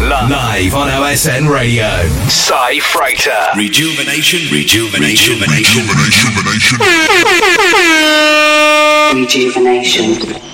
Live 0.00 0.74
on 0.74 0.88
OSN 0.88 1.52
Radio. 1.52 1.84
Cy 2.28 2.80
Freighter. 2.80 3.36
Rejuvenation, 3.54 4.40
rejuvenation, 4.50 5.34
rejuvenation, 5.40 6.80
rejuvenation. 9.12 10.20
Espiral. 10.20 10.49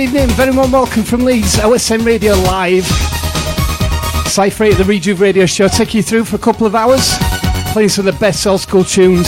Good 0.00 0.16
evening, 0.16 0.28
very 0.30 0.50
warm 0.50 0.72
welcome 0.72 1.02
from 1.02 1.20
Leeds, 1.20 1.56
OSN 1.56 2.06
Radio 2.06 2.32
Live. 2.32 2.86
Cypher 4.26 4.64
at 4.64 4.78
the 4.78 4.84
Rejuve 4.84 5.20
Radio 5.20 5.44
Show, 5.44 5.68
take 5.68 5.92
you 5.92 6.02
through 6.02 6.24
for 6.24 6.36
a 6.36 6.38
couple 6.38 6.66
of 6.66 6.74
hours, 6.74 7.16
playing 7.72 7.90
some 7.90 8.06
of 8.06 8.14
the 8.14 8.18
best 8.18 8.46
old 8.46 8.62
school 8.62 8.82
tunes. 8.82 9.26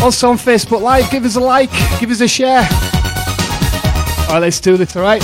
Also 0.00 0.30
on 0.30 0.38
Facebook 0.38 0.80
Live, 0.80 1.10
give 1.10 1.26
us 1.26 1.36
a 1.36 1.40
like, 1.40 1.70
give 2.00 2.10
us 2.10 2.22
a 2.22 2.28
share. 2.28 2.66
Alright, 4.28 4.40
let's 4.40 4.58
do 4.58 4.78
this, 4.78 4.96
alright? 4.96 5.22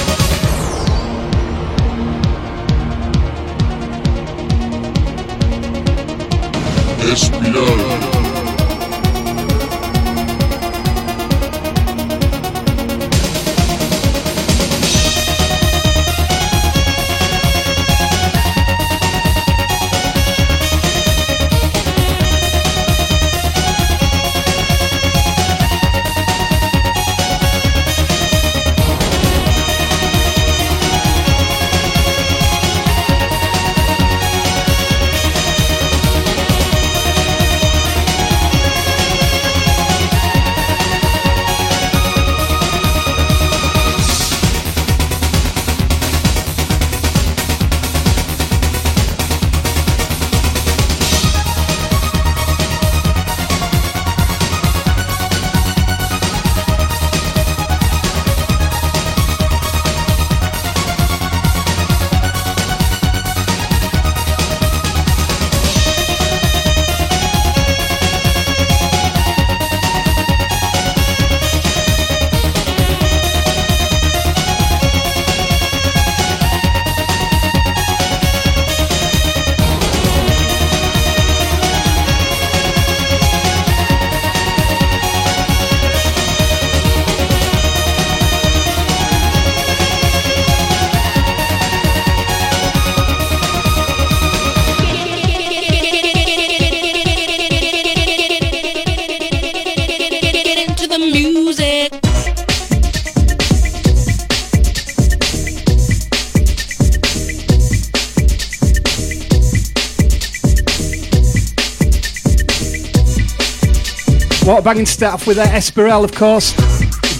What 114.60 114.66
a 114.66 114.74
banging 114.74 114.84
start 114.84 115.14
off 115.14 115.26
with 115.26 115.38
that 115.38 115.54
Esperel, 115.54 116.04
of 116.04 116.14
course. 116.14 116.52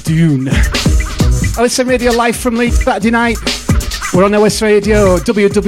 Dune. 0.02 0.44
OSN 1.56 1.88
Radio 1.88 2.12
live 2.12 2.36
from 2.36 2.56
Leeds 2.56 2.84
Saturday 2.84 3.10
night. 3.10 3.38
We're 4.12 4.24
on 4.24 4.34
OS 4.34 4.60
Radio, 4.60 5.16
www.osn.fm. 5.16 5.64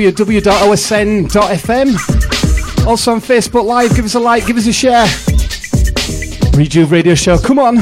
Also 2.86 3.12
on 3.12 3.22
Facebook 3.22 3.64
Live, 3.64 3.96
give 3.96 4.04
us 4.04 4.14
a 4.14 4.20
like, 4.20 4.46
give 4.46 4.58
us 4.58 4.66
a 4.66 4.72
share. 4.74 5.06
Rejuve 6.58 6.90
Radio 6.90 7.14
Show. 7.14 7.38
Come 7.38 7.58
on. 7.58 7.78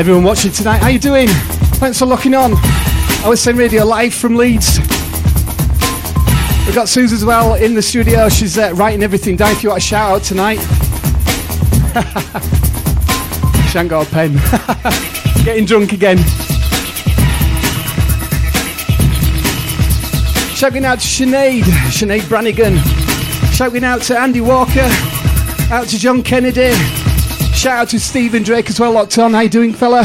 Everyone 0.00 0.24
watching 0.24 0.50
tonight. 0.50 0.78
How 0.78 0.88
you 0.88 0.98
doing? 0.98 1.28
Thanks 1.76 1.98
for 1.98 2.06
locking 2.06 2.34
on. 2.34 2.52
OSN 3.22 3.58
Radio 3.58 3.84
live 3.84 4.14
from 4.14 4.34
Leeds. 4.34 4.78
We've 6.64 6.74
got 6.74 6.88
Suze 6.88 7.12
as 7.12 7.22
well 7.22 7.56
in 7.56 7.74
the 7.74 7.82
studio. 7.82 8.30
She's 8.30 8.56
uh, 8.56 8.72
writing 8.76 9.02
everything 9.02 9.36
down. 9.36 9.52
If 9.52 9.62
you 9.62 9.68
want 9.68 9.82
a 9.82 9.86
shout 9.86 10.10
out 10.10 10.22
tonight, 10.22 10.56
she 13.70 13.78
ain't 13.78 13.90
got 13.90 14.06
a 14.06 14.10
pen. 14.10 14.36
Getting 15.44 15.66
drunk 15.66 15.92
again. 15.92 16.16
Shouting 20.56 20.86
out 20.86 21.00
to 21.00 21.06
Sinead, 21.06 21.64
Sinead 21.90 22.26
Brannigan. 22.26 22.78
Shouting 23.52 23.84
out 23.84 24.00
to 24.02 24.18
Andy 24.18 24.40
Walker. 24.40 24.88
Out 25.70 25.88
to 25.88 25.98
John 25.98 26.22
Kennedy. 26.22 26.72
Shout 27.54 27.78
out 27.78 27.88
to 27.90 28.00
Stephen 28.00 28.42
Drake 28.42 28.70
as 28.70 28.80
well, 28.80 28.92
locked 28.92 29.18
on. 29.18 29.34
How 29.34 29.40
you 29.40 29.48
doing, 29.50 29.74
fella? 29.74 30.02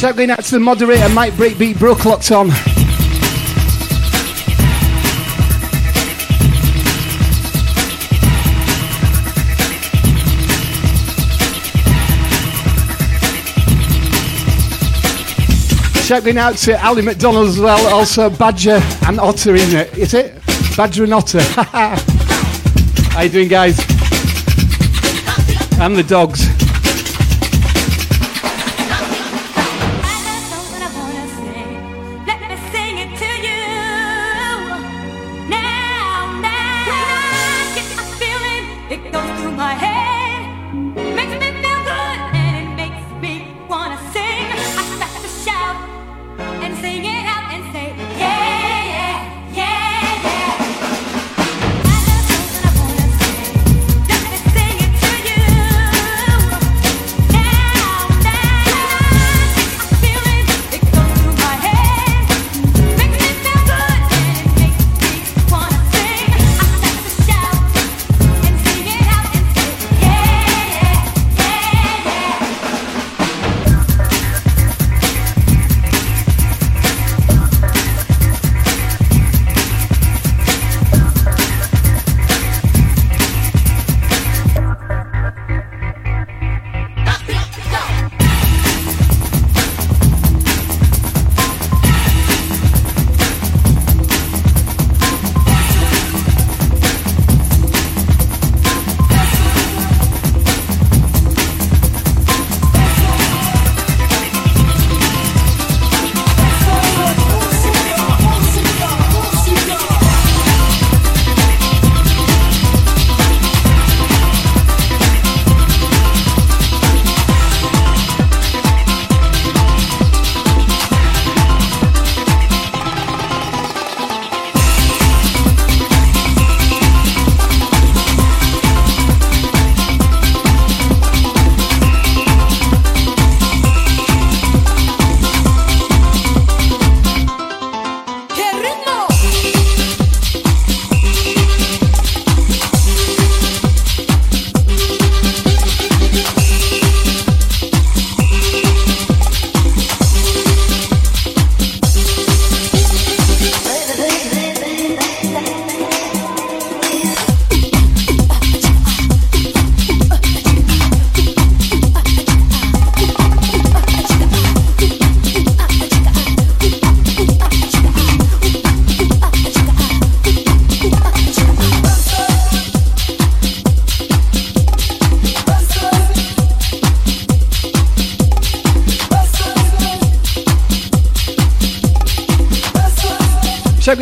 Shout 0.00 0.16
going 0.16 0.30
out 0.30 0.42
to 0.44 0.52
the 0.52 0.58
moderator, 0.58 1.10
Mike 1.10 1.34
Breakbeat 1.34 1.78
Brook, 1.78 2.06
locked 2.06 2.32
on. 2.32 2.48
Shout 16.10 16.24
going 16.24 16.38
out 16.38 16.56
to 16.56 16.84
Ali 16.84 17.02
McDonald 17.02 17.48
as 17.48 17.60
well, 17.60 17.94
also 17.94 18.30
Badger 18.30 18.80
and 19.06 19.20
Otter 19.20 19.54
in 19.54 19.76
it. 19.76 19.98
Is 19.98 20.14
it? 20.14 20.34
Badger 20.76 21.04
and 21.04 21.12
Otter. 21.12 21.40
How 23.20 23.24
you 23.24 23.32
doing, 23.32 23.48
guys? 23.48 23.78
And 25.78 25.94
the 25.94 26.02
dogs. 26.02 26.49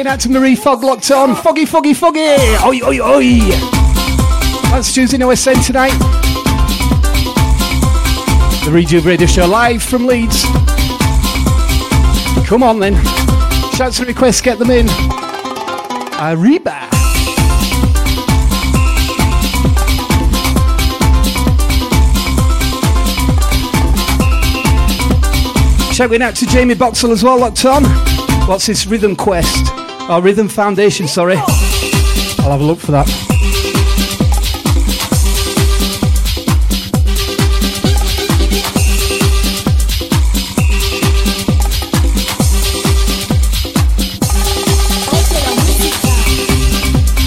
Out 0.08 0.20
to 0.20 0.30
Marie 0.30 0.56
Fogg 0.56 0.82
locked 0.82 1.10
on. 1.10 1.36
Foggy, 1.36 1.66
foggy, 1.66 1.92
foggy. 1.92 2.20
Oi, 2.64 2.80
oi, 2.82 2.98
oi. 3.00 3.38
That's 4.70 4.92
Tuesday 4.94 5.18
OSN 5.18 5.66
tonight. 5.66 5.92
The 8.64 8.70
Rejuve 8.72 9.04
Radio 9.04 9.26
Show 9.26 9.46
live 9.46 9.82
from 9.82 10.06
Leeds. 10.06 10.44
Come 12.46 12.62
on 12.62 12.78
then. 12.78 12.94
Shouts 13.74 13.98
and 13.98 14.08
requests, 14.08 14.40
get 14.40 14.58
them 14.58 14.70
in. 14.70 14.88
Arriba. 16.20 16.88
Shouting 25.92 26.22
out 26.22 26.34
to 26.36 26.46
Jamie 26.46 26.74
Boxall 26.74 27.12
as 27.12 27.22
well, 27.22 27.38
locked 27.38 27.64
on. 27.66 27.84
What's 28.48 28.66
this 28.66 28.86
Rhythm 28.86 29.14
Quest? 29.14 29.87
Or 30.08 30.22
Rhythm 30.22 30.48
Foundation, 30.48 31.06
sorry. 31.06 31.36
I'll 31.36 32.50
have 32.50 32.62
a 32.62 32.64
look 32.64 32.78
for 32.78 32.92
that. 32.92 33.06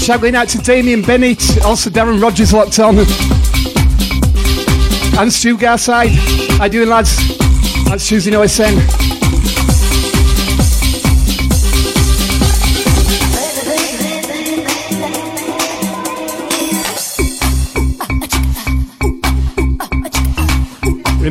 Shouting 0.03 0.35
out 0.35 0.49
to 0.49 0.57
Damien 0.57 1.03
Bennett, 1.03 1.63
also 1.63 1.91
Darren 1.91 2.19
Rogers 2.19 2.51
locked 2.51 2.79
on. 2.79 2.97
And 5.19 5.31
Stu 5.31 5.55
Garside. 5.55 6.09
How 6.57 6.65
you 6.65 6.71
doing, 6.71 6.89
lads? 6.89 7.15
That's 7.85 8.07
Tuesday 8.07 8.31
OSN. 8.31 9.00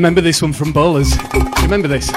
Remember 0.00 0.22
this 0.22 0.40
one 0.40 0.54
from 0.54 0.72
Bowlers? 0.72 1.14
Remember 1.62 1.86
this? 1.86 2.10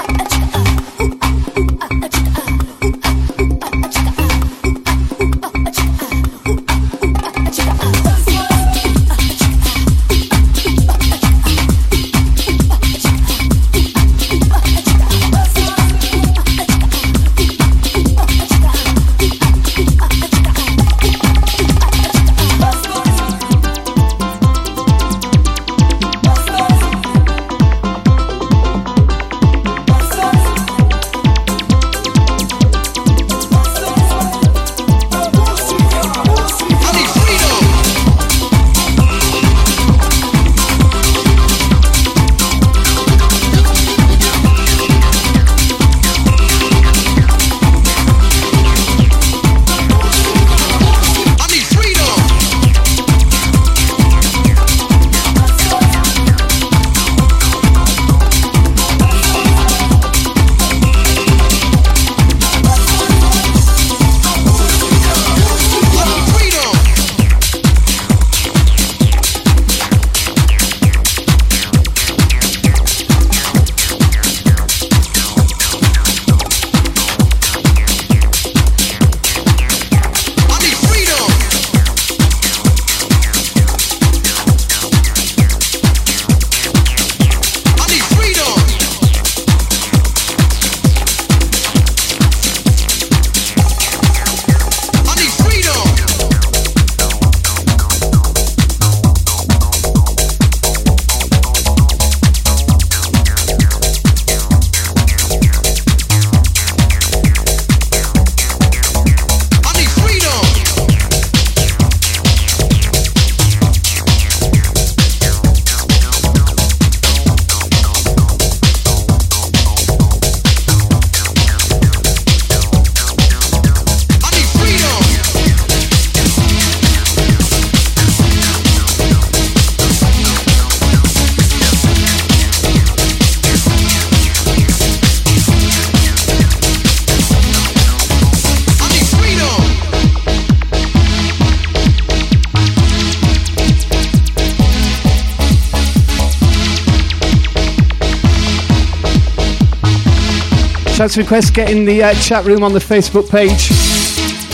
Shouts 151.04 151.18
request 151.18 151.52
get 151.52 151.68
in 151.68 151.84
the 151.84 152.02
uh, 152.02 152.14
chat 152.14 152.46
room 152.46 152.62
on 152.62 152.72
the 152.72 152.78
Facebook 152.78 153.28
page 153.28 153.70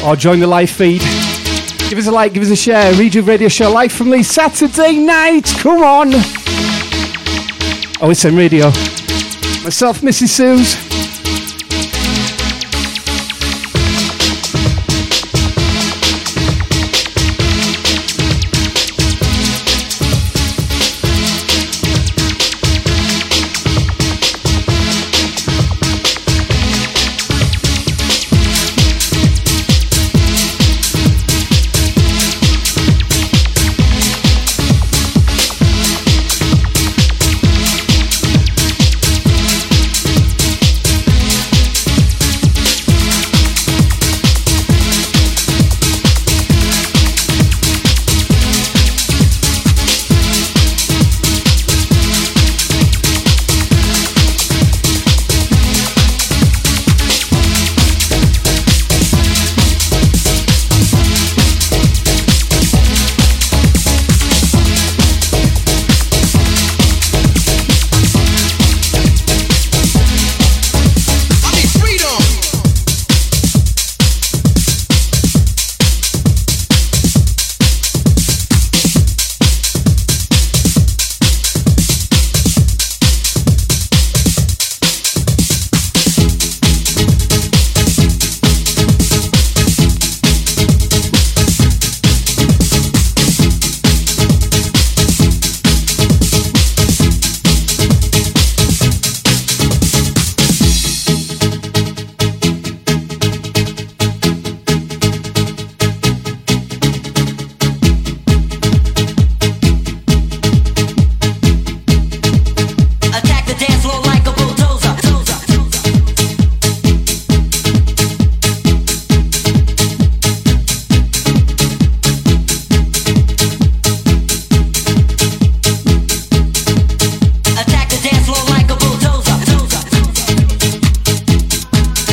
or 0.04 0.16
join 0.16 0.40
the 0.40 0.48
live 0.48 0.68
feed. 0.68 1.00
Give 1.88 1.96
us 1.96 2.08
a 2.08 2.10
like, 2.10 2.32
give 2.32 2.42
us 2.42 2.50
a 2.50 2.56
share. 2.56 2.92
Rejuve 2.94 3.28
Radio 3.28 3.46
Show 3.46 3.70
live 3.70 3.92
from 3.92 4.10
Lee 4.10 4.24
Saturday 4.24 4.98
night. 4.98 5.46
Come 5.58 5.80
on. 5.84 6.08
Oh, 8.02 8.10
it's 8.10 8.24
OSN 8.24 8.36
Radio. 8.36 8.66
Myself, 9.62 10.00
Mrs. 10.00 10.28
Suze. 10.30 10.79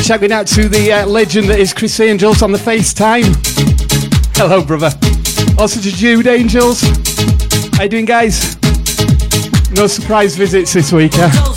Shouting 0.08 0.32
out 0.32 0.46
to 0.46 0.70
the 0.70 0.90
uh, 0.90 1.06
legend 1.06 1.50
that 1.50 1.58
is 1.58 1.74
Chris 1.74 2.00
Angels 2.00 2.40
on 2.40 2.50
the 2.50 2.56
FaceTime. 2.56 3.36
Hello, 4.38 4.64
brother. 4.64 4.90
Also 5.58 5.82
to 5.82 5.90
Jude 5.94 6.26
Angels. 6.26 6.80
How 7.74 7.82
you 7.82 7.90
doing, 7.90 8.06
guys? 8.06 8.56
No 9.72 9.86
surprise 9.86 10.34
visits 10.34 10.72
this 10.72 10.92
week, 10.92 11.12
huh? 11.14 11.47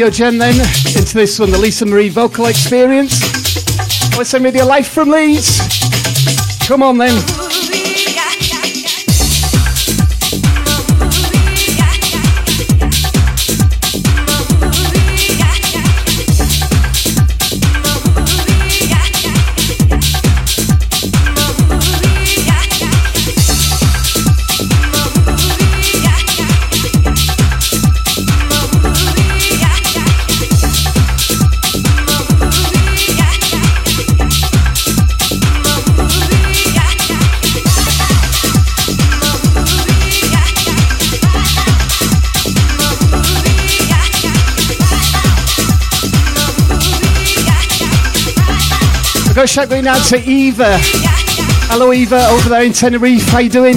Stereo 0.00 0.10
Gen 0.10 0.38
then 0.38 0.58
into 0.96 1.12
this 1.12 1.38
one, 1.38 1.50
the 1.50 1.58
Lisa 1.58 1.84
Marie 1.84 2.08
vocal 2.08 2.46
experience. 2.46 3.20
Listen 4.16 4.42
with 4.42 4.56
your 4.56 4.64
life 4.64 4.88
from 4.88 5.10
Leeds. 5.10 5.60
Come 6.66 6.82
on 6.82 6.96
then. 6.96 7.39
Go 49.40 49.46
shout 49.46 49.70
going 49.70 49.86
out 49.86 50.04
to 50.08 50.18
Eva. 50.18 50.76
Hello 51.72 51.94
Eva 51.94 52.26
over 52.28 52.50
there 52.50 52.62
in 52.62 52.74
Tenerife. 52.74 53.26
How 53.28 53.38
you 53.38 53.48
doing? 53.48 53.76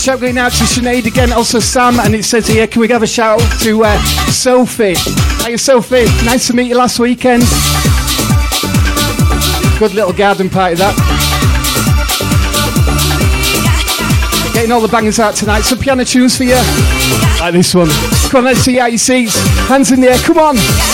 Shout 0.00 0.18
going 0.18 0.36
out 0.36 0.50
to 0.50 0.64
Sinead 0.64 1.06
again, 1.06 1.32
also 1.32 1.60
Sam, 1.60 2.00
and 2.00 2.12
it 2.12 2.24
says 2.24 2.48
here, 2.48 2.66
can 2.66 2.80
we 2.80 2.88
have 2.88 3.04
a 3.04 3.06
shout 3.06 3.40
out 3.40 3.60
to 3.60 3.84
uh, 3.84 4.02
Sophie? 4.32 4.94
Hi 4.96 5.54
Sophie, 5.54 6.06
nice 6.26 6.48
to 6.48 6.54
meet 6.54 6.66
you 6.66 6.76
last 6.76 6.98
weekend. 6.98 7.44
Good 9.78 9.94
little 9.94 10.12
garden 10.12 10.50
party 10.50 10.74
that. 10.74 10.96
Getting 14.54 14.72
all 14.72 14.80
the 14.80 14.88
bangers 14.88 15.20
out 15.20 15.36
tonight. 15.36 15.60
Some 15.60 15.78
piano 15.78 16.04
tunes 16.04 16.36
for 16.36 16.42
you. 16.42 16.58
Like 17.38 17.52
this 17.52 17.72
one. 17.76 17.90
Come 18.30 18.38
on, 18.38 18.44
let's 18.46 18.58
see 18.58 18.74
how 18.74 18.86
you 18.86 18.98
seats. 18.98 19.36
Hands 19.68 19.92
in 19.92 20.00
the 20.00 20.08
air, 20.08 20.16
come 20.20 20.38
on. 20.38 20.87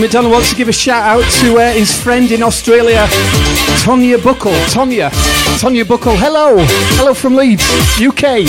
McDonald 0.00 0.32
wants 0.32 0.50
to 0.50 0.56
give 0.56 0.68
a 0.68 0.72
shout 0.72 1.02
out 1.02 1.30
to 1.40 1.58
uh, 1.58 1.72
his 1.72 1.96
friend 2.02 2.30
in 2.30 2.42
Australia, 2.42 3.06
Tonya 3.84 4.22
Buckle. 4.22 4.52
Tonya, 4.72 5.10
Tonya 5.60 5.86
Buckle, 5.86 6.16
hello. 6.16 6.56
Hello 6.96 7.14
from 7.14 7.34
Leeds, 7.34 7.62
UK. 8.00 8.44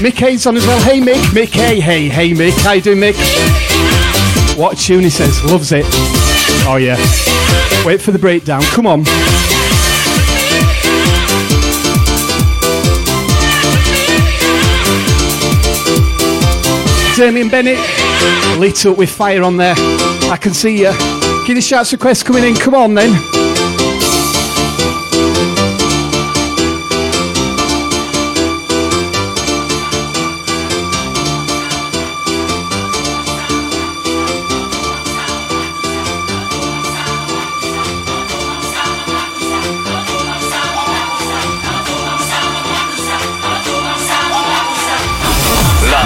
Mick 0.00 0.18
Hayes 0.18 0.46
on 0.46 0.56
as 0.56 0.66
well. 0.66 0.80
Hey 0.80 1.00
Mick, 1.00 1.22
Mick, 1.32 1.48
hey, 1.48 1.80
hey, 1.80 2.08
hey 2.08 2.30
Mick. 2.32 2.56
How 2.62 2.72
you 2.72 2.82
doing, 2.82 2.98
Mick? 2.98 3.16
What 4.56 4.78
tune 4.78 5.02
he 5.02 5.10
says, 5.10 5.42
loves 5.44 5.72
it. 5.72 5.84
Oh 6.66 6.78
yeah. 6.80 6.96
Wait 7.84 8.00
for 8.00 8.10
the 8.10 8.18
breakdown, 8.18 8.62
come 8.62 8.86
on. 8.86 9.04
Damien 17.20 17.50
Bennett. 17.50 17.78
Lit 18.58 18.86
up 18.86 18.96
with 18.96 19.10
fire 19.10 19.42
on 19.42 19.58
there. 19.58 19.74
I 19.76 20.38
can 20.40 20.54
see 20.54 20.78
you. 20.78 20.90
Get 21.46 21.52
the 21.54 21.60
shouts 21.60 21.92
requests 21.92 22.22
coming 22.22 22.44
in. 22.44 22.54
Come 22.54 22.74
on 22.74 22.94
then. 22.94 23.39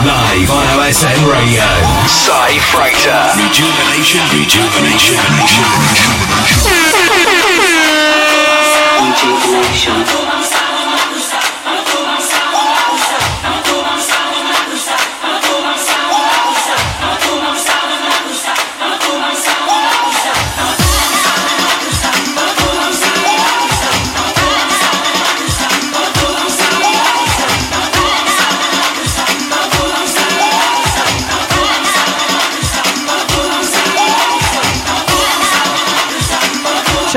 Live 0.05 0.51
on 0.51 0.67
OSN 0.77 1.17
Radio. 1.33 1.65
Cy 2.07 2.59
Freighter. 2.69 3.25
Rejuvenation, 3.41 4.21
rejuvenation, 4.37 5.17
rejuvenation. 5.41 6.15
Rejuvenation. 9.01 10.34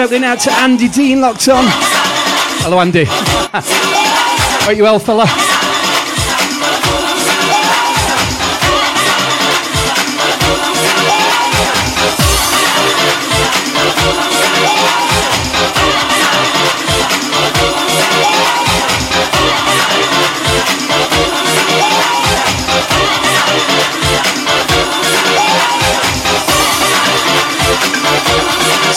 Shouting 0.08 0.24
out 0.24 0.40
to 0.40 0.52
Andy 0.54 0.88
Dean 0.88 1.20
locked 1.20 1.50
on. 1.50 1.66
Hello, 2.64 2.80
Andy. 2.80 3.08
Are 4.66 4.72
you 4.72 4.84
well, 4.84 5.00
fella? 5.00 5.26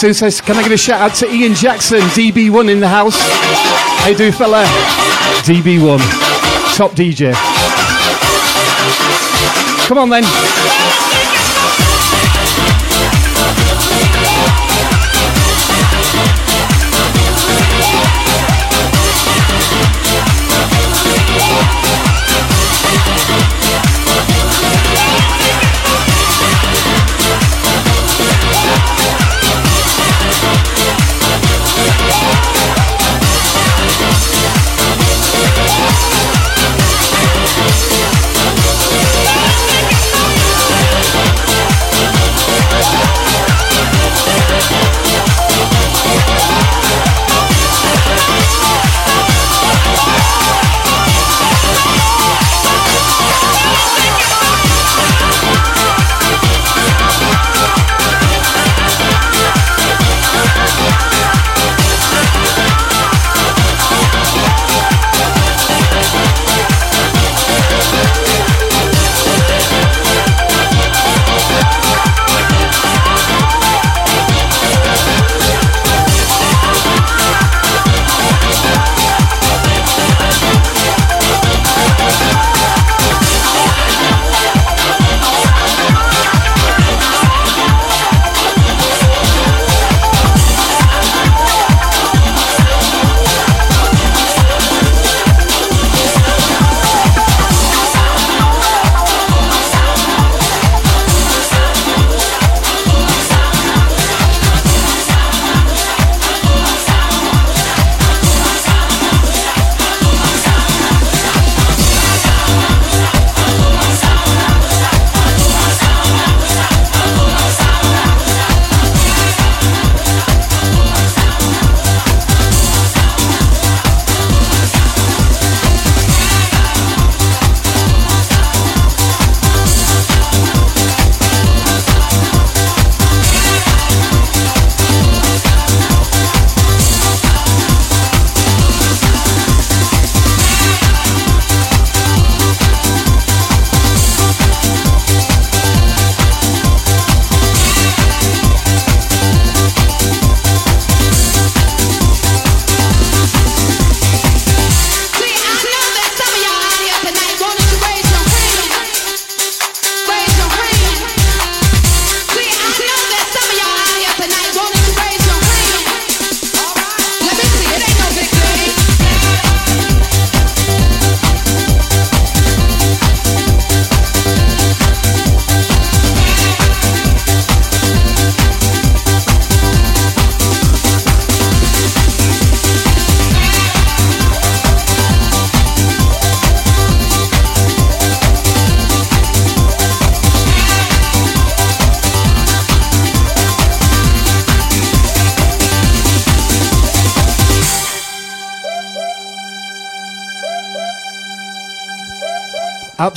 Sue 0.01 0.15
says, 0.15 0.41
can 0.41 0.57
I 0.57 0.63
give 0.63 0.73
a 0.73 0.79
shout 0.79 0.99
out 0.99 1.15
to 1.17 1.31
Ian 1.31 1.53
Jackson, 1.53 2.01
DB1 2.17 2.71
in 2.71 2.81
the 2.81 2.89
house? 2.89 3.21
You 4.09 4.17
do, 4.17 4.33
fella? 4.33 4.65
DB1, 5.45 5.99
top 6.75 6.93
DJ. 6.93 7.35
Come 9.87 9.99
on 9.99 10.09
then. 10.09 10.25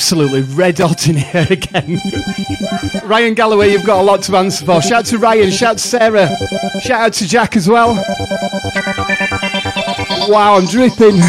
Absolutely 0.04 0.42
red 0.42 0.78
hot 0.80 1.08
in 1.08 1.16
here 1.16 1.48
again. 1.50 1.98
Ryan 3.06 3.34
Galloway, 3.36 3.72
you've 3.72 3.86
got 3.86 4.02
a 4.02 4.04
lot 4.04 4.22
to 4.24 4.36
answer 4.36 4.66
for. 4.66 4.82
Shout 4.82 4.92
out 5.00 5.06
to 5.06 5.18
Ryan, 5.18 5.50
shout 5.50 5.70
out 5.70 5.78
to 5.78 5.88
Sarah, 5.88 6.30
shout 6.82 7.00
out 7.00 7.14
to 7.14 7.26
Jack 7.26 7.56
as 7.56 7.70
well. 7.70 7.96
Wow, 10.28 10.56
I'm 10.58 10.66
dripping. 10.66 11.22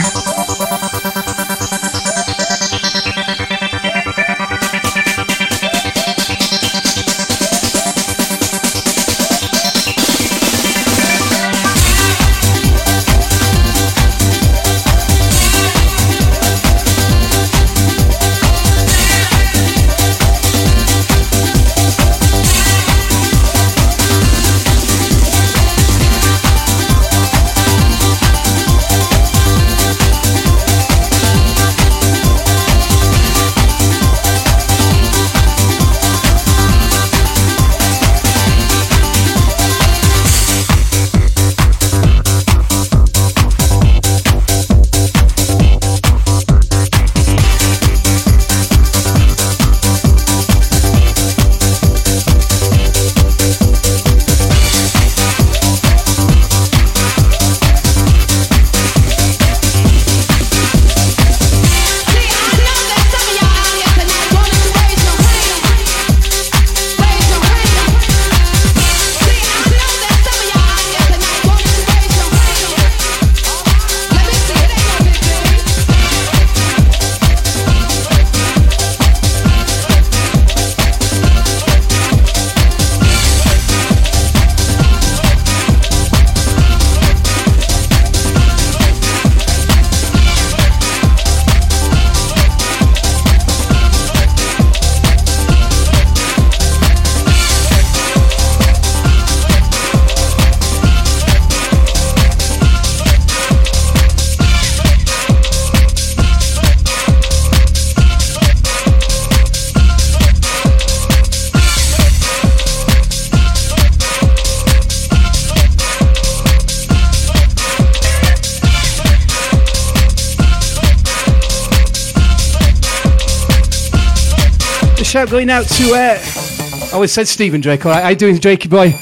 Going 125.27 125.51
out 125.51 125.67
to, 125.67 125.85
uh, 125.95 126.19
I 126.21 126.91
always 126.93 127.13
said 127.13 127.29
Stephen 127.29 127.61
Drake, 127.61 127.87
all 127.87 127.93
right? 127.93 128.03
How 128.03 128.09
you 128.11 128.17
doing, 128.17 128.37
Drakey 128.37 128.69
boy? 128.69 128.95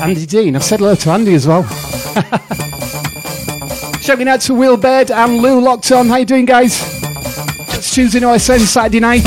Andy 0.00 0.26
Dean. 0.26 0.54
I've 0.54 0.62
said 0.62 0.80
hello 0.80 0.94
to 0.94 1.10
Andy 1.10 1.34
as 1.34 1.46
well. 1.46 1.62
Shouting 4.00 4.28
out 4.28 4.40
to 4.42 4.54
Will 4.54 4.76
Baird 4.76 5.10
and 5.10 5.38
Lou 5.38 5.60
locked 5.60 5.90
on. 5.90 6.08
How 6.08 6.16
you 6.16 6.24
doing, 6.24 6.44
guys? 6.44 6.80
It's 7.74 7.92
Tuesday 7.92 8.20
OSN, 8.20 8.60
Saturday 8.60 9.00
night. 9.00 9.24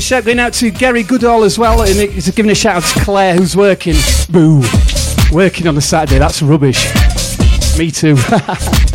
Shout 0.00 0.24
going 0.24 0.40
out 0.40 0.52
to 0.54 0.72
Gary 0.72 1.04
Goodall 1.04 1.44
as 1.44 1.56
well, 1.56 1.82
and 1.82 2.10
he's 2.10 2.28
giving 2.32 2.50
a 2.50 2.54
shout 2.54 2.76
out 2.76 2.82
to 2.82 3.04
Claire 3.04 3.36
who's 3.36 3.56
working. 3.56 3.94
Boo! 4.28 4.60
Working 5.32 5.68
on 5.68 5.76
a 5.76 5.80
Saturday, 5.80 6.18
that's 6.18 6.42
rubbish. 6.42 6.92
Me 7.78 7.90
too. 7.90 8.16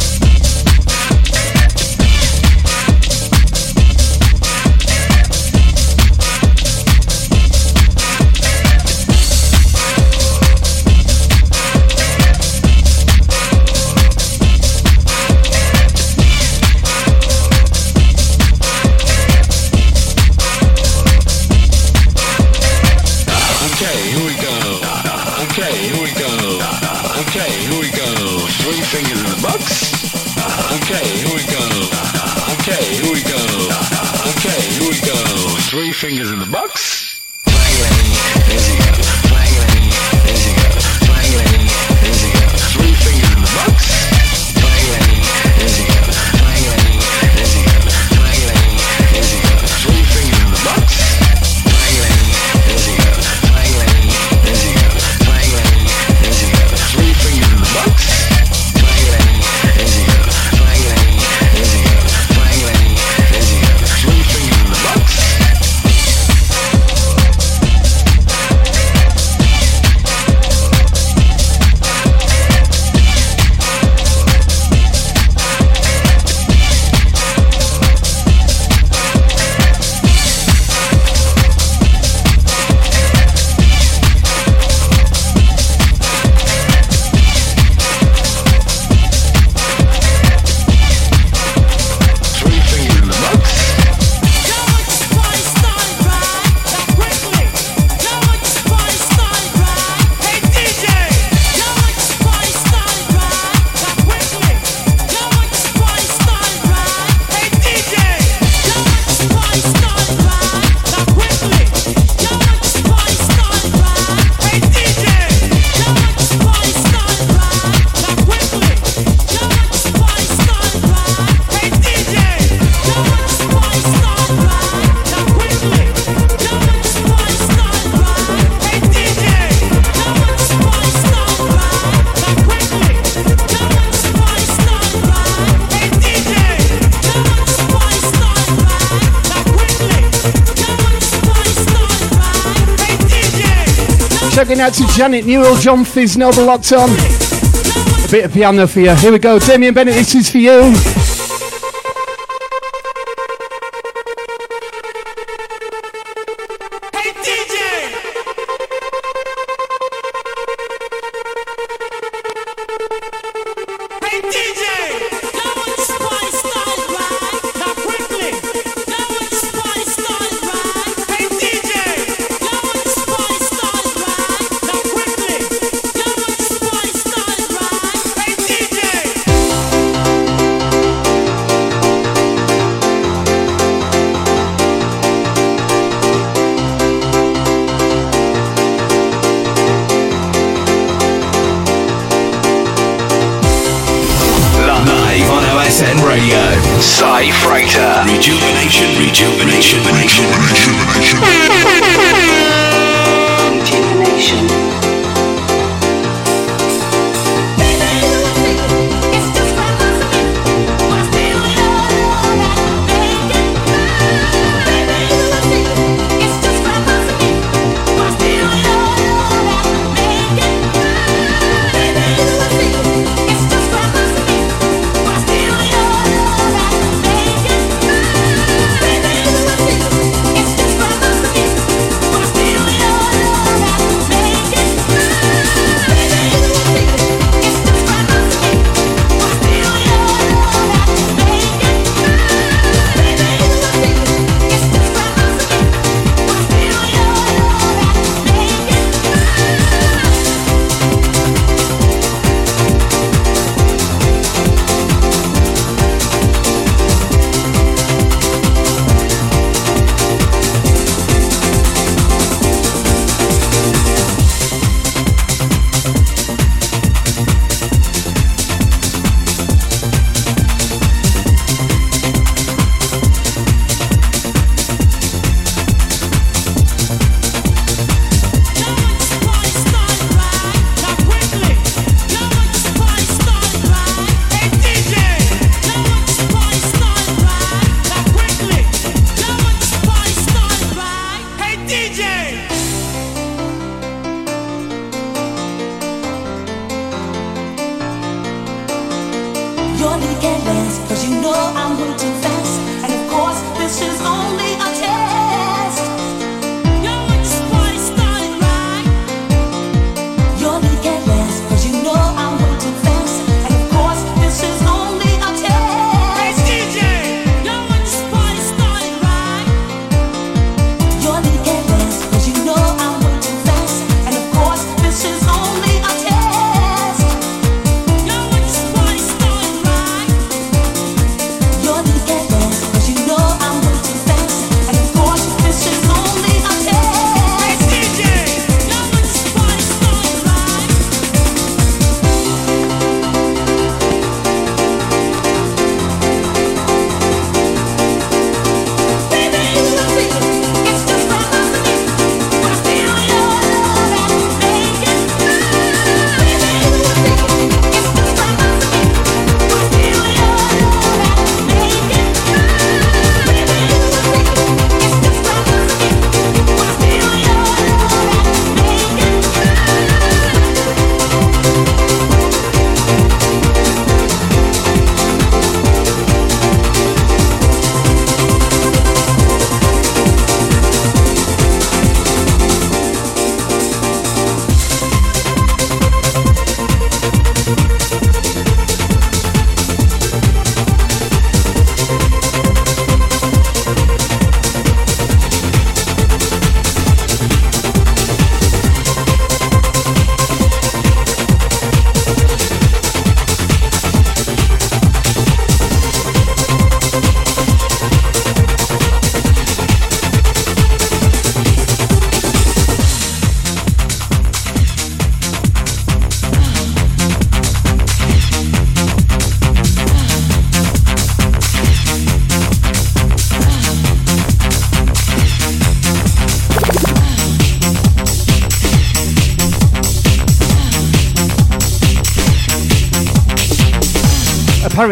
Out 144.60 144.74
to 144.76 144.88
Janet 144.88 145.26
Newell, 145.26 145.56
John 145.58 145.84
Fisnell, 145.84 146.34
the 146.34 146.44
locked 146.44 146.72
on. 146.72 146.90
A 146.90 148.12
bit 148.12 148.26
of 148.26 148.34
piano 148.34 148.66
for 148.68 148.80
you. 148.80 148.96
Here 148.96 149.12
we 149.12 149.20
go. 149.20 149.38
Damien 149.38 149.74
Bennett, 149.74 149.96
this 149.96 150.16
is 150.16 150.30
for 150.30 150.38
you. 150.38 150.74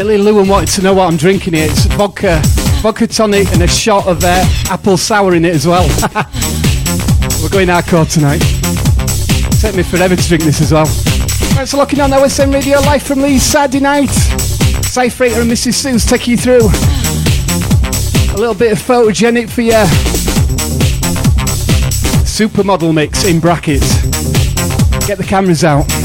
Apparently, 0.04 0.32
Lou 0.32 0.42
and 0.42 0.50
wanted 0.50 0.68
to 0.68 0.82
know 0.82 0.94
what 0.94 1.10
I'm 1.10 1.16
drinking 1.16 1.54
here. 1.54 1.68
It's 1.70 1.86
vodka, 1.86 2.42
vodka 2.82 3.08
tonic, 3.08 3.48
and 3.54 3.62
a 3.62 3.70
shot 3.70 4.06
of 4.06 4.22
uh, 4.22 4.44
apple 4.66 4.98
sour 4.98 5.34
in 5.34 5.46
it 5.46 5.56
as 5.56 5.66
well. 5.66 5.88
We're 7.42 7.48
going 7.48 7.70
hardcore 7.70 8.12
tonight. 8.12 8.40
Take 9.62 9.72
took 9.72 9.76
me 9.78 9.84
forever 9.84 10.18
to 10.18 10.28
drink 10.28 10.44
this 10.44 10.60
as 10.60 10.74
well. 10.74 10.88
Thanks 10.88 11.72
for 11.72 11.78
locking 11.78 12.02
on 12.02 12.10
OSM 12.10 12.54
Radio 12.54 12.82
live 12.82 13.02
from 13.02 13.22
Leeds 13.22 13.44
Saturday 13.44 13.80
night. 13.80 14.10
Safe 14.10 15.22
and 15.22 15.50
Mrs. 15.50 15.82
Seuss 15.82 16.06
take 16.06 16.28
you 16.28 16.36
through 16.36 16.68
a 18.34 18.38
little 18.38 18.56
bit 18.56 18.74
of 18.74 18.80
photogenic 18.80 19.50
for 19.50 19.62
you. 19.62 19.72
Supermodel 22.28 22.94
mix 22.94 23.24
in 23.24 23.40
brackets. 23.40 24.02
Get 25.08 25.18
the 25.18 25.26
cameras 25.26 25.64
out. 25.64 26.03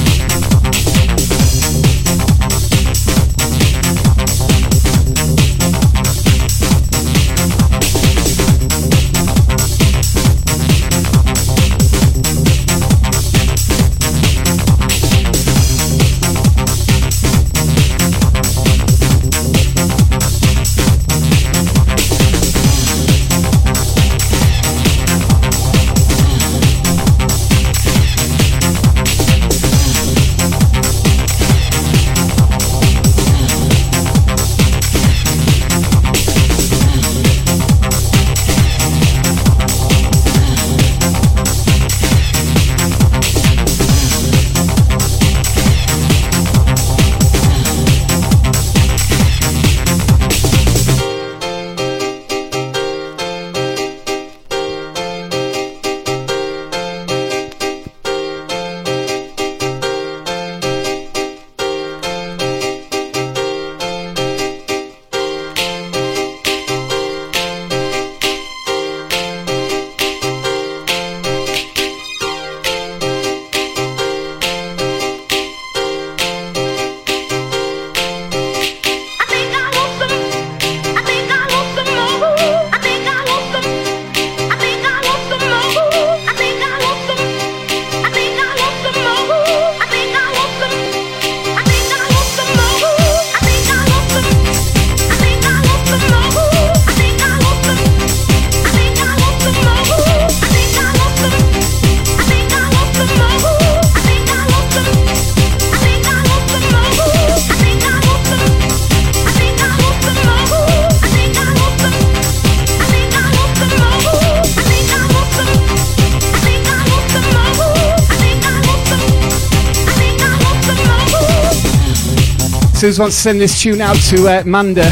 Suze 122.98 123.00
wants 123.00 123.16
to 123.16 123.22
send 123.22 123.40
this 123.40 123.62
tune 123.62 123.80
out 123.80 123.96
to 123.96 124.26
uh, 124.26 124.40
Amanda, 124.40 124.90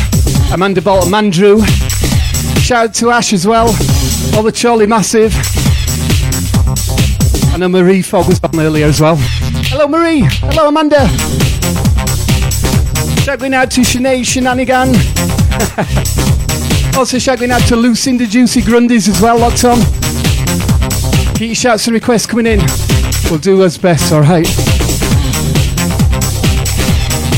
Amanda 0.53 0.81
Bolton, 0.81 1.11
Mandrew. 1.11 1.67
Shout 2.61 2.91
out 2.91 2.95
to 2.95 3.11
Ash 3.11 3.33
as 3.33 3.49
well, 3.49 3.67
all 4.37 4.45
the 4.45 4.53
Charlie 4.53 4.87
Massive. 4.87 5.35
I 7.53 7.57
know 7.59 7.69
Marie 7.69 8.03
Fogg 8.03 8.29
was 8.29 8.39
on 8.45 8.61
earlier 8.61 8.87
as 8.87 9.01
well. 9.01 9.17
Hello 9.19 9.89
Marie, 9.89 10.21
hello 10.21 10.69
Amanda. 10.69 11.09
Shouting 13.25 13.55
out 13.55 13.73
to 13.73 13.81
Sinead 13.81 14.25
Shenanigan. 14.25 14.95
also 16.97 17.19
shouting 17.19 17.51
out 17.51 17.63
to 17.63 17.75
Lucinda 17.75 18.27
Juicy 18.27 18.61
Grundys 18.61 19.09
as 19.09 19.21
well, 19.21 19.37
locked 19.39 19.65
on. 19.65 19.79
Keep 21.35 21.49
your 21.49 21.55
shouts 21.57 21.89
and 21.89 21.95
requests 21.95 22.27
coming 22.27 22.47
in. 22.47 22.61
We'll 23.31 23.41
do 23.41 23.65
us 23.65 23.77
best, 23.77 24.13
alright. 24.13 24.66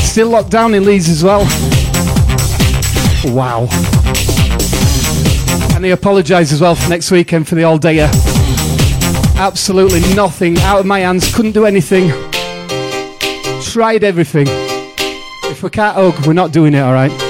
Still 0.09 0.29
locked 0.29 0.49
down 0.49 0.73
in 0.73 0.85
Leeds 0.85 1.07
as 1.07 1.23
well. 1.23 1.41
Wow. 3.25 3.67
And 5.75 5.83
they 5.83 5.91
apologise 5.91 6.51
as 6.51 6.59
well 6.59 6.73
for 6.73 6.89
next 6.89 7.11
weekend 7.11 7.47
for 7.47 7.53
the 7.53 7.63
all 7.63 7.77
dayer. 7.77 8.09
Absolutely 9.37 10.01
nothing 10.15 10.57
out 10.61 10.79
of 10.79 10.87
my 10.87 11.01
hands, 11.01 11.33
couldn't 11.33 11.51
do 11.51 11.65
anything. 11.65 12.09
Tried 13.61 14.03
everything. 14.03 14.47
If 14.49 15.61
we 15.61 15.69
can't 15.69 15.95
hug, 15.95 16.25
we're 16.25 16.33
not 16.33 16.51
doing 16.51 16.73
it, 16.73 16.81
alright? 16.81 17.28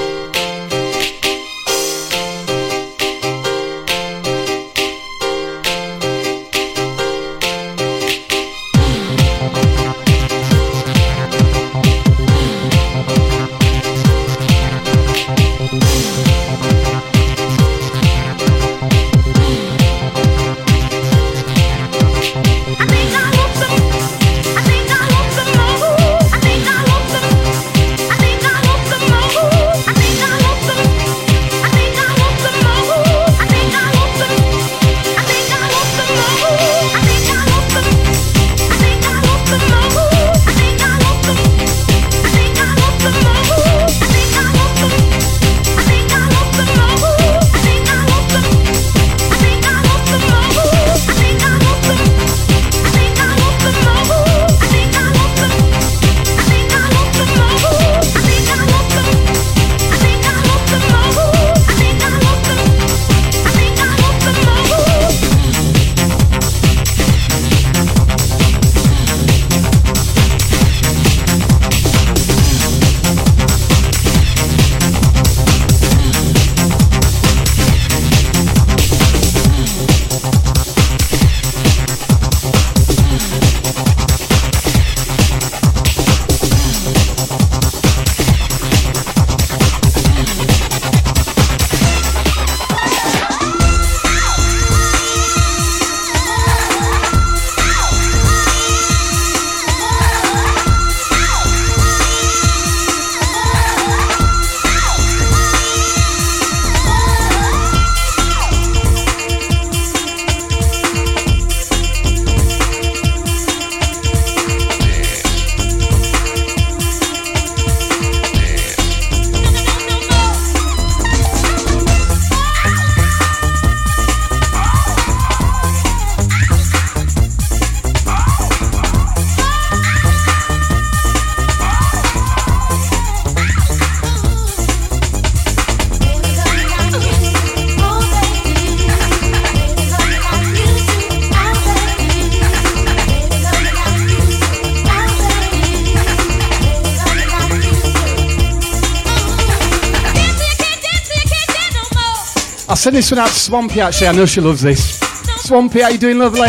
Send 152.80 152.96
this 152.96 153.10
one 153.10 153.18
out 153.18 153.28
to 153.28 153.34
Swampy 153.34 153.78
actually, 153.82 154.06
I 154.06 154.12
know 154.12 154.24
she 154.24 154.40
loves 154.40 154.62
this. 154.62 154.98
Swampy, 155.42 155.82
how 155.82 155.88
you 155.88 155.98
doing, 155.98 156.18
lovely? 156.18 156.48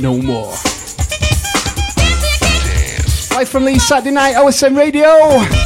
No 0.00 0.18
more. 0.18 0.52
Live 3.30 3.48
from 3.48 3.64
Leeds 3.64 3.86
Saturday 3.86 4.10
night, 4.10 4.34
OSM 4.34 4.76
Radio. 4.76 5.61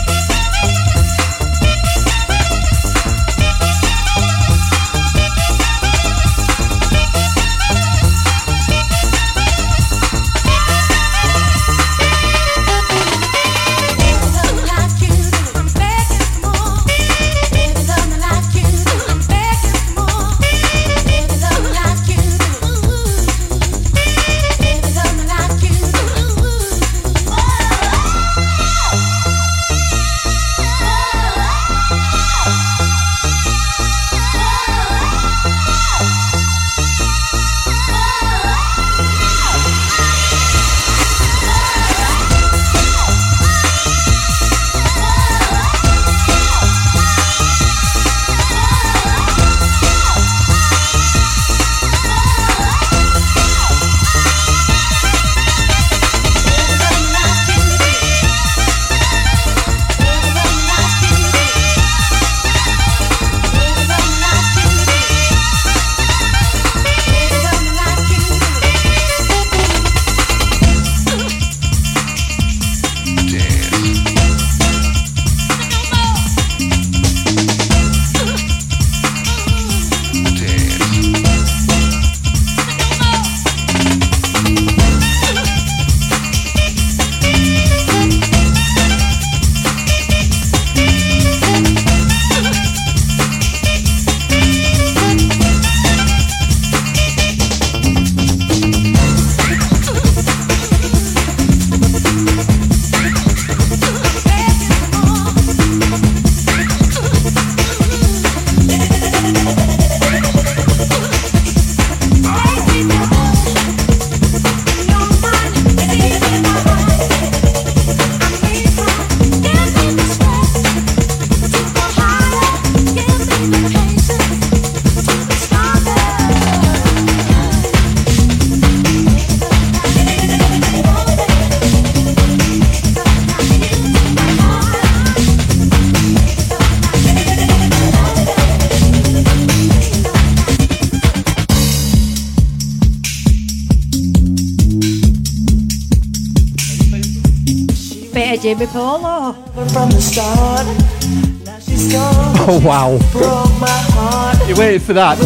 Wow. 152.66 152.98
Broke 153.12 153.60
my 153.60 153.68
heart. 153.94 154.48
You 154.48 154.56
waited 154.56 154.82
for 154.82 154.92
that. 154.94 155.16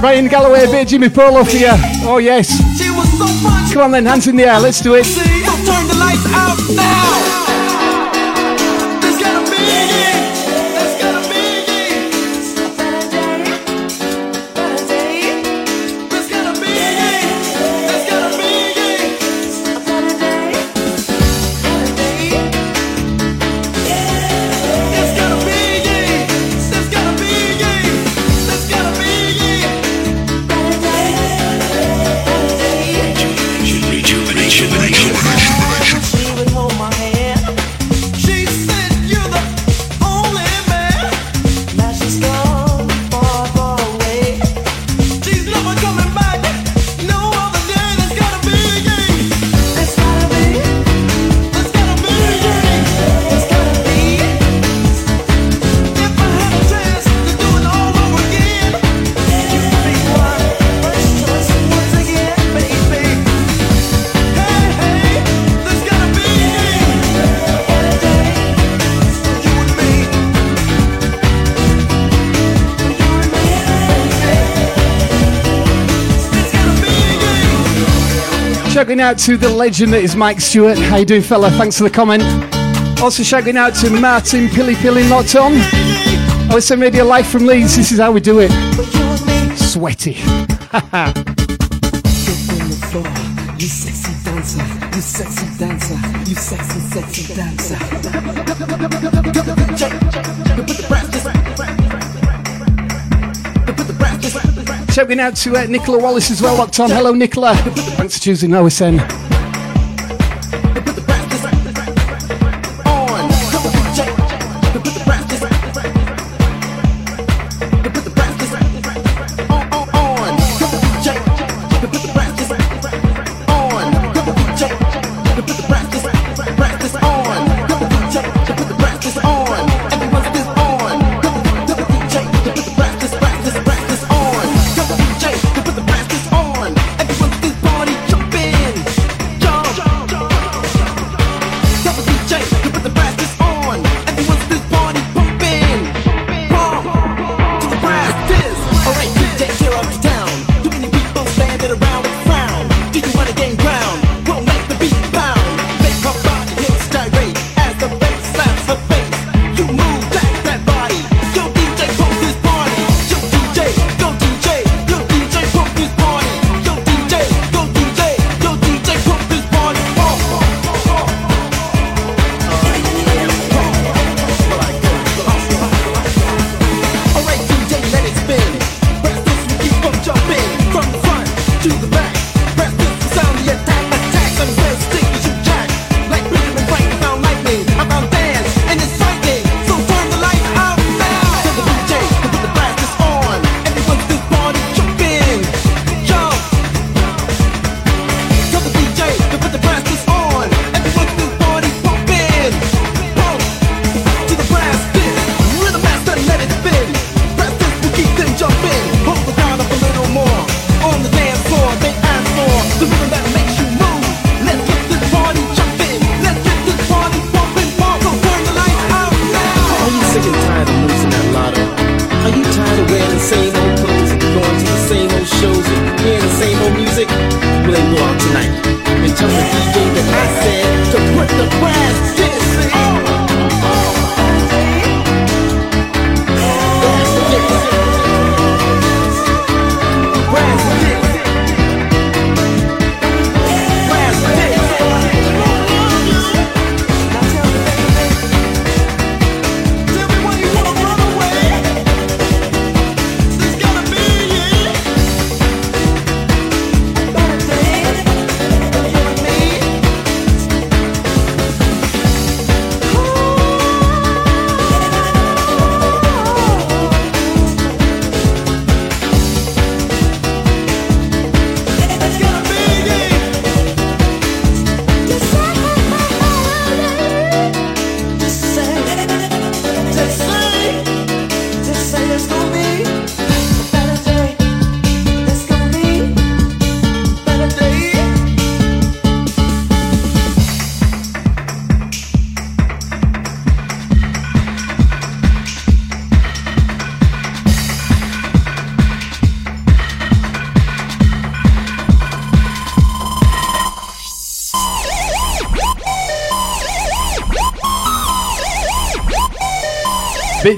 Ryan 0.00 0.28
Galloway, 0.28 0.62
a 0.62 0.70
bit 0.70 0.82
of 0.82 1.00
Jimi 1.00 1.12
Polo 1.12 1.42
for 1.42 1.56
you. 1.56 1.72
Oh 2.06 2.18
yes. 2.18 2.46
She 2.78 2.88
was 2.88 3.10
so 3.18 3.26
fun. 3.42 3.72
Come 3.72 3.82
on 3.82 3.90
then, 3.90 4.06
hands 4.06 4.28
in 4.28 4.36
the 4.36 4.44
air, 4.44 4.60
let's 4.60 4.80
do 4.80 4.94
it. 4.94 5.04
Out 79.04 79.18
to 79.18 79.36
the 79.36 79.48
legend 79.50 79.92
that 79.92 80.02
is 80.02 80.16
Mike 80.16 80.40
Stewart. 80.40 80.78
How 80.78 80.96
you 80.96 81.04
doing, 81.04 81.20
fella? 81.20 81.50
Thanks 81.50 81.76
for 81.76 81.84
the 81.84 81.90
comment. 81.90 82.22
Also 83.02 83.22
shouting 83.22 83.56
out 83.58 83.74
to 83.74 83.90
Martin 83.90 84.48
Pilly 84.48 84.74
Pilly 84.76 85.06
locked 85.08 85.36
on. 85.36 85.52
OSM 86.48 86.80
Radio 86.80 87.04
live 87.04 87.26
from 87.26 87.44
Leeds. 87.44 87.76
This 87.76 87.92
is 87.92 87.98
how 87.98 88.12
we 88.12 88.20
do 88.20 88.40
it. 88.40 88.50
Sweaty. 89.58 90.16
You 93.56 93.70
sexy 93.70 94.12
dancer, 94.24 94.62
you 94.94 95.00
sexy 95.00 95.46
dancer, 95.58 95.94
you 96.28 96.34
sexy, 96.34 96.80
sexy 96.80 97.34
dancer. 97.34 99.13
Shouting 104.94 105.18
out 105.18 105.34
to 105.34 105.56
uh, 105.56 105.66
Nicola 105.66 105.98
Wallace 105.98 106.30
as 106.30 106.40
well, 106.40 106.56
locked 106.56 106.78
on. 106.78 106.88
Hello, 106.88 107.10
Nicola. 107.12 107.56
Thanks 107.96 108.16
for 108.16 108.22
choosing 108.22 108.50
OSN. 108.50 109.33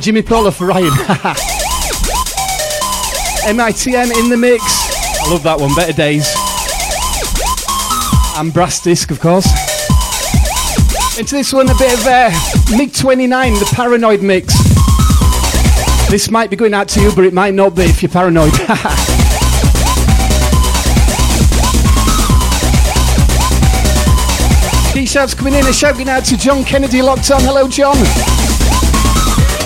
Jimi 0.06 0.24
Polo 0.24 0.52
for 0.52 0.68
Ryan. 0.68 0.90
MITM 3.56 4.16
in 4.16 4.30
the 4.30 4.36
mix. 4.36 4.62
I 5.20 5.28
love 5.28 5.42
that 5.42 5.58
one. 5.58 5.74
Better 5.74 5.92
days. 5.92 6.32
And 8.38 8.54
brass 8.54 8.80
disc, 8.80 9.10
of 9.10 9.18
course. 9.18 9.46
Into 11.18 11.34
this 11.34 11.52
one, 11.52 11.68
a 11.68 11.74
bit 11.74 11.92
of 11.92 12.06
uh, 12.06 12.30
MiG 12.76 12.94
29, 12.94 13.54
the 13.54 13.68
Paranoid 13.74 14.22
mix. 14.22 14.54
This 16.08 16.30
might 16.30 16.50
be 16.50 16.56
going 16.56 16.72
out 16.72 16.86
to 16.90 17.00
you, 17.00 17.12
but 17.12 17.24
it 17.24 17.34
might 17.34 17.54
not 17.54 17.74
be 17.74 17.82
if 17.82 18.00
you're 18.00 18.08
paranoid. 18.08 18.52
Key 24.92 25.04
shouts 25.04 25.34
coming 25.34 25.54
in. 25.54 25.66
A 25.66 25.72
shout 25.72 25.94
going 25.94 26.08
out 26.08 26.24
to 26.26 26.36
John 26.36 26.62
Kennedy 26.62 27.02
locked 27.02 27.28
on. 27.32 27.40
Hello, 27.40 27.66
John. 27.66 27.96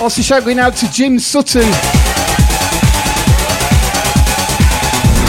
Also 0.01 0.23
shout 0.23 0.43
going 0.43 0.57
out 0.57 0.75
to 0.77 0.91
Jim 0.91 1.19
Sutton. 1.19 1.61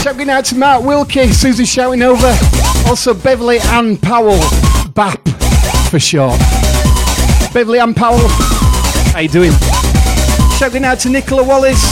Shout 0.01 0.17
going 0.17 0.31
out 0.31 0.45
to 0.45 0.55
Mark 0.55 0.83
Wilkie. 0.83 1.31
Susie 1.31 1.63
shouting 1.63 2.01
over. 2.01 2.35
Also 2.87 3.13
Beverly 3.13 3.59
Ann 3.59 3.97
Powell. 3.97 4.39
BAP 4.95 5.27
for 5.91 5.99
short. 5.99 6.39
Beverly 7.53 7.79
Ann 7.79 7.93
Powell. 7.93 8.27
How 9.13 9.19
you 9.19 9.29
doing? 9.29 9.51
Shout 10.57 10.71
going 10.71 10.85
out 10.85 10.99
to 11.01 11.09
Nicola 11.09 11.43
Wallace. 11.43 11.83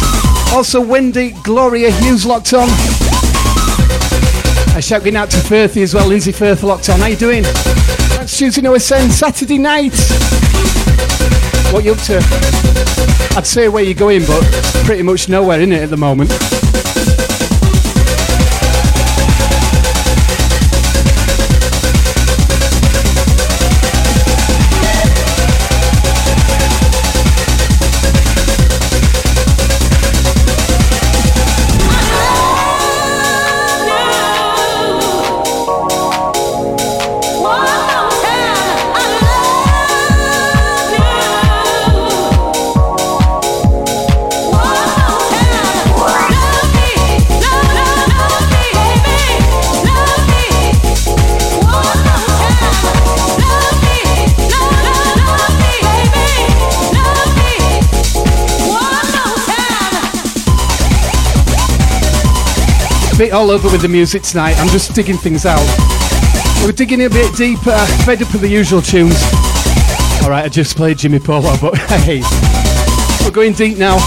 Also 0.52 0.82
Wendy 0.82 1.36
Gloria 1.44 1.92
Hughes 1.92 2.26
locked 2.26 2.52
on. 2.54 2.68
A 4.76 4.82
shout 4.82 5.04
going 5.04 5.16
out 5.16 5.30
to 5.30 5.38
Firthy 5.38 5.84
as 5.84 5.94
well. 5.94 6.08
Lindsay 6.08 6.32
Firth 6.32 6.64
locked 6.64 6.90
on. 6.90 7.00
How 7.00 7.06
you 7.06 7.16
doing? 7.16 7.44
That's 7.44 8.36
Tuesday 8.36 8.62
No 8.62 8.74
Ascend. 8.74 9.12
Saturday 9.12 9.60
night. 9.60 9.94
What 11.72 11.86
you 11.86 11.94
up 11.94 12.00
to? 12.00 12.71
I'd 13.34 13.48
say 13.48 13.70
where 13.70 13.84
you're 13.84 13.94
going, 13.94 14.26
but 14.26 14.44
pretty 14.86 15.04
much 15.04 15.30
nowhere 15.30 15.62
in 15.62 15.72
it 15.72 15.84
at 15.84 15.90
the 15.90 15.98
moment. 15.98 16.30
Bit 63.22 63.34
all 63.34 63.52
over 63.52 63.70
with 63.70 63.84
the 63.84 63.88
music 63.88 64.24
tonight. 64.24 64.58
I'm 64.58 64.68
just 64.70 64.96
digging 64.96 65.16
things 65.16 65.46
out. 65.46 65.62
We're 66.66 66.72
digging 66.72 67.04
a 67.04 67.08
bit 67.08 67.36
deeper, 67.36 67.78
fed 68.04 68.20
up 68.24 68.34
with 68.34 68.42
the 68.42 68.50
usual 68.50 68.82
tunes. 68.82 69.22
Alright, 70.24 70.46
I 70.46 70.50
just 70.50 70.76
played 70.76 70.98
Jimi 70.98 71.24
Polo, 71.24 71.56
but 71.62 71.78
hey, 71.78 72.24
we're 73.24 73.30
going 73.30 73.54
deep 73.54 73.78
now. 73.78 74.00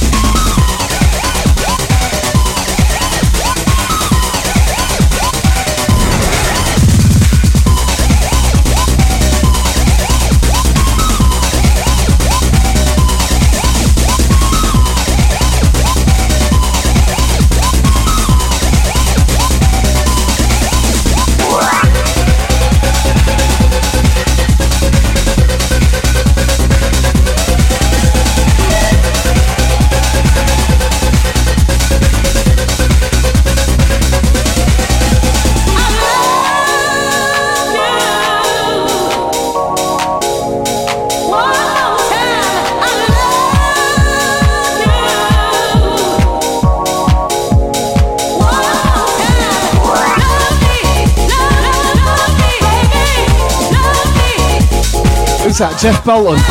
Who's 55.54 55.60
that? 55.60 55.78
Jeff 55.78 56.04
Bolton. 56.04 56.42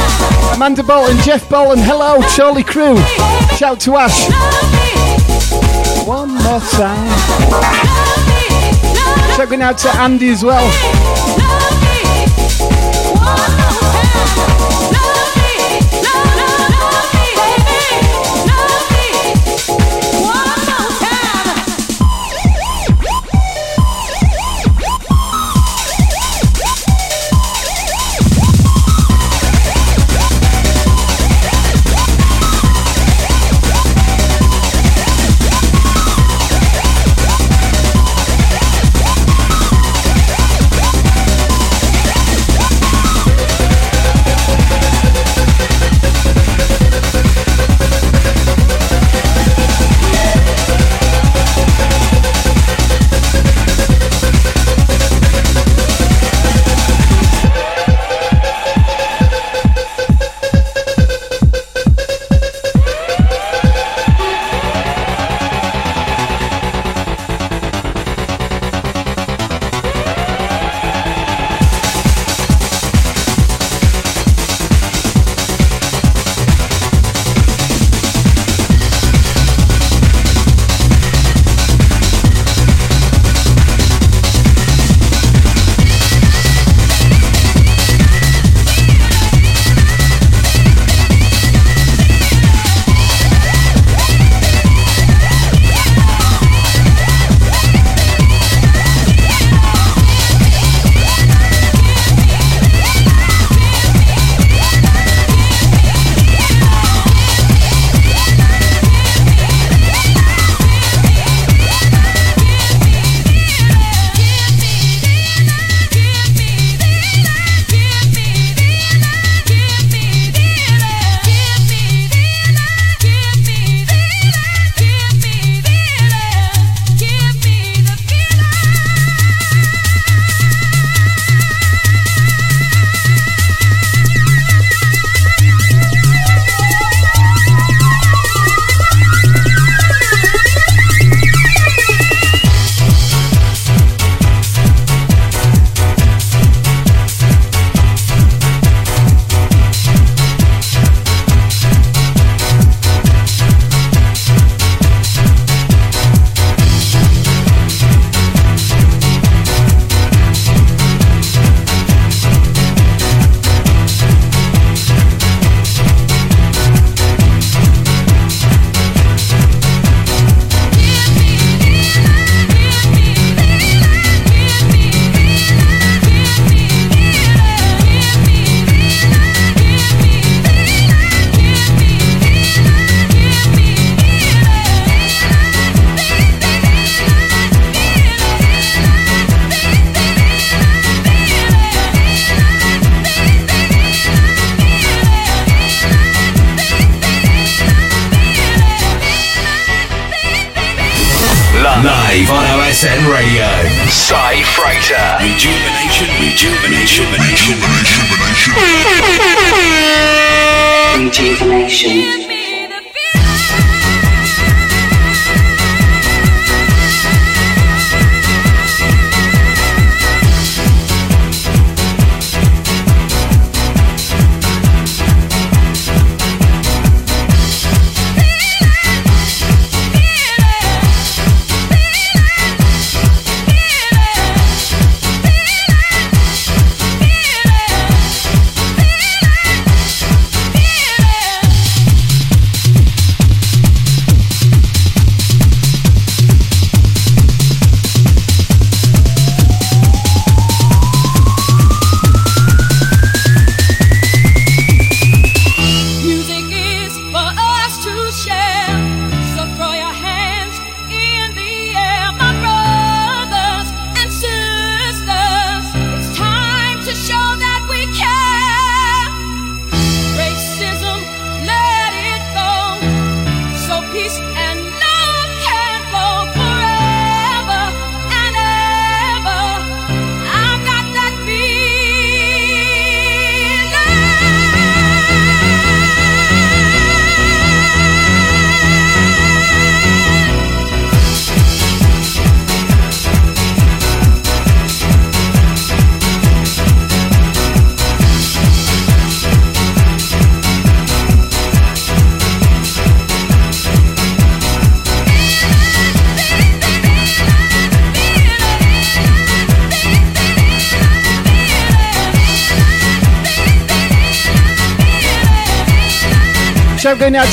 Amanda 0.56 0.82
Bolton, 0.82 1.18
Jeff 1.24 1.50
Bolton, 1.50 1.84
hello, 1.84 2.22
Charlie 2.38 2.64
Crew. 2.64 2.96
Shout 3.60 3.82
to 3.82 3.98
Ash. 3.98 4.32
One 6.08 6.32
more 6.32 6.62
time. 6.72 7.12
Checking 9.36 9.62
out 9.62 9.78
to 9.80 9.90
Andy 9.98 10.30
as 10.30 10.42
well. 10.42 10.64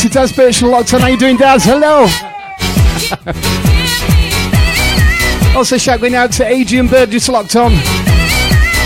Out 0.01 0.07
to 0.07 0.15
Daz 0.15 0.33
Birch 0.33 0.63
and 0.63 0.71
locked 0.71 0.95
on. 0.95 1.03
How 1.03 1.09
you 1.09 1.19
doing, 1.19 1.37
Daz? 1.37 1.63
Hello. 1.63 2.07
also 5.55 5.77
shout 5.77 6.01
going 6.01 6.15
out 6.15 6.33
to 6.33 6.47
Adrian 6.47 6.87
Bird 6.87 7.11
just 7.11 7.29
locked 7.29 7.55
on. 7.55 7.73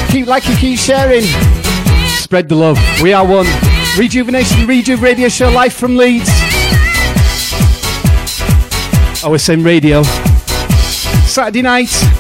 Keep 0.09 0.27
liking, 0.27 0.57
keep 0.57 0.77
sharing. 0.77 1.23
Spread 2.19 2.49
the 2.49 2.57
love. 2.57 2.81
We 3.01 3.13
are 3.13 3.25
one. 3.25 3.47
Rejuvenation 3.97 4.67
Rejuve 4.67 5.03
Radio 5.03 5.29
Show 5.29 5.51
live 5.51 5.73
from 5.73 5.97
Leeds. 5.97 6.29
Oh, 9.23 9.31
OSN 9.31 9.65
Radio. 9.65 10.03
Saturday 11.29 11.63
night. 11.63 12.14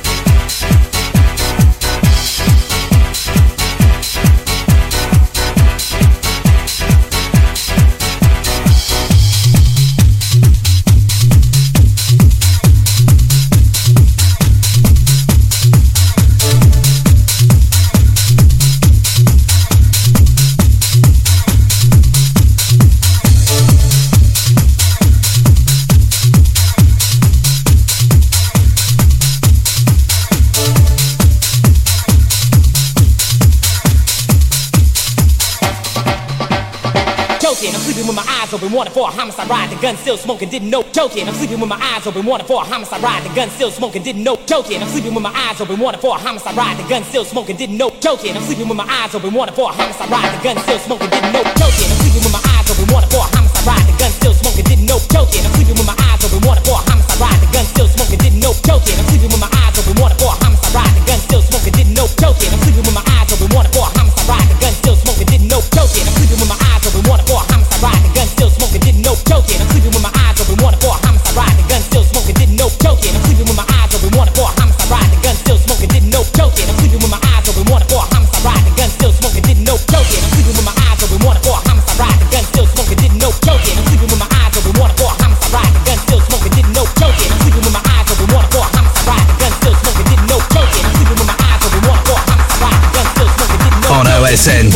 Wanted 38.74 38.92
for 38.92 39.08
a 39.08 39.10
homicide 39.10 39.48
ride, 39.48 39.70
the 39.70 39.80
gun 39.80 39.96
still 39.96 40.16
smoking, 40.16 40.48
didn't 40.48 40.68
know. 40.68 40.82
Joking, 40.92 41.28
I'm 41.28 41.34
sleeping 41.34 41.60
with 41.60 41.68
my 41.68 41.78
eyes 41.80 42.06
open, 42.06 42.26
wanted 42.26 42.46
for 42.46 42.60
a 42.60 42.64
homicide 42.64 43.02
ride, 43.02 43.22
the 43.22 43.34
gun 43.34 43.48
still 43.50 43.70
smoking, 43.70 44.02
didn't 44.02 44.24
know. 44.24 44.36
Joking, 44.46 44.82
I'm 44.82 44.88
sleeping 44.88 45.14
with 45.14 45.22
my 45.22 45.30
eyes 45.30 45.60
open, 45.60 45.78
wanted 45.78 46.00
for 46.00 46.16
a 46.16 46.18
homicide 46.18 46.56
ride, 46.56 46.76
the 46.76 46.88
gun 46.88 47.04
still 47.04 47.24
smoking, 47.24 47.56
didn't 47.56 47.76
know. 47.76 47.90
Joking, 48.00 48.36
I'm 48.36 48.42
sleeping 48.42 48.68
with 48.68 48.76
my 48.76 48.84
eyes 48.84 49.14
open, 49.14 49.32
wanted 49.32 49.54
for 49.54 49.70
a 49.70 49.72
homicide 49.72 50.10
ride, 50.10 50.38
the 50.38 50.42
gun 50.42 50.58
still 50.58 50.78
smoking, 50.78 51.10
didn't 51.10 51.32
know. 51.32 51.44
Joking, 51.54 51.93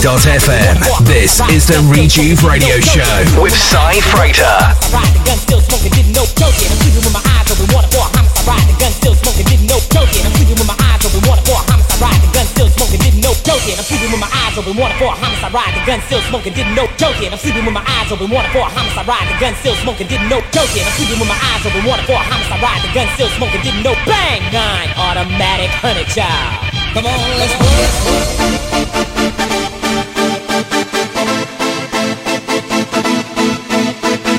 OSN.FM, 0.09 1.05
this 1.05 1.37
is 1.53 1.69
the 1.69 1.77
Rejuve 1.85 2.41
Radio 2.41 2.81
Show 2.81 3.05
with 3.45 3.53
Cy 3.53 4.01
Freighter. 4.09 4.49
Ride 4.89 5.13
gun 5.29 5.37
still 5.37 5.61
smoking, 5.61 5.93
didn't 5.93 6.17
know. 6.17 6.25
Joking, 6.33 6.65
I'm 6.73 6.81
sleeping 6.81 7.05
with 7.05 7.13
my 7.13 7.21
eyes 7.37 7.45
open, 7.53 7.69
wanted 7.77 7.93
for 7.93 8.01
a 8.01 8.09
homicide 8.17 8.49
ride, 8.49 8.65
the 8.73 8.77
gun 8.81 8.89
still 8.89 9.13
smoking, 9.21 9.45
didn't 9.45 9.69
know. 9.69 9.77
Joking, 9.93 10.25
I'm 10.25 10.33
sleeping 10.33 10.57
with 10.57 10.65
my 10.65 10.81
eyes 10.81 11.05
open, 11.05 11.21
wanted 11.29 11.45
for 11.45 11.61
a 11.61 11.65
homicide 11.69 12.01
ride, 12.01 12.21
the 12.25 12.31
gun 12.33 12.49
still 12.49 12.73
smoking, 12.73 13.01
didn't 13.05 13.21
know. 13.21 13.37
Joking, 13.45 13.77
I'm 13.77 13.85
sleeping 13.85 14.09
with 14.09 14.23
my 14.25 14.33
eyes 14.33 14.57
open, 14.57 14.73
wanted 14.81 14.97
for 14.97 15.13
a 15.13 15.17
homicide 15.21 15.53
ride, 15.53 15.73
the 15.77 15.83
gun 15.85 16.01
still 16.09 16.25
smoking, 16.33 16.53
didn't 16.57 16.73
know. 16.73 16.89
Joking, 16.97 17.29
I'm 17.29 17.41
sleeping 17.45 17.65
with 17.69 17.77
my 17.77 17.85
eyes 17.85 18.09
open, 18.09 18.33
wanted 18.33 18.49
for 18.49 18.65
a 18.65 18.73
homicide 18.73 19.05
ride, 19.05 19.29
gun 19.37 19.53
still 19.61 19.77
smoking, 19.85 20.09
didn't 20.09 20.33
know. 20.33 20.41
Joking, 20.57 20.89
I'm 20.89 20.95
sleeping 20.97 21.21
with 21.21 21.29
my 21.29 21.37
eyes 21.37 21.69
open, 21.69 21.85
wanted 21.85 22.09
for 22.09 22.17
a 22.17 22.25
homicide 22.25 22.65
ride, 22.65 22.81
gun 22.97 23.09
still 23.13 23.29
smoking, 23.37 23.61
didn't 23.61 23.85
know. 23.85 23.93
Bang, 24.09 24.41
nine, 24.57 24.89
automatic, 24.97 25.69
honey 25.85 26.09
child. 26.09 26.65
Come 26.97 27.05
on, 27.05 27.21
let's 27.37 27.53
go. 27.61 29.18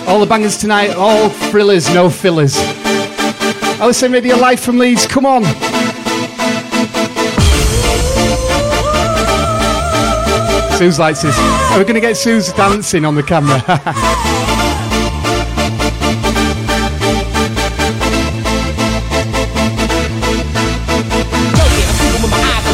All 0.09 0.19
the 0.19 0.25
bangers 0.25 0.57
tonight, 0.57 0.95
all 0.95 1.29
thrillers, 1.29 1.87
no 1.93 2.09
fillers. 2.09 2.55
OSN 3.77 4.11
Radio 4.11 4.37
live 4.37 4.59
from 4.59 4.79
Leeds, 4.79 5.05
come 5.05 5.23
on. 5.23 5.43
Suze 10.79 10.97
likes 10.97 11.21
this. 11.21 11.37
Are 11.37 11.77
we 11.77 11.83
going 11.83 11.93
to 11.93 12.01
get 12.01 12.17
Suze 12.17 12.51
dancing 12.53 13.05
on 13.05 13.13
the 13.13 13.21
camera? 13.21 13.59
Joking, 13.67 13.83
I'm 21.85 21.93
sleeping 21.93 22.23
with 22.23 22.31
my 22.31 22.39
eyes 22.39 22.65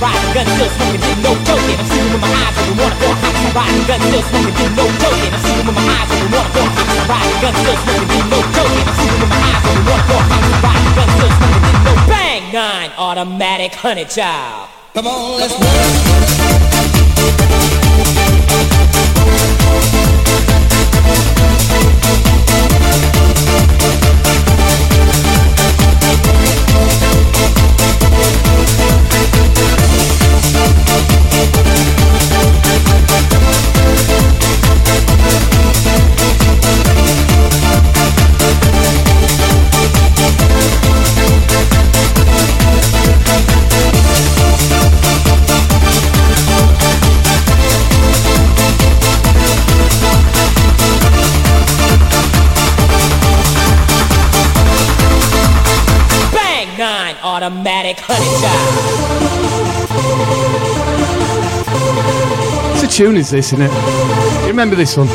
ride, 0.02 0.22
the 0.22 0.28
gun 0.32 0.46
still 0.46 0.70
smoking, 0.70 1.02
I'm 4.46 4.86
sleeping 4.86 5.15
ride, 12.56 12.90
the 12.92 12.92
automatic 12.98 13.74
honey 13.74 14.04
child. 14.04 14.68
Come 14.94 15.06
on, 15.06 15.38
let's. 15.38 15.54
Bang 31.46 31.75
tune, 62.96 63.16
is 63.18 63.28
this, 63.28 63.52
isn't 63.52 63.60
it? 63.60 64.40
You 64.40 64.46
remember 64.46 64.74
this 64.74 64.96
one? 64.96 65.06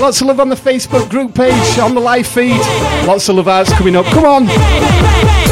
Lots 0.00 0.22
of 0.22 0.28
love 0.28 0.40
on 0.40 0.48
the 0.48 0.54
Facebook 0.56 1.10
group 1.10 1.34
page, 1.34 1.78
on 1.78 1.94
the 1.94 2.00
live 2.00 2.26
feed. 2.26 2.58
Lots 3.06 3.28
of 3.28 3.36
love 3.36 3.48
arts 3.48 3.70
coming 3.74 3.96
up. 3.96 4.06
Come 4.06 4.24
on. 4.24 5.45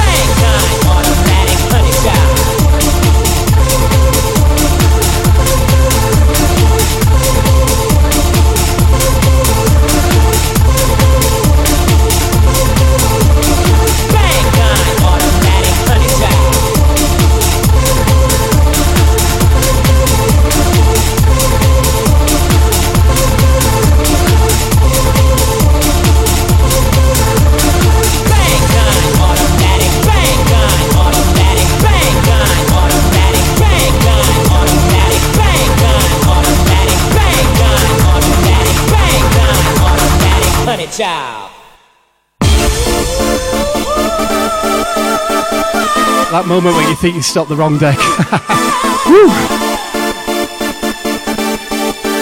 That 46.44 46.50
moment 46.50 46.76
when 46.76 46.86
you 46.90 46.96
think 46.96 47.14
you 47.16 47.22
stopped 47.22 47.48
the 47.48 47.56
wrong 47.56 47.78
deck. 47.78 47.96
Woo! 49.08 49.30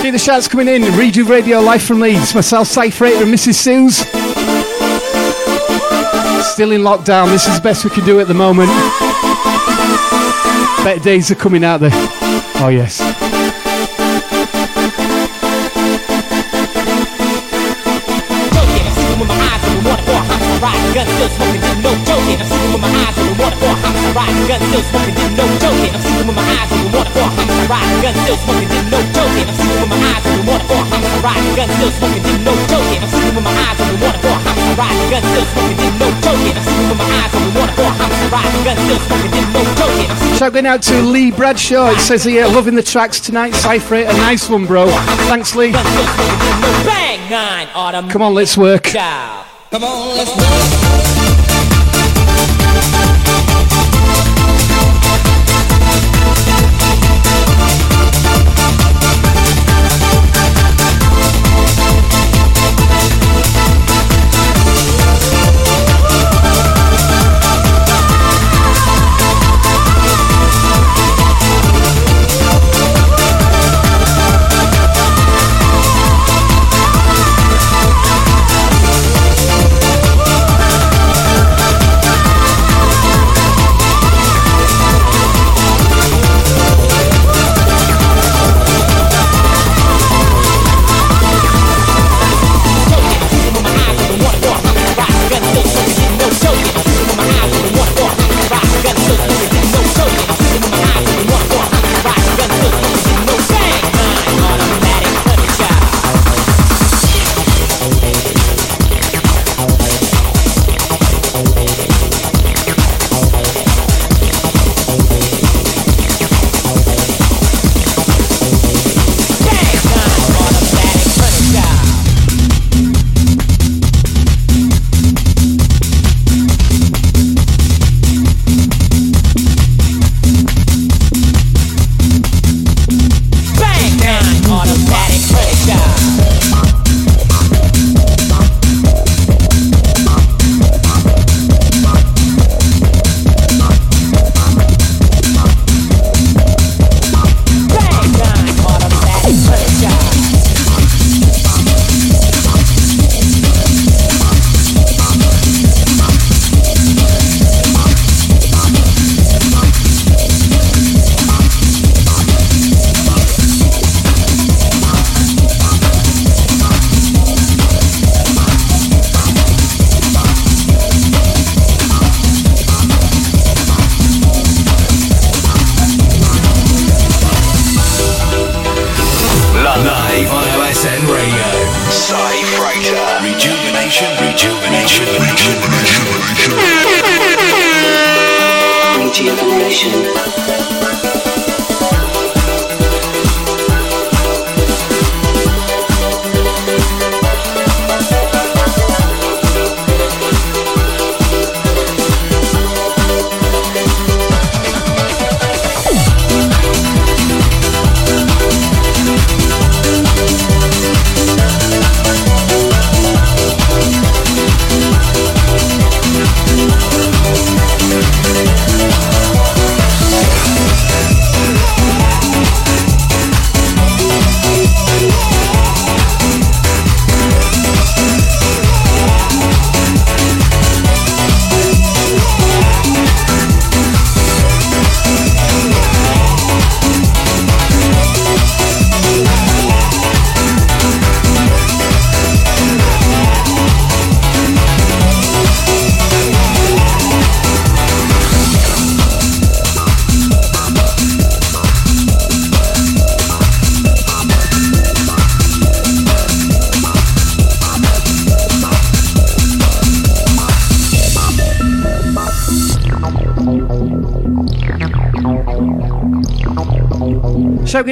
See 0.01 0.11
the 0.11 0.19
shouts 0.19 0.47
coming 0.47 0.69
in. 0.69 0.83
Rejuve 0.97 1.29
Radio, 1.29 1.59
live 1.59 1.83
from 1.83 1.99
Leeds. 1.99 2.33
Myself, 2.33 2.69
Cypher 2.69 3.07
and 3.07 3.35
Mrs. 3.35 3.55
Suze. 3.57 3.97
Still 6.47 6.71
in 6.71 6.83
lockdown. 6.83 7.31
This 7.33 7.49
is 7.49 7.57
the 7.57 7.63
best 7.65 7.83
we 7.83 7.91
can 7.91 8.05
do 8.05 8.21
at 8.21 8.29
the 8.29 8.35
moment. 8.35 8.69
Better 10.85 11.03
days 11.03 11.33
are 11.33 11.35
coming 11.35 11.65
out 11.65 11.81
there. 11.81 11.91
Oh, 11.93 12.71
yes. 12.73 13.02
Smoking, 28.43 28.69
didn't 28.69 28.91
know 28.91 29.03
joking. 29.15 29.47
I'm 29.47 29.57
sleeping 29.57 29.81
with 29.83 29.93
my 29.93 29.99
eyes 30.03 30.25
open, 30.27 30.45
water 30.47 30.67
for 30.67 30.79
a 30.79 30.85
homicide 30.91 31.23
ride, 31.23 31.43
gun 31.57 31.69
still 31.73 31.93
smoking, 31.97 32.23
didn't 32.23 32.45
know 32.45 32.57
joking. 32.67 33.01
I'm 33.03 33.11
sleeping 33.13 33.35
with 33.39 33.47
my 33.47 33.55
eyes 33.63 33.79
open, 33.83 33.99
water 34.03 34.21
for 34.23 34.33
a 34.33 34.41
homicide 34.43 34.79
ride, 34.79 34.99
gun 35.11 35.23
still 35.23 35.47
smoking, 35.53 35.79
didn't 35.79 35.99
know 36.03 36.11
joking. 36.23 36.55
I'm 36.59 36.65
sleeping 36.67 36.89
with 36.91 37.01
my 37.03 37.09
eyes 37.23 37.33
open, 37.33 37.53
water 37.55 37.75
for 37.79 37.87
a 37.87 37.95
homicide 37.97 38.33
ride, 38.33 38.53
gun 38.67 38.77
still 38.83 39.01
smoking, 39.07 39.33
didn't 39.33 39.53
know 39.55 39.65
joking. 39.79 40.09
Shout 40.39 40.53
going 40.53 40.67
out 40.67 40.83
to 40.83 40.97
Lee 41.03 41.31
Bradshaw. 41.31 41.91
It 41.95 42.01
says 42.01 42.25
here, 42.25 42.47
loving 42.47 42.75
the 42.75 42.83
tracks 42.83 43.21
tonight. 43.21 43.55
Cypher, 43.55 44.03
a 44.03 44.13
nice 44.27 44.49
one, 44.49 44.67
bro. 44.67 44.89
Thanks, 45.31 45.55
Lee. 45.55 45.73
gun 45.73 45.87
still 45.87 46.07
smoking, 46.07 46.39
didn't 46.43 46.61
know 46.61 46.85
bang 46.85 47.31
nine 47.31 47.69
automatic 47.75 48.13
Come 48.13 48.23
on, 48.23 48.35
let's 48.35 48.57
work. 48.57 48.85
Come 48.85 49.85
on, 49.85 50.17
let's 50.17 50.35
work. 50.37 50.82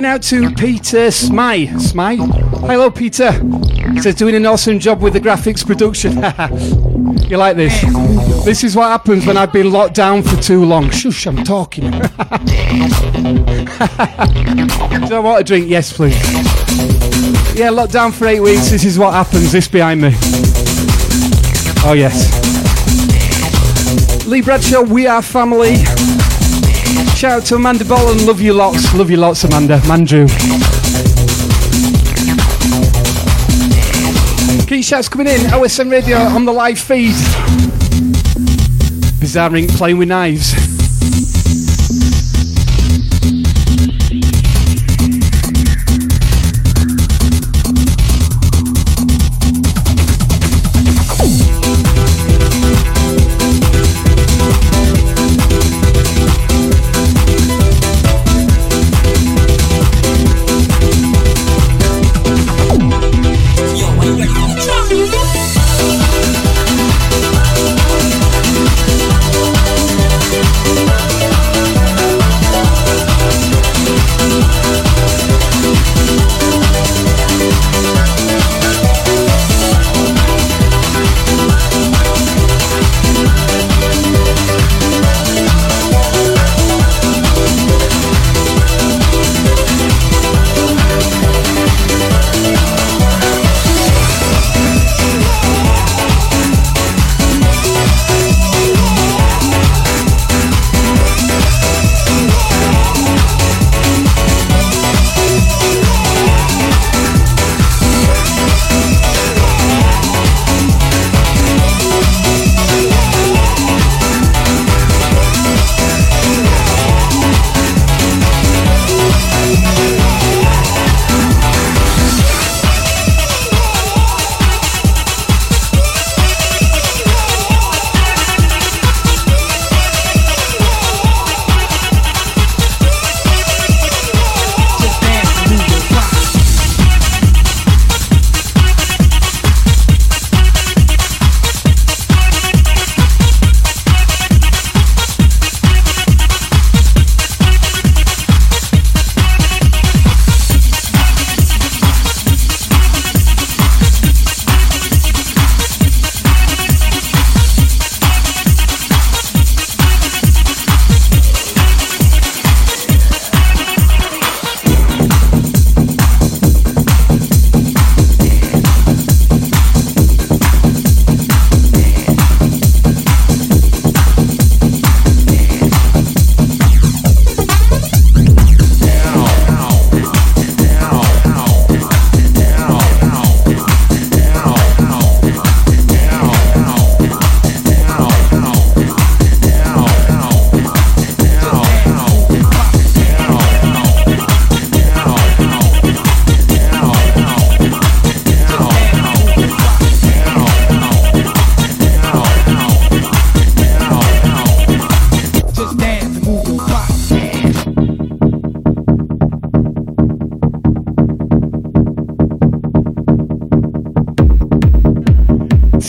Shouting 0.00 0.12
out 0.14 0.22
to 0.22 0.54
Peter 0.54 1.08
Smy. 1.08 1.68
Smy? 1.68 2.16
Hello, 2.66 2.90
Peter. 2.90 3.32
He 3.92 4.00
says, 4.00 4.14
doing 4.14 4.34
an 4.34 4.46
awesome 4.46 4.78
job 4.78 5.02
with 5.02 5.12
the 5.12 5.20
graphics 5.20 5.62
production. 5.66 6.12
you 7.28 7.36
like 7.36 7.58
this? 7.58 7.78
This 8.42 8.64
is 8.64 8.74
what 8.74 8.88
happens 8.88 9.26
when 9.26 9.36
I've 9.36 9.52
been 9.52 9.70
locked 9.70 9.92
down 9.94 10.22
for 10.22 10.40
too 10.40 10.64
long. 10.64 10.88
Shush, 10.88 11.26
I'm 11.26 11.44
talking. 11.44 11.90
Do 11.90 11.98
I 15.16 15.20
want 15.22 15.42
a 15.42 15.44
drink? 15.44 15.68
Yes, 15.68 15.92
please. 15.92 16.16
Yeah, 17.54 17.68
locked 17.68 17.92
down 17.92 18.12
for 18.12 18.26
eight 18.26 18.40
weeks. 18.40 18.70
This 18.70 18.86
is 18.86 18.98
what 18.98 19.12
happens. 19.12 19.52
This 19.52 19.68
behind 19.68 20.00
me. 20.00 20.12
Oh, 21.84 21.92
yes. 21.94 22.26
Lee 24.26 24.40
Bradshaw, 24.40 24.80
we 24.80 25.06
are 25.06 25.20
family. 25.20 25.74
Shout 27.20 27.42
out 27.42 27.44
to 27.48 27.56
Amanda 27.56 27.84
Bolland. 27.84 28.24
Love 28.26 28.40
you 28.40 28.54
lots. 28.54 28.94
Love 28.94 29.10
you 29.10 29.18
lots, 29.18 29.44
Amanda. 29.44 29.76
Mandrew. 29.80 30.26
Key 34.66 34.80
shouts 34.80 35.10
coming 35.10 35.26
in. 35.26 35.40
OSN 35.50 35.90
Radio 35.90 36.16
on 36.16 36.46
the 36.46 36.52
live 36.52 36.78
feed. 36.78 37.12
Bizarre 39.20 39.50
Inc. 39.50 39.68
playing 39.76 39.98
with 39.98 40.08
knives. 40.08 40.59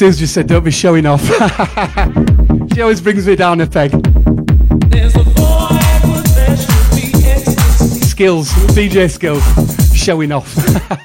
Suze 0.01 0.17
just 0.17 0.33
said, 0.33 0.47
don't 0.47 0.63
be 0.63 0.71
showing 0.71 1.05
off. 1.05 1.23
she 2.73 2.81
always 2.81 2.99
brings 2.99 3.27
me 3.27 3.35
down 3.35 3.61
a 3.61 3.67
peg. 3.67 3.91
Skills, 8.03 8.49
DJ 8.73 9.11
skills, 9.11 9.43
showing 9.95 10.31
off. 10.31 10.57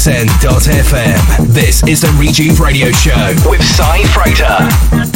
OSN.FM, 0.00 1.48
this 1.48 1.82
is 1.82 2.00
the 2.00 2.08
Rejuve 2.18 2.58
Radio 2.58 2.90
Show 2.90 3.34
with 3.50 3.62
Cy 3.62 4.02
Freighter. 4.04 5.09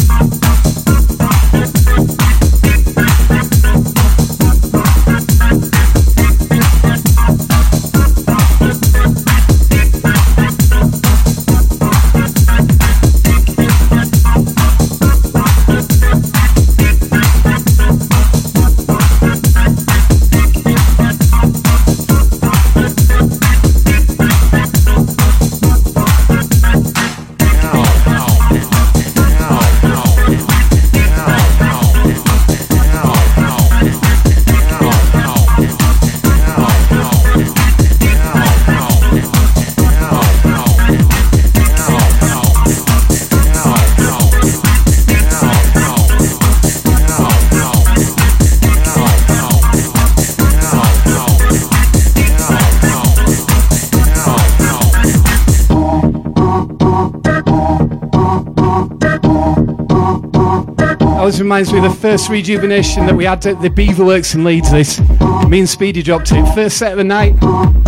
Always 61.35 61.43
reminds 61.43 61.73
me 61.73 61.79
of 61.79 61.85
the 61.93 62.01
first 62.01 62.29
rejuvenation 62.29 63.07
that 63.07 63.17
we 63.17 63.25
had 63.25 63.45
at 63.45 63.61
the 63.61 63.69
Beaverworks 63.69 64.37
in 64.37 64.45
Leeds. 64.45 64.71
This, 64.71 65.01
me 65.49 65.59
and 65.59 65.69
Speedy 65.69 66.01
dropped 66.01 66.31
it. 66.31 66.47
First 66.55 66.77
set 66.77 66.93
of 66.93 66.99
the 66.99 67.03
night, 67.03 67.41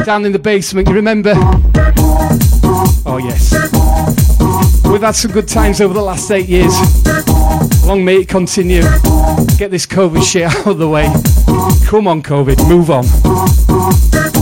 down 0.05 0.25
in 0.25 0.33
the 0.33 0.39
basement. 0.41 0.89
You 0.89 0.95
remember? 0.95 1.33
Oh 3.07 3.21
yes. 3.23 3.53
We've 4.85 5.01
had 5.01 5.15
some 5.15 5.31
good 5.31 5.47
times 5.47 5.81
over 5.81 5.95
the 5.95 6.03
last 6.03 6.29
eight 6.33 6.49
years. 6.49 6.75
Long 7.87 8.05
may 8.05 8.23
it 8.23 8.29
continue. 8.29 8.83
Get 9.57 9.71
this 9.71 9.87
COVID 9.87 10.25
shit 10.25 10.43
out 10.43 10.67
of 10.67 10.79
the 10.79 10.89
way. 10.89 11.05
Come 11.87 12.09
on, 12.09 12.25
COVID, 12.25 12.69
move 12.69 12.91
on. 12.91 14.36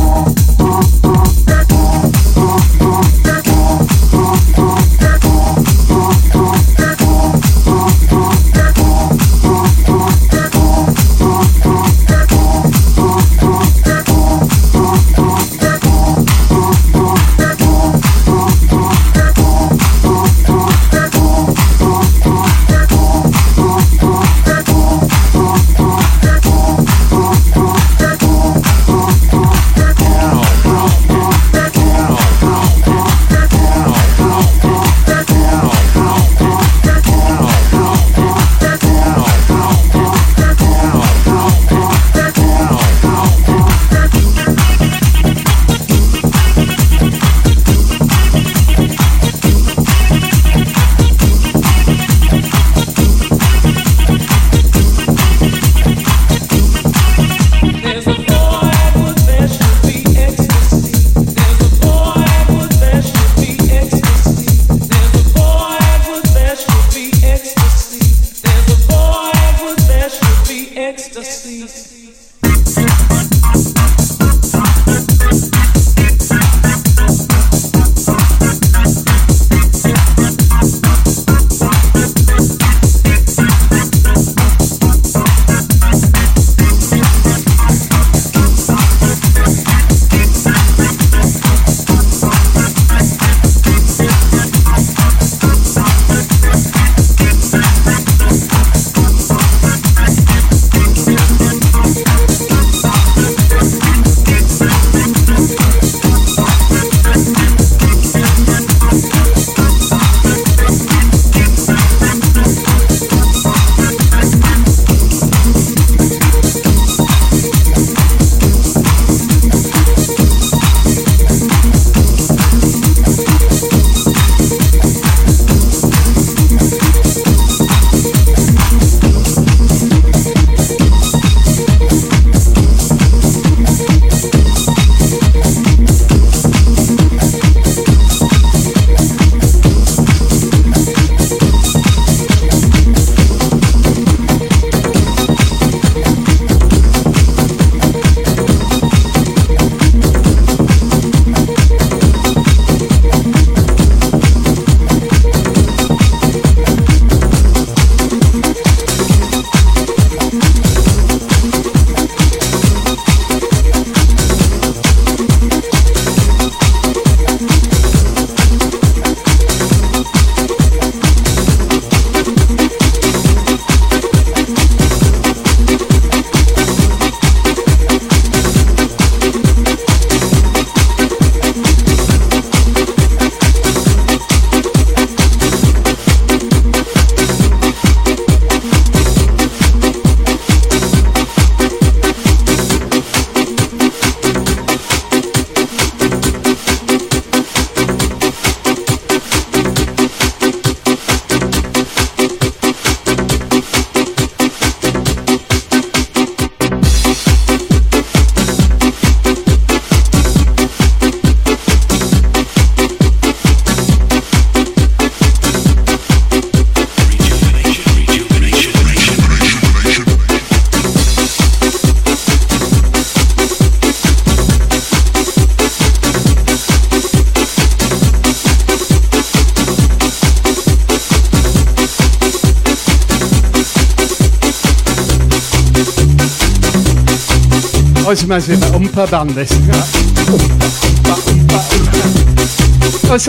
Reminds 238.24 238.48
me 238.48 238.54
an 238.54 238.60
umpa 238.72 239.10
band, 239.10 239.30
this. 239.30 239.52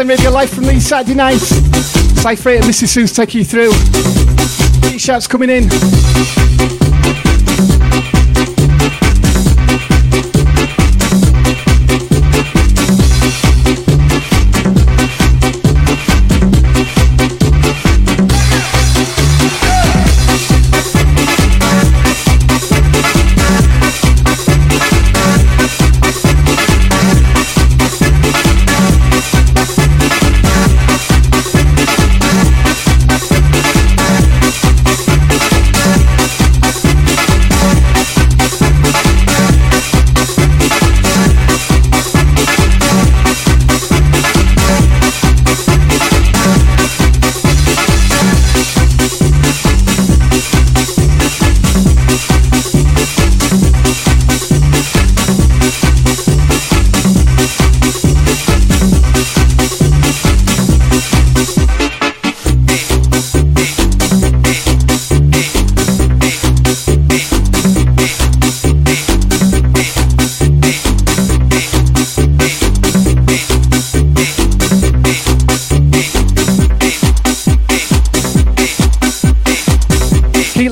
Radio 0.08 0.32
live 0.32 0.50
from 0.50 0.64
these 0.64 0.88
Saturday 0.88 1.16
nights. 1.16 1.50
Cypher 2.22 2.52
and 2.52 2.64
Mrs. 2.64 2.88
Suze 2.88 3.12
take 3.12 3.36
you 3.36 3.44
through. 3.44 3.72
Keep 4.90 5.02
shouts 5.02 5.28
coming 5.28 5.50
in. 5.50 6.74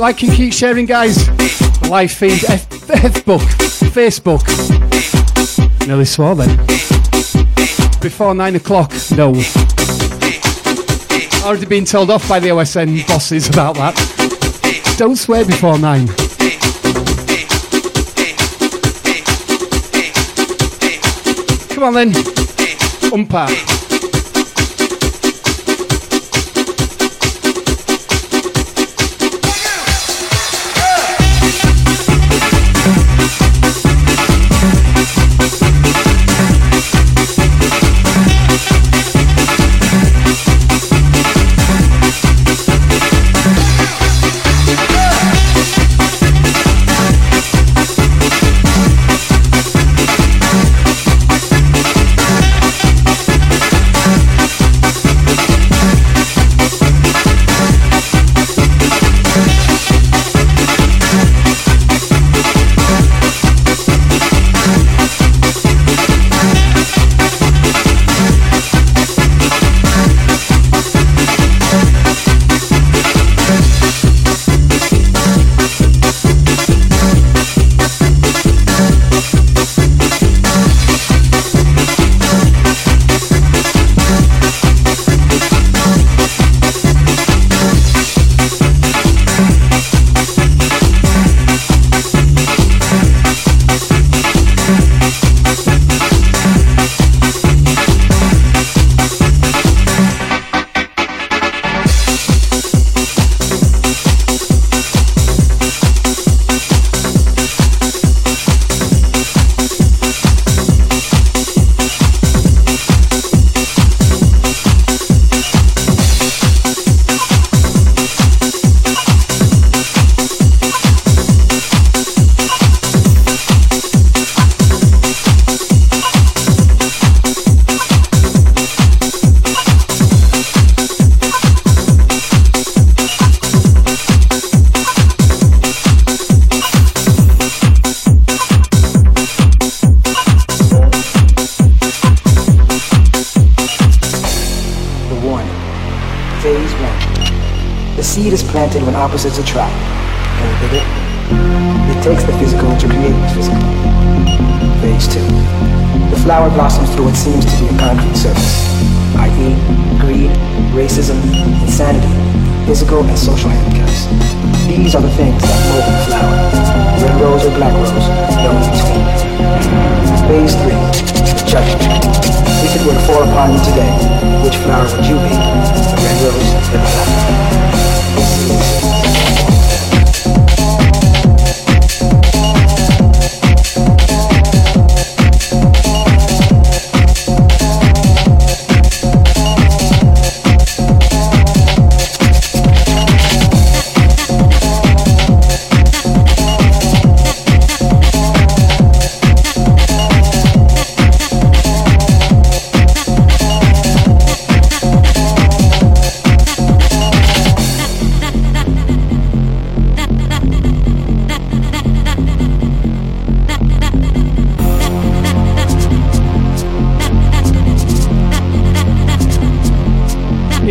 Keep 0.03 0.15
liking, 0.17 0.31
keep 0.31 0.51
sharing, 0.51 0.85
guys. 0.85 1.29
Live 1.89 2.11
feed, 2.11 2.39
Facebook, 2.39 3.39
Facebook. 3.93 4.43
Nearly 5.87 6.03
swore 6.03 6.35
then. 6.35 6.57
Before 8.01 8.35
nine 8.35 8.57
o'clock, 8.57 8.91
no. 9.15 9.29
Already 11.45 11.67
been 11.67 11.85
told 11.85 12.11
off 12.11 12.27
by 12.27 12.41
the 12.41 12.49
OSN 12.49 13.07
bosses 13.07 13.47
about 13.47 13.75
that. 13.75 14.95
Don't 14.97 15.15
swear 15.15 15.45
before 15.45 15.79
nine. 15.79 16.07
Come 21.69 21.83
on 21.85 21.93
then. 21.93 22.11
Umpa. 23.09 23.72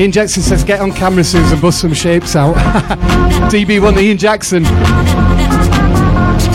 Ian 0.03 0.11
Jackson 0.11 0.43
says, 0.43 0.65
get 0.65 0.81
on 0.81 0.91
camera, 0.91 1.23
Susan, 1.23 1.61
bust 1.61 1.81
some 1.81 1.95
shapes 1.95 2.35
out. 2.35 2.57
DB1 3.53 3.95
the 3.95 4.01
Ian 4.01 4.19
Jackson. 4.19 4.65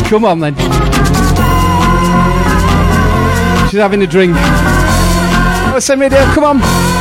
Come 0.09 0.25
on 0.25 0.41
then. 0.41 0.53
She's 3.69 3.79
having 3.79 4.01
a 4.01 4.07
drink. 4.07 4.35
OSN 5.73 6.01
Radio, 6.01 6.19
come 6.33 6.43
on. 6.43 6.96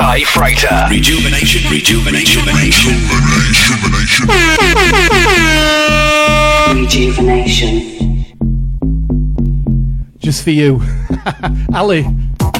Cy 0.00 0.24
Freighter. 0.24 0.86
Rejuvenation, 0.88 1.70
rejuvenation, 1.70 2.42
rejuvenation. 2.46 2.94
Rejuvenation. 6.74 8.24
Just 10.16 10.42
for 10.42 10.52
you. 10.52 10.80
Ali, 11.74 12.06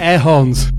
air 0.02 0.18
horns. 0.18 0.70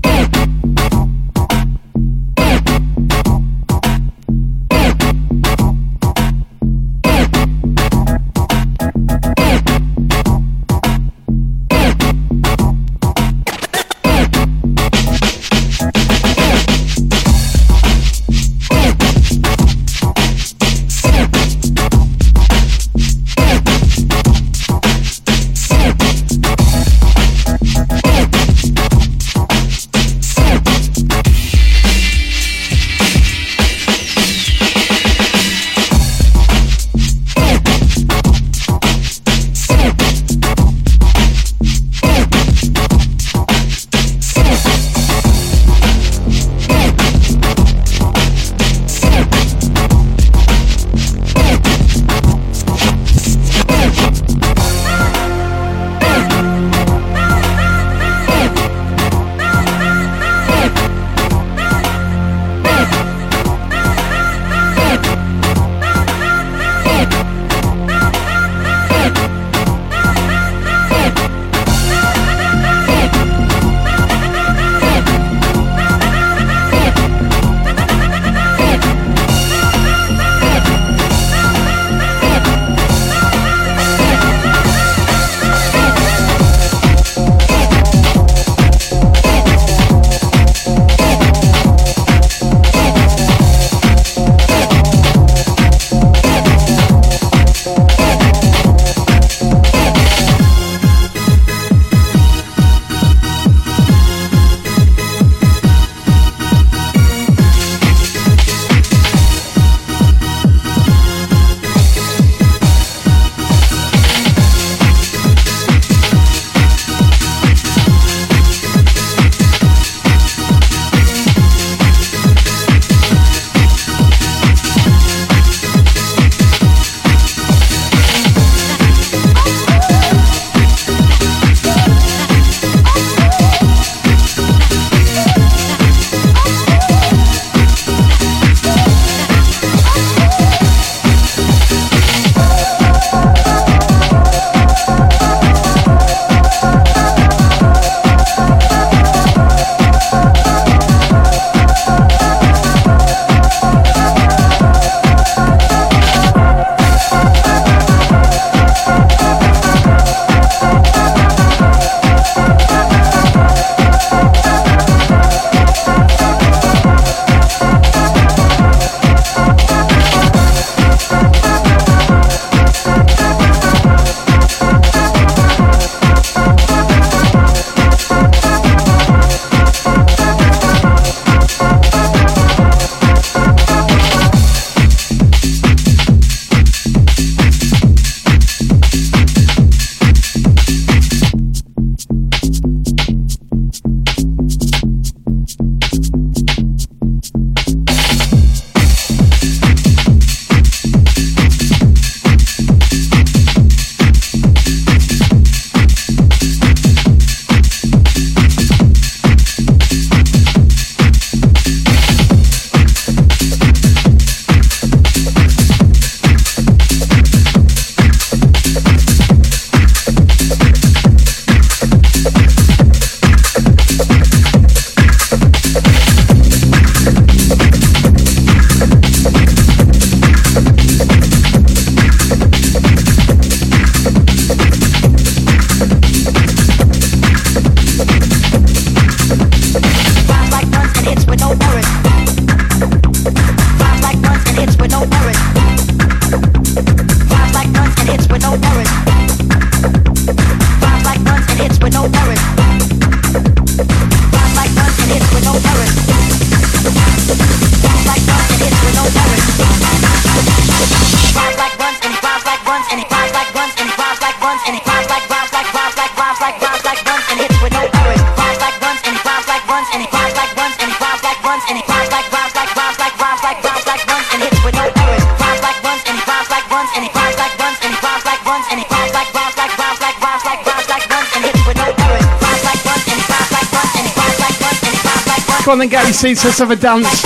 Let's 286.22 286.58
have 286.60 286.70
a 286.70 286.76
dance. 286.76 287.24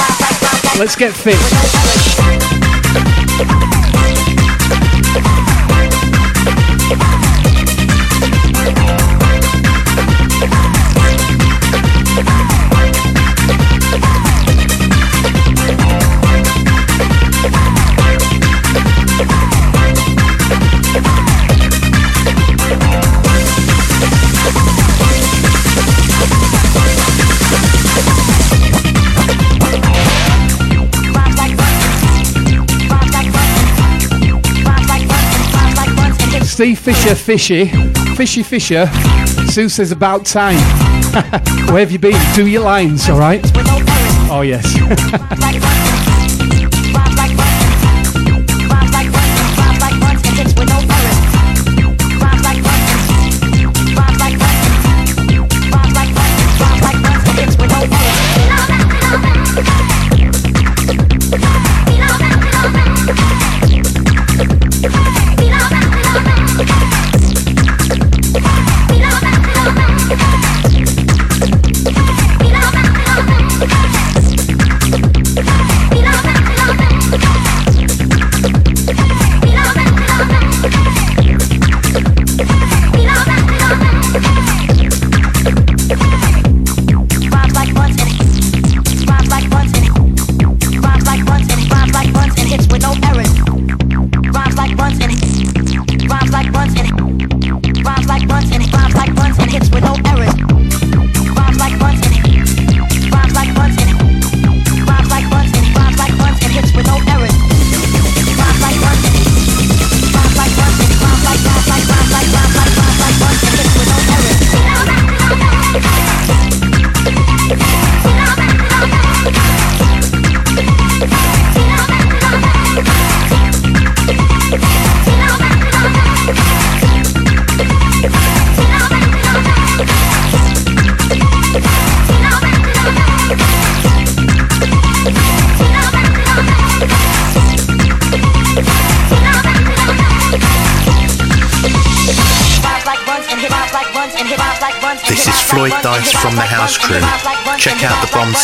Let's 0.78 0.96
get 0.96 1.12
fit. 1.12 2.25
Fisher, 36.86 37.16
Fishy, 37.16 37.64
Fishy 38.14 38.44
Fisher. 38.44 38.88
Sue 39.48 39.68
says 39.68 39.90
about 39.90 40.24
time. 40.24 40.54
Where 41.72 41.80
have 41.80 41.90
you 41.90 41.98
been? 41.98 42.14
Do 42.36 42.46
your 42.46 42.62
lines, 42.62 43.10
all 43.10 43.18
right? 43.18 43.40
Oh 44.30 44.42
yes. 44.46 44.64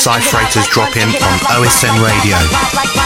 out 0.07 0.15
the 0.15 0.23
Cypherators 0.23 0.66
drop 0.69 0.97
in 0.97 1.09
on 1.09 1.39
OSN 1.62 2.03
Radio. 2.03 3.02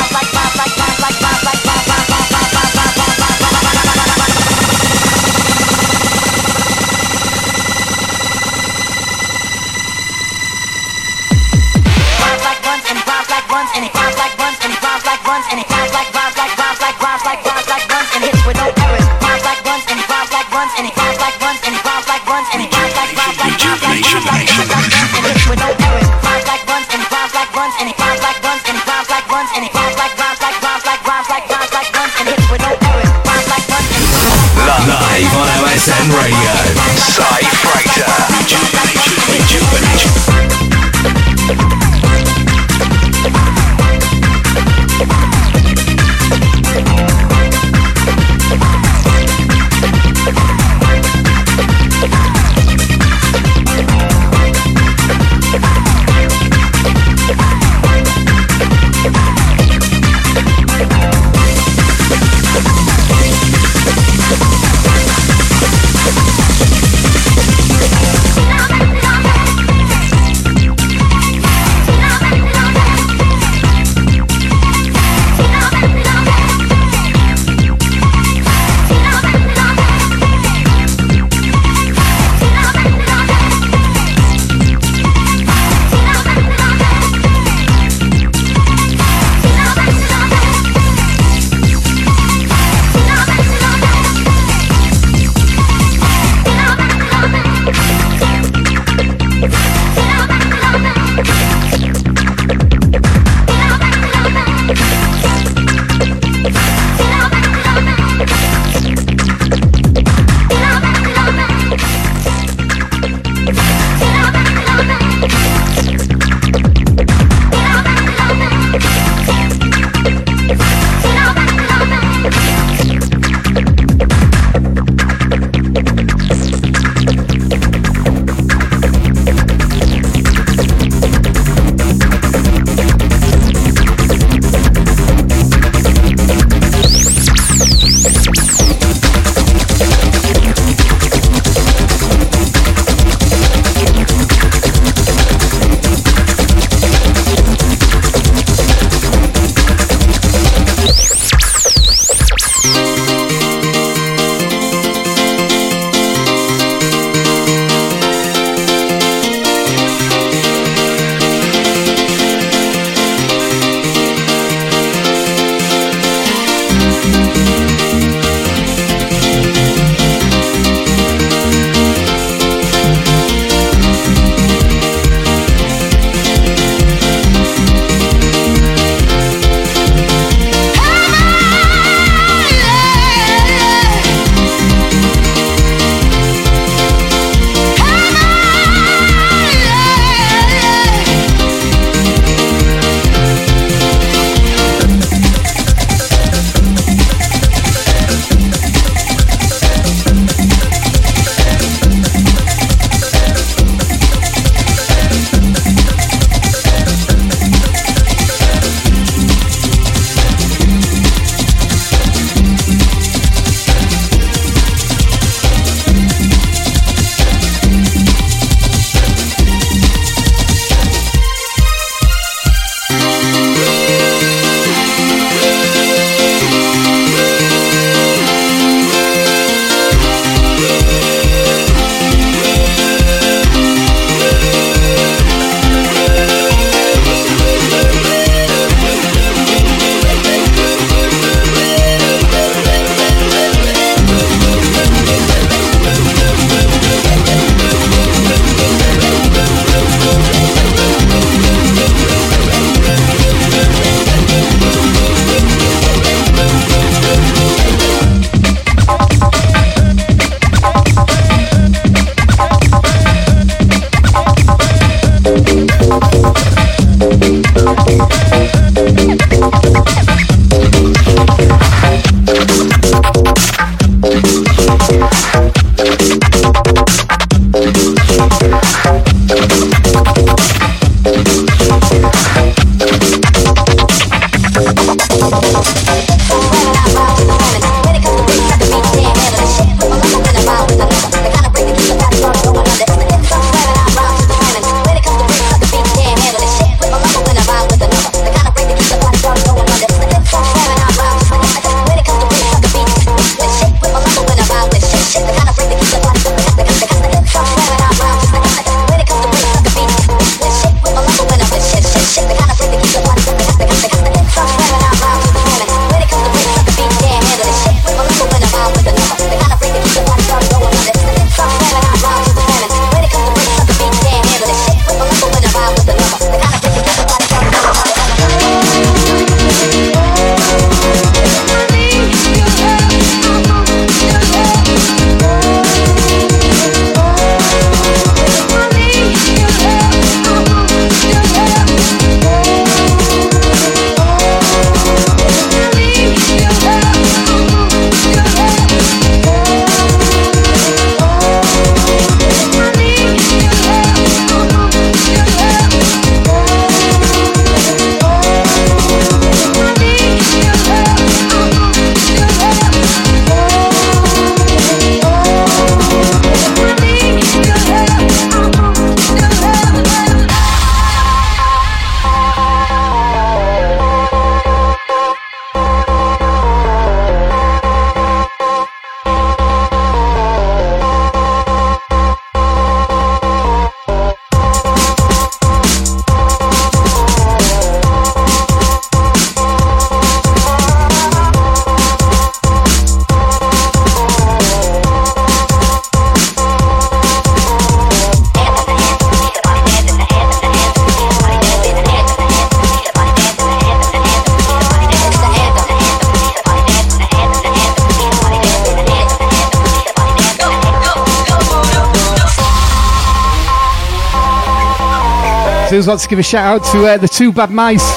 Suze 415.97 416.03
to 416.03 416.09
give 416.11 416.19
a 416.19 416.23
shout 416.23 416.61
out 416.61 416.73
to 416.73 416.87
uh, 416.87 416.97
the 416.99 417.09
two 417.09 417.33
bad 417.33 417.51
mice. 417.51 417.95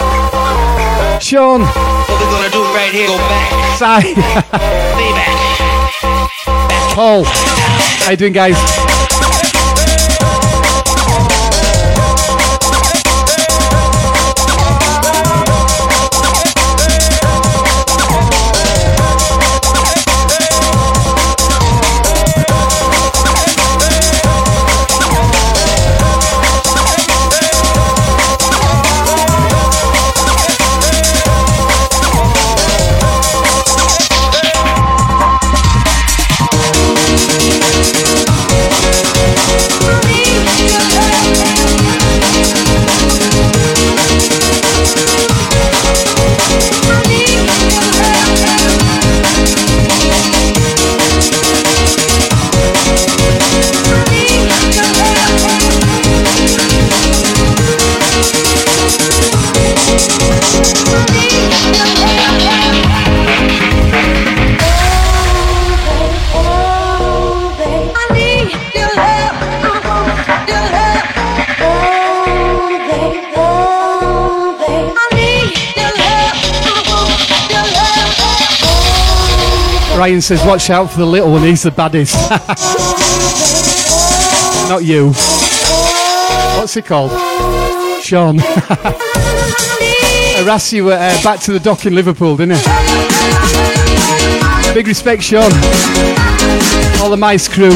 Sean. 1.21 1.61
What 1.61 2.21
we're 2.21 2.31
gonna 2.31 2.49
do 2.49 2.63
right 2.73 2.91
here, 2.93 3.07
go 3.07 3.17
back. 3.17 3.77
Si. 3.77 4.13
Paul. 6.95 7.25
How 7.25 8.11
you 8.11 8.17
doing, 8.17 8.31
guys? 8.33 8.88
Ryan 80.19 80.37
says, 80.37 80.45
watch 80.45 80.69
out 80.69 80.91
for 80.91 80.97
the 80.97 81.05
little 81.05 81.31
one, 81.31 81.43
he's 81.43 81.63
the 81.63 81.71
baddest. 81.71 82.13
Not 84.69 84.83
you. 84.83 85.13
What's 86.59 86.73
he 86.73 86.81
called? 86.81 87.11
Sean. 88.03 88.39
You 90.71 90.91
at 90.91 91.19
uh, 91.19 91.23
back 91.23 91.39
to 91.41 91.51
the 91.51 91.59
dock 91.59 91.85
in 91.85 91.93
Liverpool, 91.93 92.35
didn't 92.35 92.57
he? 92.57 92.63
Big 94.73 94.87
respect, 94.87 95.21
Sean. 95.21 95.51
All 97.01 97.09
the 97.09 97.17
mice 97.17 97.47
crew. 97.47 97.71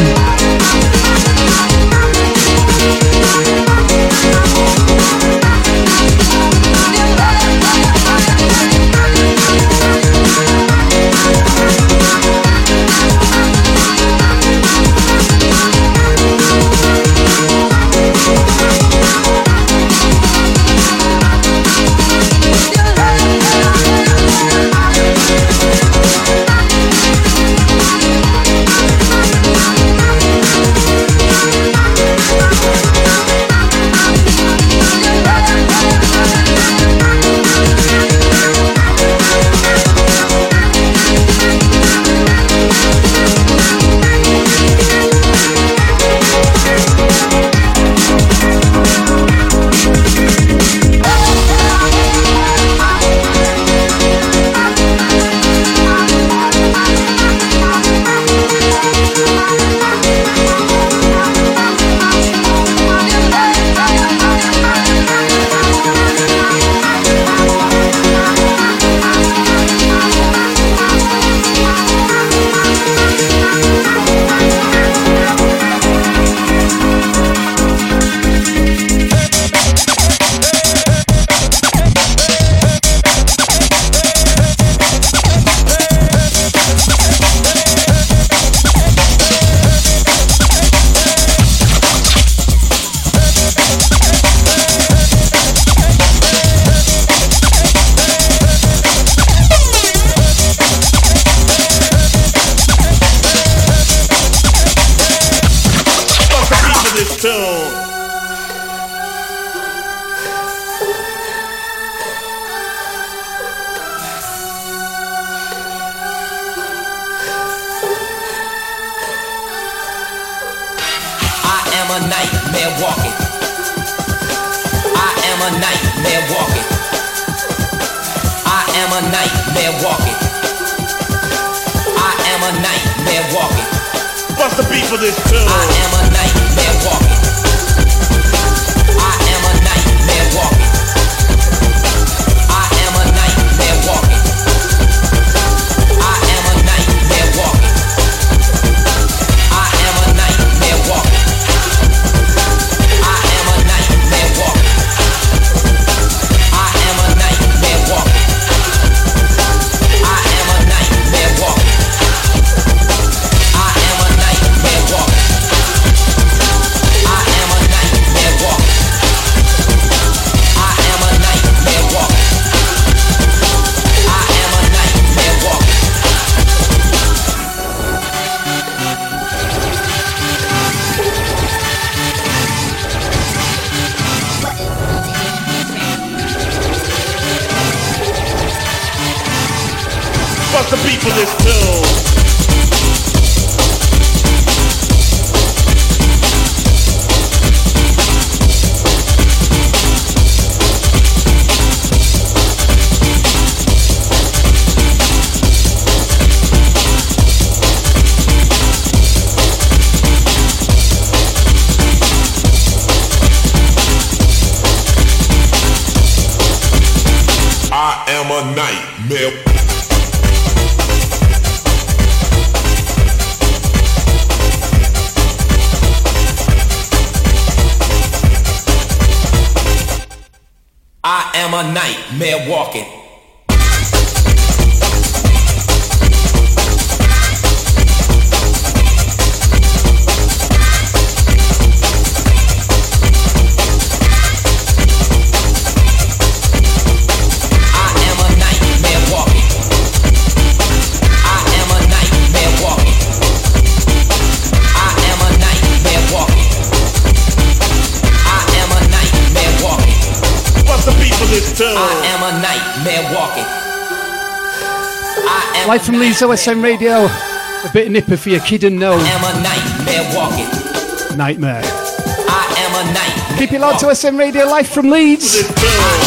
I 266.13 266.25
Live 266.25 266.37
OSN 266.37 266.61
Radio. 266.63 267.05
A 267.05 267.71
bit 267.73 267.87
of 267.87 267.93
nipper 267.93 268.17
for 268.17 268.29
your 268.29 268.39
kid 268.41 268.63
and 268.65 268.77
no. 268.77 268.93
am 268.93 269.23
a 269.23 269.33
nightmare 269.41 270.05
walking. 270.15 271.17
Nightmare. 271.17 271.63
I 271.65 272.53
am 272.59 272.75
a 272.75 272.93
nightmare. 272.93 273.37
Keep 273.39 273.53
it 273.53 273.59
loud 273.59 273.79
to 273.79 273.87
OSN 273.87 274.19
Radio, 274.19 274.45
live 274.45 274.67
from 274.67 274.91
Leeds. 274.91 275.41
I 275.41 275.49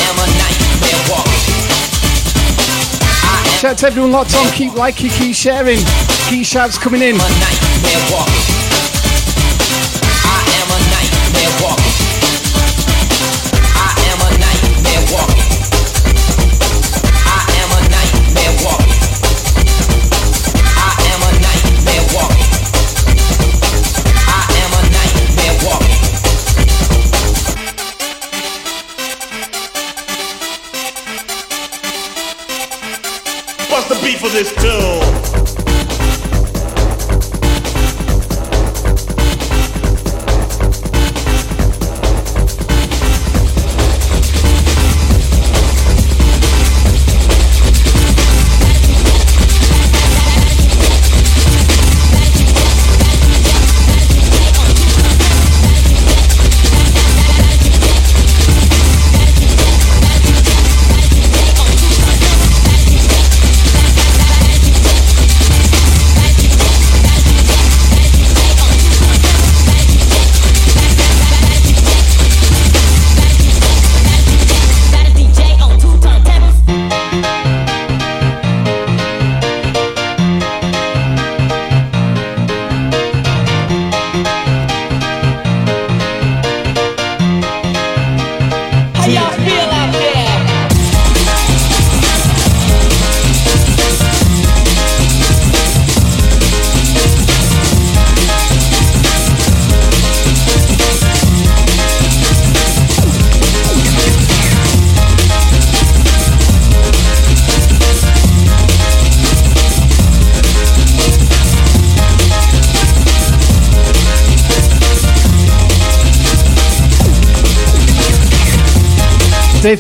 am 0.07 0.17
a 0.23 0.27
nightmare 0.39 1.03
walking. 1.11 1.43
Shout 3.59 3.73
out 3.73 3.79
to 3.79 3.87
everyone 3.89 4.13
locked 4.13 4.37
on. 4.37 4.47
Keep 4.53 4.75
liking, 4.75 5.11
keep 5.11 5.35
sharing. 5.35 5.81
Keep 6.29 6.47
shouts 6.47 6.79
coming 6.79 7.03
in. 7.03 7.17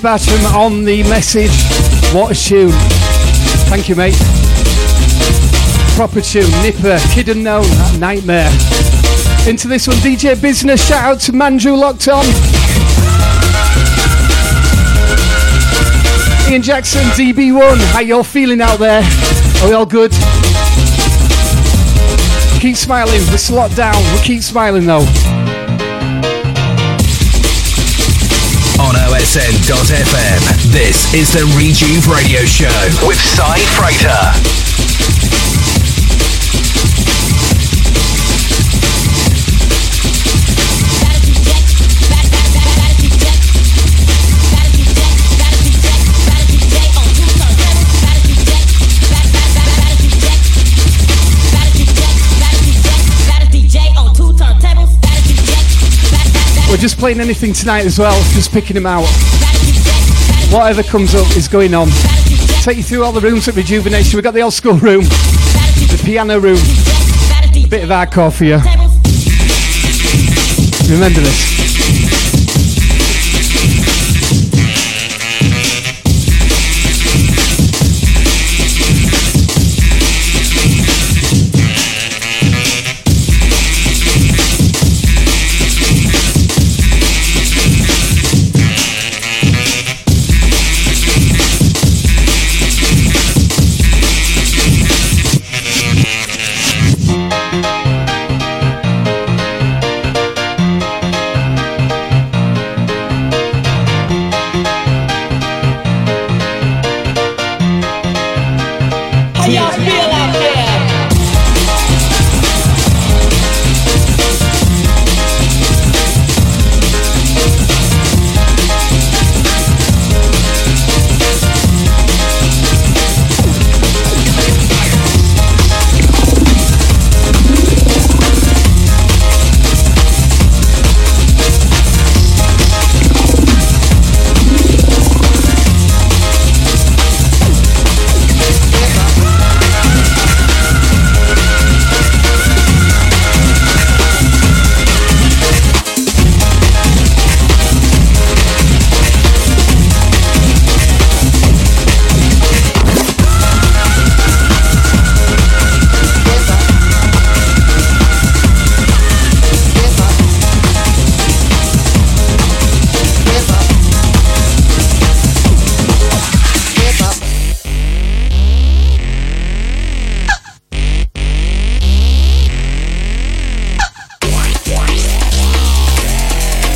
Dave 0.02 0.55
on 0.55 0.85
the 0.85 1.02
message. 1.05 1.51
What 2.14 2.31
a 2.31 2.35
tune. 2.35 2.70
Thank 3.70 3.89
you, 3.89 3.94
mate. 3.94 4.14
Proper 5.97 6.20
tune. 6.20 6.51
Nipper, 6.62 6.98
Kid 7.12 7.31
Unknown, 7.31 7.66
Nightmare. 7.98 8.51
Into 9.48 9.68
this 9.68 9.89
one, 9.89 9.97
DJ 9.98 10.40
Business. 10.40 10.86
Shout 10.86 11.05
out 11.05 11.20
to 11.20 11.32
Manju 11.32 11.78
locked 11.78 12.09
on. 12.09 12.24
Ian 16.51 16.62
Jackson, 16.62 17.02
DB1. 17.16 17.78
How 17.93 18.01
y'all 18.01 18.23
feeling 18.23 18.60
out 18.60 18.78
there? 18.78 19.02
Are 19.62 19.68
we 19.68 19.74
all 19.74 19.86
good? 19.86 20.10
Keep 22.60 22.77
smiling. 22.77 23.20
We're 23.31 23.39
slot 23.39 23.74
down. 23.74 23.97
We'll 24.12 24.23
keep 24.23 24.43
smiling 24.43 24.85
though. 24.85 25.36
OSN.FM. 29.27 30.70
This 30.70 31.12
is 31.12 31.32
the 31.32 31.40
Rejuve 31.59 32.07
Radio 32.07 32.44
Show 32.44 32.70
with 33.09 33.19
Cy 33.19 33.59
Freighter. 33.74 34.76
We're 56.77 56.82
just 56.82 56.98
playing 56.98 57.20
anything 57.20 57.55
tonight 57.55 57.86
as 57.86 57.98
well, 57.98 58.12
just 58.35 58.53
picking 58.53 58.74
them 58.74 58.85
out. 58.85 59.07
Whatever 60.53 60.82
comes 60.82 61.15
up 61.15 61.27
is 61.35 61.48
going 61.48 61.73
on. 61.73 61.89
Take 62.61 62.77
you 62.77 62.82
through 62.82 63.03
all 63.03 63.12
the 63.12 63.20
rooms 63.23 63.48
at 63.48 63.57
Rejuvenation. 63.57 64.15
We've 64.15 64.23
got 64.23 64.35
the 64.35 64.43
old 64.43 64.53
school 64.53 64.74
room, 64.74 65.05
the 65.05 66.03
piano 66.05 66.39
room, 66.39 66.59
a 66.59 67.66
bit 67.66 67.82
of 67.82 67.89
hardcore 67.89 68.31
for 68.31 68.44
you. 68.44 68.59
Remember 70.93 71.20
this. 71.20 71.56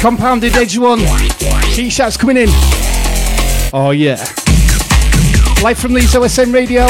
Compounded 0.01 0.57
Edge 0.57 0.79
One. 0.79 1.01
Key 1.75 1.91
shots 1.91 2.17
coming 2.17 2.39
in. 2.39 2.49
Oh 3.75 3.93
yeah. 3.95 4.17
Live 5.63 5.79
from 5.79 5.93
Leeds 5.93 6.15
OSN 6.15 6.55
Radio. 6.55 6.87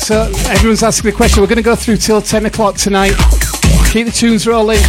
So 0.00 0.32
everyone's 0.50 0.82
asking 0.82 1.10
the 1.10 1.16
question. 1.16 1.42
We're 1.42 1.46
going 1.46 1.56
to 1.56 1.62
go 1.62 1.76
through 1.76 1.98
till 1.98 2.22
10 2.22 2.46
o'clock 2.46 2.76
tonight. 2.76 3.12
Keep 3.90 4.06
the 4.06 4.12
tunes 4.14 4.46
rolling. 4.46 4.80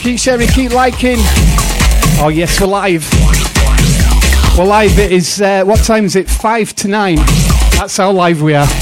Keep 0.00 0.20
sharing, 0.20 0.46
keep 0.46 0.72
liking. 0.72 1.16
Oh 2.20 2.30
yes, 2.32 2.60
we're 2.60 2.68
live. 2.68 3.08
We're 4.56 4.64
live. 4.64 4.96
It 4.96 5.10
is 5.10 5.42
uh, 5.42 5.64
what 5.64 5.82
time 5.84 6.04
is 6.04 6.14
it? 6.14 6.30
Five 6.30 6.72
to 6.76 6.86
nine. 6.86 7.18
That's 7.72 7.96
how 7.96 8.12
live 8.12 8.42
we 8.42 8.54
are. 8.54 8.77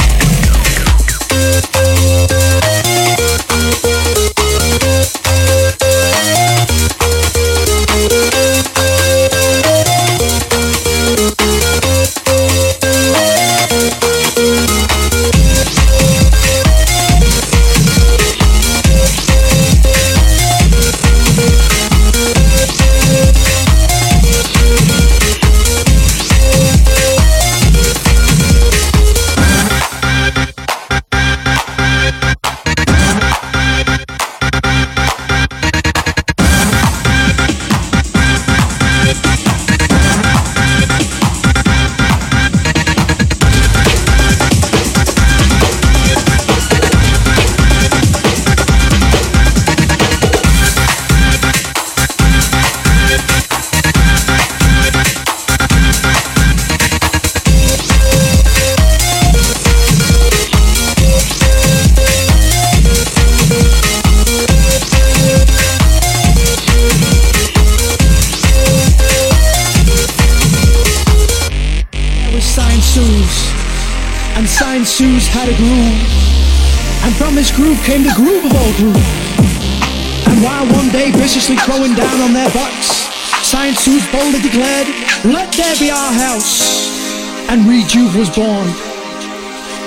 Born. 88.36 88.68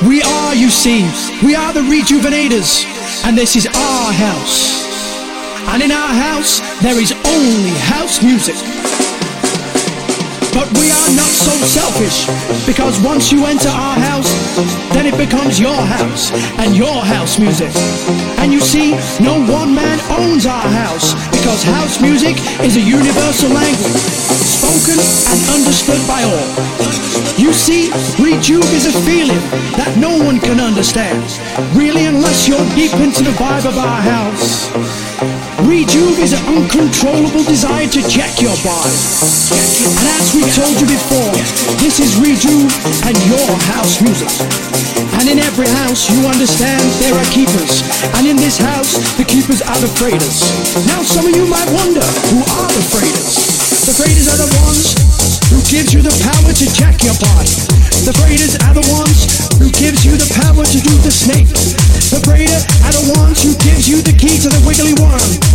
We 0.10 0.24
are, 0.24 0.56
you 0.56 0.70
see, 0.74 1.06
we 1.46 1.54
are 1.54 1.72
the 1.72 1.86
Rejuvenators, 1.86 2.82
and 3.24 3.38
this 3.38 3.56
is 3.56 3.68
our 3.68 4.12
house. 4.12 4.82
And 5.70 5.84
in 5.84 5.92
our 5.92 6.14
house, 6.18 6.58
there 6.82 6.98
is 6.98 7.14
only 7.14 7.76
house 7.94 8.24
music. 8.24 8.58
But 10.50 10.66
we 10.82 10.90
are 10.90 11.12
not 11.14 11.30
so 11.30 11.54
selfish, 11.62 12.26
because 12.66 13.00
once 13.06 13.32
you 13.32 13.46
enter 13.46 13.70
our 13.70 14.00
house, 14.02 14.34
then 14.98 15.06
it 15.06 15.16
becomes 15.16 15.60
your 15.60 15.78
house 15.78 16.32
and 16.58 16.76
your 16.76 17.06
house 17.06 17.38
music. 17.38 17.70
And 18.42 18.52
you 18.52 18.62
see, 18.62 18.98
no 19.22 19.38
one 19.46 19.76
man 19.76 20.00
owns 20.10 20.48
our 20.48 20.68
house, 20.82 21.14
because 21.38 21.62
house 21.62 22.02
music 22.02 22.36
is 22.66 22.78
a 22.78 22.82
universal 22.82 23.54
language, 23.54 24.02
spoken 24.42 24.98
and 24.98 25.40
understood 25.54 26.02
by 26.08 26.24
all. 26.24 27.09
You 27.40 27.56
see, 27.56 27.88
rejuve 28.20 28.68
is 28.76 28.84
a 28.84 28.92
feeling 29.08 29.40
that 29.80 29.96
no 29.96 30.12
one 30.12 30.44
can 30.44 30.60
understand. 30.60 31.24
Really, 31.72 32.04
unless 32.04 32.52
you're 32.52 32.68
deep 32.76 32.92
into 33.00 33.24
the 33.24 33.32
vibe 33.40 33.64
of 33.64 33.80
our 33.80 34.02
house. 34.04 34.68
Rejuve 35.64 36.20
is 36.20 36.36
an 36.36 36.44
uncontrollable 36.52 37.48
desire 37.48 37.88
to 37.96 38.04
check 38.12 38.44
your 38.44 38.52
body. 38.60 38.92
And 39.56 40.08
as 40.20 40.36
we 40.36 40.44
told 40.52 40.76
you 40.84 40.88
before, 40.92 41.32
this 41.80 42.04
is 42.04 42.20
Rejuve 42.20 42.76
and 43.08 43.16
your 43.32 43.48
house 43.72 44.04
music. 44.04 44.28
And 45.24 45.32
in 45.32 45.40
every 45.40 45.72
house, 45.88 46.12
you 46.12 46.20
understand 46.28 46.84
there 47.00 47.16
are 47.16 47.30
keepers. 47.32 47.88
And 48.20 48.28
in 48.28 48.36
this 48.36 48.60
house, 48.60 49.00
the 49.16 49.24
keepers 49.24 49.64
are 49.64 49.80
the 49.80 49.88
freighters. 49.96 50.44
Now, 50.92 51.08
some 51.08 51.24
of 51.24 51.32
you 51.32 51.48
might 51.48 51.72
wonder, 51.72 52.04
who 52.36 52.44
are 52.44 52.68
the 52.68 52.84
freighters? 52.92 53.88
The 53.88 53.96
freighters 53.96 54.28
are 54.28 54.40
the 54.44 54.52
ones 54.60 55.29
who 55.50 55.60
gives 55.66 55.94
you 55.94 56.02
the 56.02 56.14
power 56.22 56.54
to 56.54 56.66
jack 56.78 57.02
your 57.04 57.18
body. 57.18 57.50
The 58.06 58.14
freighters 58.14 58.56
are 58.66 58.74
the 58.74 58.86
ones 58.94 59.50
who 59.58 59.70
gives 59.74 60.06
you 60.06 60.14
the 60.16 60.30
power 60.38 60.64
to 60.64 60.80
do 60.80 60.94
the 61.02 61.12
snake. 61.12 61.50
The 62.14 62.22
freighter 62.22 62.62
are 62.86 62.94
the 62.94 63.14
ones 63.18 63.42
who 63.44 63.58
gives 63.58 63.90
you 63.90 64.02
the 64.02 64.14
key 64.14 64.38
to 64.40 64.50
the 64.50 64.62
wiggly 64.66 64.94
worm. 65.02 65.49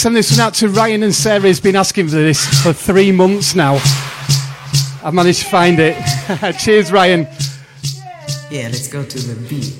Send 0.00 0.16
this 0.16 0.30
one 0.30 0.40
out 0.40 0.54
to 0.54 0.66
Ryan 0.66 1.02
and 1.02 1.14
Sarah. 1.14 1.42
He's 1.42 1.60
been 1.60 1.76
asking 1.76 2.08
for 2.08 2.14
this 2.14 2.62
for 2.62 2.72
three 2.72 3.12
months 3.12 3.54
now. 3.54 3.74
I've 5.04 5.12
managed 5.12 5.40
to 5.40 5.50
find 5.50 5.78
it. 5.78 5.94
Cheers, 6.58 6.90
Ryan. 6.90 7.28
Yeah, 8.50 8.68
let's 8.68 8.88
go 8.88 9.04
to 9.04 9.18
the 9.18 9.34
beach. 9.46 9.79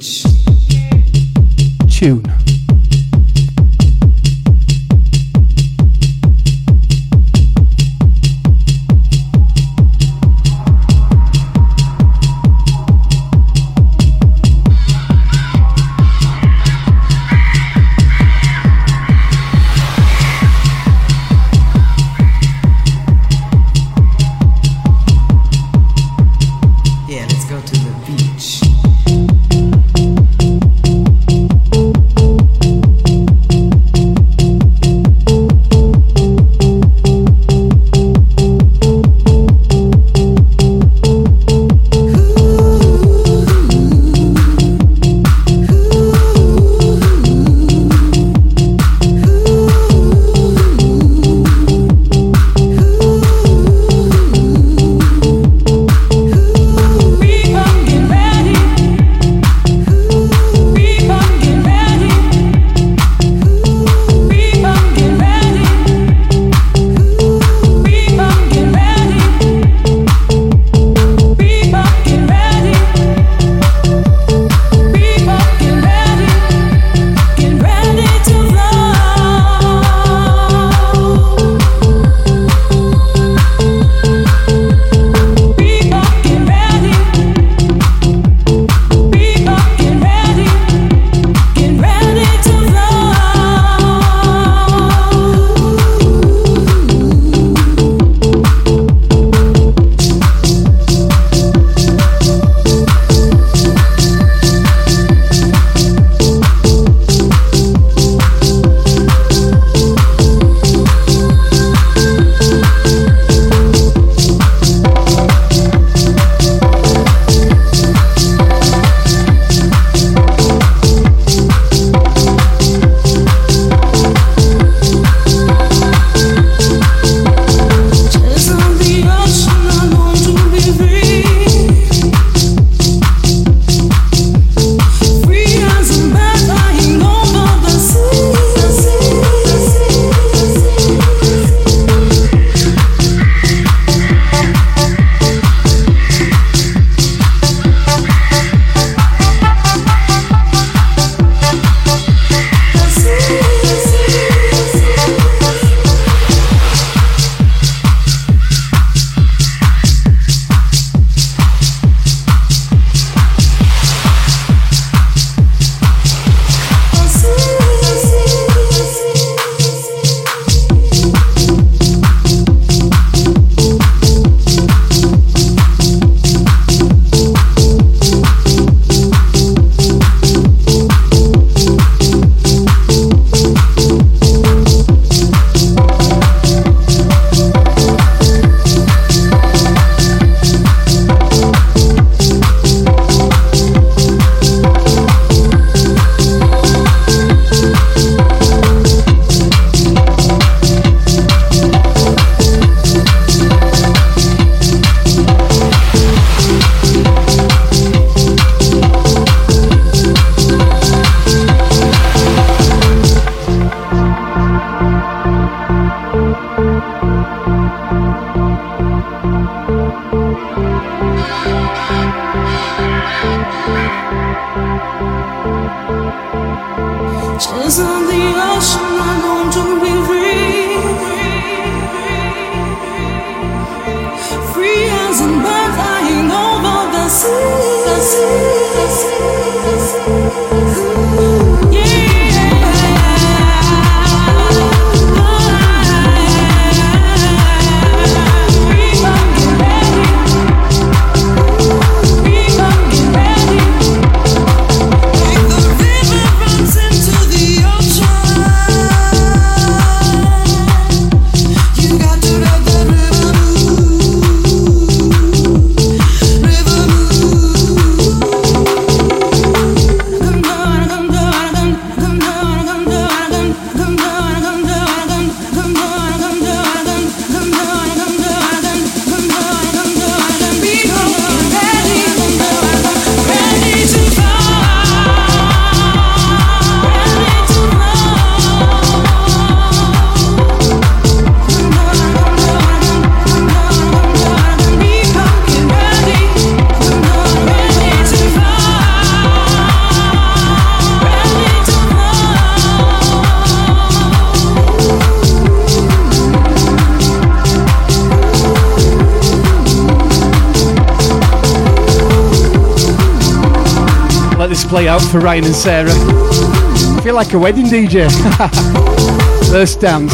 For 315.20 315.24
Ryan 315.24 315.44
and 315.44 315.54
Sarah. 315.54 315.90
I 315.92 317.00
feel 317.02 317.14
like 317.14 317.32
a 317.32 317.38
wedding 317.38 317.66
DJ. 317.66 318.10
First 319.50 319.80
dance. 319.80 320.12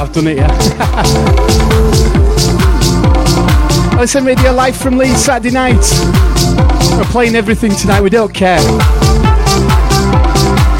I've 0.00 0.12
done 0.12 0.26
it, 0.26 0.36
yeah. 0.36 0.48
Listen, 3.98 4.24
Radio 4.24 4.52
live 4.52 4.76
from 4.76 4.98
Leeds 4.98 5.24
Saturday 5.24 5.52
night. 5.52 5.84
We're 6.96 7.04
playing 7.04 7.34
everything 7.34 7.72
tonight, 7.74 8.00
we 8.00 8.10
don't 8.10 8.32
care. 8.32 8.60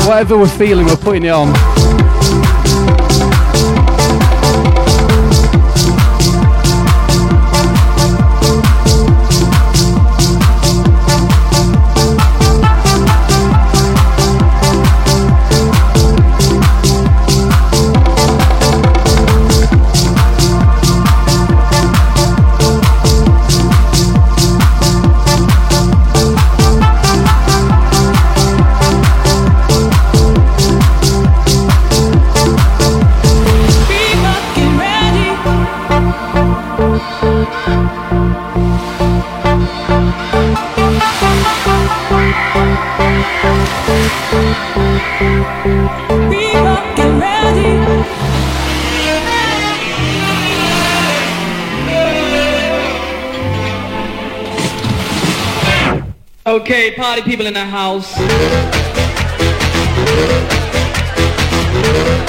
Whatever 0.06 0.36
we're 0.38 0.48
feeling, 0.48 0.86
we're 0.86 0.96
putting 0.96 1.24
it 1.24 1.30
on. 1.30 1.71
Okay, 56.92 57.00
party 57.00 57.22
people 57.22 57.46
in 57.46 57.54
the 57.54 57.64
house. 57.64 58.12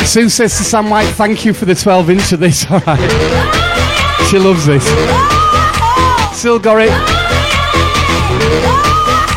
Sue 0.10 0.30
says 0.30 0.58
to 0.58 0.64
Sam 0.64 0.90
White, 0.90 1.08
thank 1.16 1.44
you 1.44 1.54
for 1.54 1.66
the 1.66 1.76
12 1.76 2.10
inch 2.12 2.32
of 2.32 2.40
this, 2.40 2.66
alright. 2.72 3.00
She 4.30 4.38
loves 4.40 4.66
this. 4.66 4.86
Still 6.38 6.60
got 6.60 6.82
it. 6.82 6.92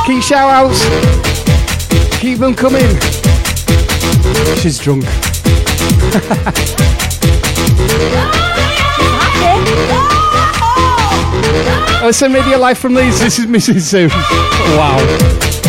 Keep 0.06 0.22
shout 0.22 0.48
outs. 0.50 0.84
Keep 2.20 2.38
them 2.38 2.54
coming. 2.54 2.86
She's 4.58 4.78
drunk. 4.78 5.04
Oh, 11.98 12.12
send 12.12 12.34
radio 12.34 12.56
live 12.56 12.78
from 12.78 12.94
Leeds. 12.94 13.18
This 13.18 13.40
is 13.40 13.46
Mrs. 13.46 13.80
Sue. 13.80 14.45
Wow. 14.74 15.65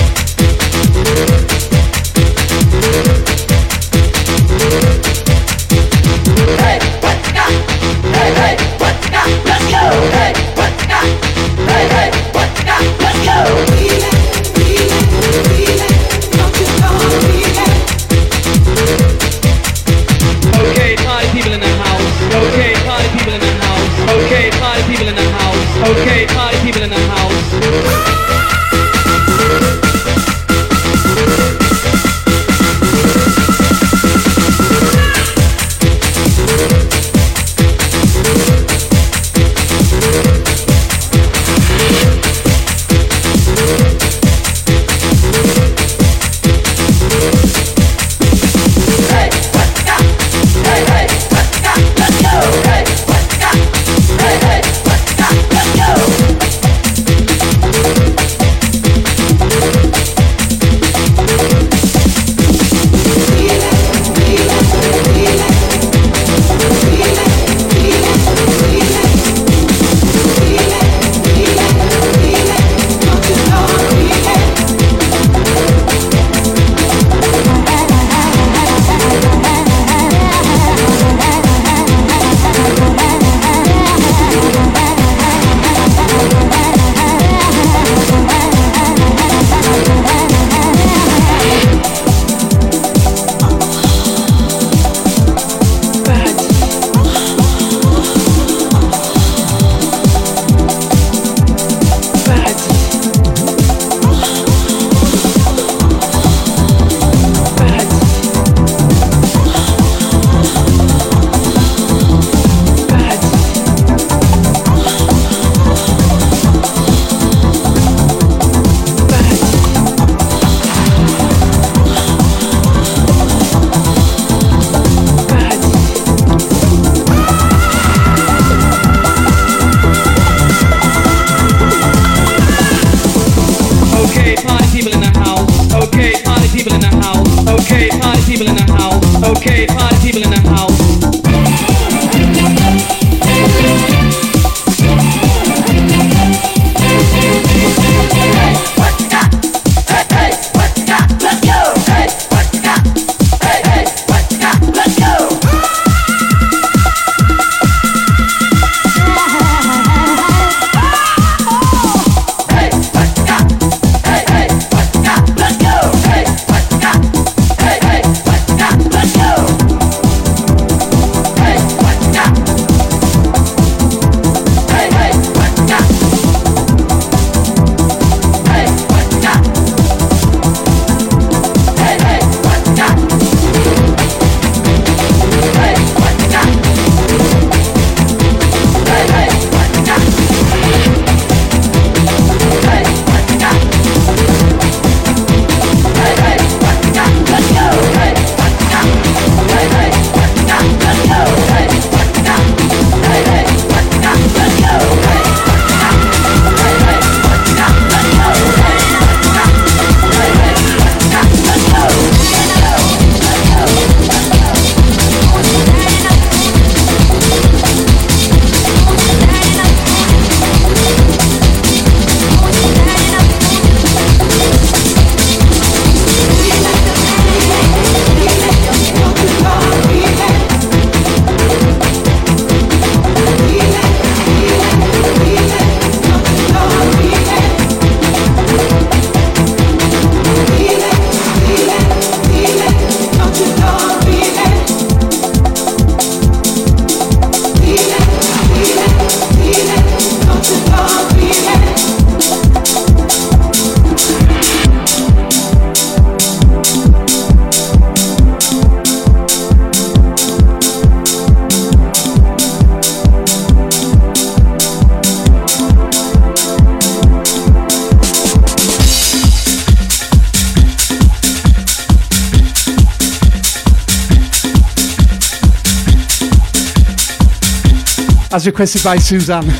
As 278.31 278.45
requested 278.45 278.83
by 278.83 278.97
Suzanne. 278.97 279.43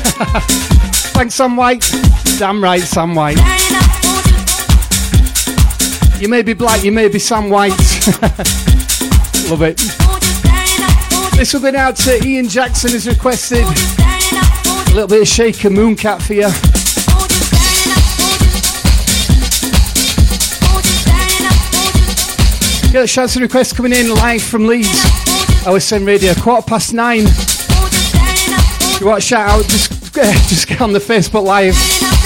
Thanks, 1.14 1.34
Sam 1.34 1.56
White. 1.56 1.90
Damn 2.38 2.62
right, 2.62 2.80
Sam 2.80 3.14
White. 3.14 3.38
You 6.20 6.28
may 6.28 6.42
be 6.42 6.52
black, 6.52 6.82
you 6.84 6.92
may 6.92 7.08
be 7.08 7.18
Sam 7.18 7.48
White. 7.48 7.70
Love 9.48 9.62
it. 9.62 9.78
This 11.36 11.54
will 11.54 11.60
go 11.60 11.76
out 11.76 11.96
to 11.96 12.20
Ian 12.26 12.48
Jackson 12.48 12.92
as 12.94 13.06
requested. 13.06 13.64
A 13.64 14.90
little 14.92 15.06
bit 15.08 15.22
of 15.22 15.28
Shaker 15.28 15.70
Mooncat 15.70 16.20
for 16.20 16.34
you. 16.34 16.48
Get 22.92 23.04
a 23.04 23.06
chance 23.06 23.34
to 23.34 23.40
request 23.40 23.76
coming 23.76 23.92
in 23.92 24.14
live 24.14 24.42
from 24.42 24.66
Leeds. 24.66 24.88
OSN 25.64 26.06
Radio, 26.06 26.34
quarter 26.34 26.66
past 26.66 26.94
nine. 26.94 27.26
You 29.00 29.06
want 29.06 29.18
a 29.18 29.20
shout 29.20 29.48
out, 29.48 29.64
just, 29.66 30.12
just 30.14 30.66
get 30.66 30.80
on 30.80 30.92
the 30.92 30.98
Facebook. 30.98 31.44
Live 31.44 32.17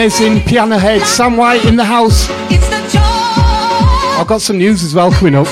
Amazing 0.00 0.40
piano 0.44 0.78
head 0.78 1.02
Sam 1.02 1.36
White 1.36 1.62
in 1.66 1.76
the 1.76 1.84
house. 1.84 2.26
I've 4.18 4.26
got 4.26 4.40
some 4.40 4.56
news 4.56 4.82
as 4.82 4.94
well 4.94 5.12
coming 5.12 5.34
up. 5.34 5.46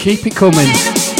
Keep 0.00 0.26
it 0.26 0.34
coming. 0.34 1.11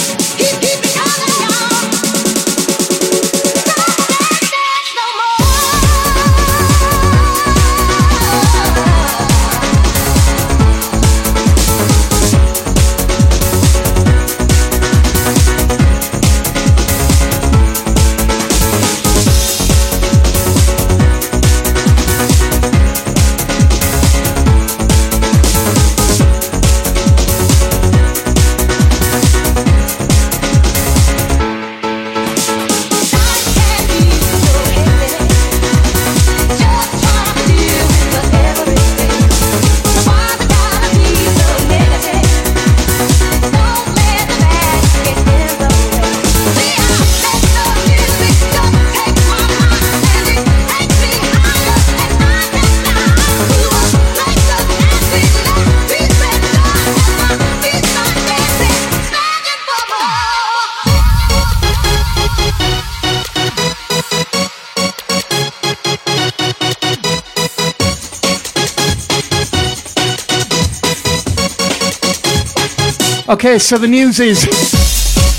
Okay, 73.44 73.58
so 73.58 73.76
the 73.76 73.88
news 73.88 74.20
is. 74.20 74.46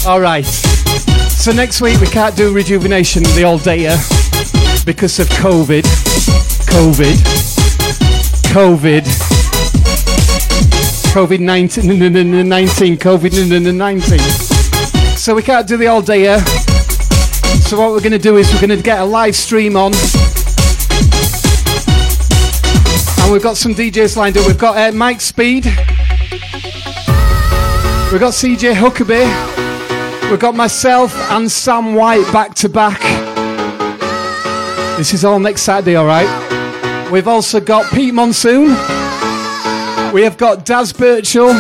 Alright. 0.06 0.44
So 0.44 1.54
next 1.54 1.80
week 1.80 2.02
we 2.02 2.08
can't 2.08 2.36
do 2.36 2.54
rejuvenation 2.54 3.24
the 3.24 3.46
all 3.46 3.58
dayer 3.58 3.96
because 4.86 5.20
of 5.20 5.30
COVID. 5.30 5.84
COVID. 6.68 7.16
COVID. 8.52 9.04
COVID 11.14 11.40
19. 11.40 12.50
19. 12.50 12.98
COVID 12.98 13.74
19. 13.74 14.20
So 15.16 15.34
we 15.34 15.42
can't 15.42 15.66
do 15.66 15.78
the 15.78 15.88
all 15.88 16.02
dayer. 16.02 16.42
So 17.70 17.80
what 17.80 17.92
we're 17.92 18.00
going 18.00 18.12
to 18.12 18.20
do 18.20 18.36
is 18.36 18.54
we're 18.54 18.68
going 18.68 18.78
to 18.78 18.84
get 18.84 19.00
a 19.00 19.06
live 19.06 19.34
stream 19.38 19.78
on. 19.78 19.94
And 23.24 23.32
we've 23.32 23.42
got 23.42 23.56
some 23.56 23.74
DJs 23.74 24.18
lined 24.18 24.38
up. 24.38 24.46
We've 24.46 24.58
got 24.58 24.76
uh, 24.76 24.94
Mike 24.94 25.22
Speed. 25.22 25.68
We've 28.14 28.20
got 28.20 28.34
CJ 28.34 28.76
Huckabee. 28.76 30.30
We've 30.30 30.40
got 30.40 30.54
myself 30.54 31.16
and 31.32 31.52
Sam 31.52 31.96
White 31.96 32.32
back 32.32 32.54
to 32.58 32.70
back. 32.70 33.02
This 34.98 35.16
is 35.16 35.26
all 35.26 35.40
next 35.40 35.64
Saturday, 35.64 35.98
alright? 35.98 36.30
We've 37.12 37.28
also 37.28 37.60
got 37.60 37.92
Pete 37.92 38.14
Monsoon. 38.14 38.68
We 40.14 40.22
have 40.22 40.38
got 40.38 40.64
Daz 40.64 40.94
Birchall. 40.94 41.56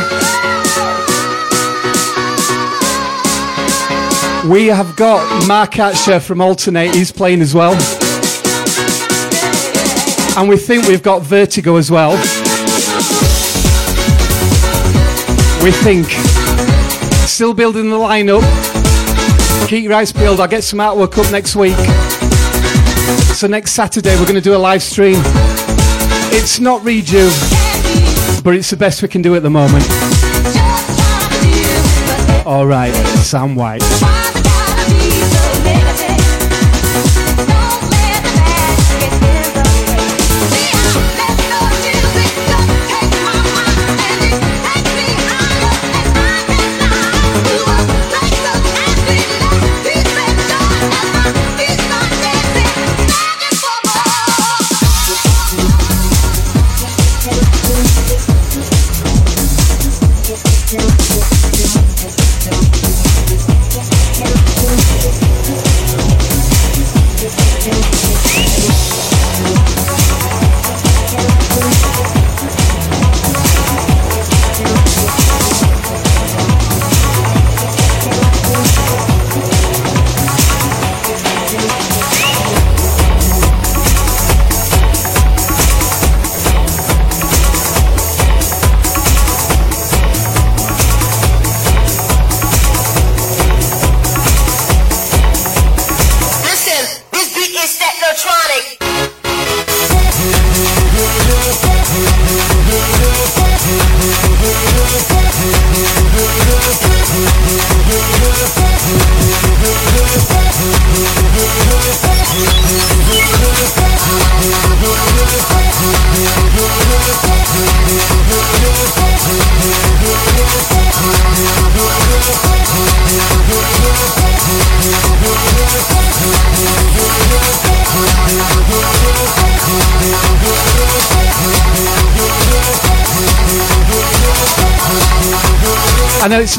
We 4.48 4.68
have 4.68 4.96
got 4.96 5.48
Mark 5.48 5.72
Atcher 5.72 6.22
from 6.22 6.40
Alternate, 6.40 6.94
he's 6.94 7.12
playing 7.12 7.42
as 7.42 7.56
well. 7.56 7.74
And 10.38 10.48
we 10.48 10.58
think 10.58 10.86
we've 10.86 11.02
got 11.02 11.24
Vertigo 11.24 11.78
as 11.78 11.90
well. 11.90 12.12
We 15.64 15.72
think. 15.72 16.33
Still 17.34 17.56
building 17.56 17.90
the 17.90 17.96
lineup. 17.96 18.44
Keep 19.68 19.86
your 19.86 19.94
eyes 19.94 20.12
peeled. 20.14 20.40
I'll 20.40 20.48
get 20.48 20.64
some 20.64 20.78
artwork 20.78 21.18
up 21.18 21.32
next 21.32 21.56
week. 21.56 21.76
So 23.36 23.48
next 23.48 23.72
Saturday 23.72 24.16
we're 24.20 24.28
going 24.28 24.36
to 24.36 24.40
do 24.42 24.56
a 24.56 24.58
live 24.58 24.84
stream. 24.84 25.20
It's 26.32 26.60
not 26.60 26.84
Reju, 26.84 27.32
but 28.44 28.54
it's 28.54 28.70
the 28.70 28.78
best 28.78 29.02
we 29.02 29.08
can 29.08 29.24
do 29.24 29.36
at 29.36 29.42
the 29.42 29.50
moment. 29.50 29.84
All 32.46 32.68
right, 32.68 32.94
Sam 33.24 33.56
White. 33.56 33.82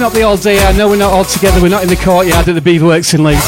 Not 0.04 0.12
the 0.12 0.22
all 0.22 0.36
day. 0.36 0.58
I 0.58 0.72
know 0.76 0.86
we're 0.86 0.98
not 0.98 1.14
all 1.14 1.24
together. 1.24 1.62
We're 1.62 1.70
not 1.70 1.82
in 1.82 1.88
the 1.88 1.96
courtyard 1.96 2.46
at 2.46 2.52
the 2.52 2.60
Beaverworks 2.60 3.14
in 3.14 3.24
Leeds. 3.24 3.40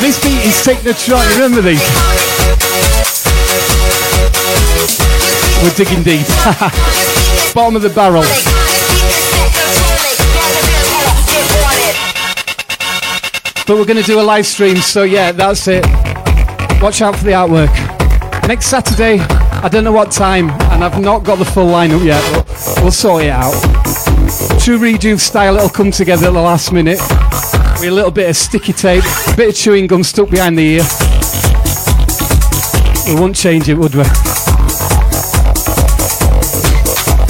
This 0.00 0.22
beat 0.22 0.38
is 0.46 0.54
Technotronic. 0.62 1.34
Remember 1.34 1.60
these? 1.60 1.82
We're 5.64 5.74
digging 5.74 6.04
deep. 6.04 6.28
Bottom 7.56 7.74
of 7.74 7.82
the 7.82 7.90
barrel. 7.92 8.22
But 13.66 13.78
we're 13.78 13.84
going 13.84 14.00
to 14.00 14.06
do 14.06 14.20
a 14.20 14.22
live 14.22 14.46
stream, 14.46 14.76
so 14.76 15.02
yeah, 15.02 15.32
that's 15.32 15.66
it. 15.66 15.84
Watch 16.80 17.02
out 17.02 17.16
for 17.16 17.24
the 17.24 17.32
artwork. 17.32 17.74
Next 18.46 18.66
Saturday, 18.66 19.18
I 19.18 19.68
don't 19.68 19.82
know 19.82 19.90
what 19.90 20.12
time, 20.12 20.50
and 20.70 20.84
I've 20.84 21.00
not 21.00 21.24
got 21.24 21.40
the 21.40 21.44
full 21.44 21.66
lineup 21.66 22.04
yet, 22.04 22.22
we'll 22.82 22.90
sort 22.90 23.24
it 23.24 23.30
out. 23.30 23.54
True 24.60 24.78
Rejuve 24.78 25.20
style, 25.20 25.56
it'll 25.56 25.68
come 25.68 25.90
together 25.90 26.26
at 26.28 26.32
the 26.32 26.40
last 26.40 26.72
minute. 26.72 26.98
With 27.80 27.88
a 27.88 27.94
little 27.94 28.10
bit 28.10 28.28
of 28.28 28.36
sticky 28.36 28.72
tape, 28.72 29.04
a 29.28 29.36
bit 29.36 29.48
of 29.50 29.54
chewing 29.54 29.86
gum 29.86 30.02
stuck 30.02 30.30
behind 30.30 30.58
the 30.58 30.62
ear. 30.62 30.84
We 33.06 33.20
won't 33.20 33.36
change 33.36 33.68
it, 33.68 33.74
would 33.74 33.94
we? 33.94 34.04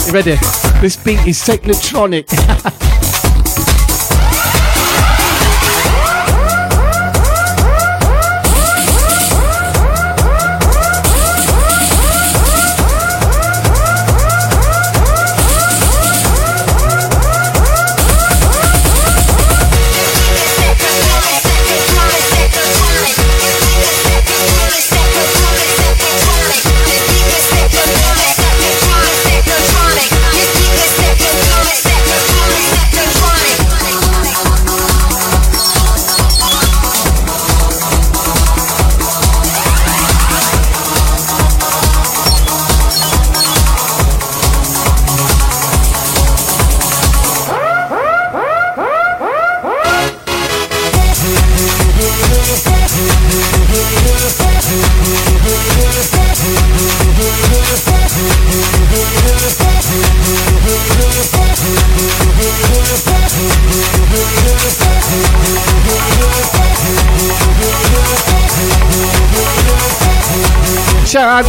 You 0.07 0.13
ready? 0.13 0.37
This 0.81 0.97
beat 0.97 1.27
is 1.27 1.39
Technotronic. 1.41 2.75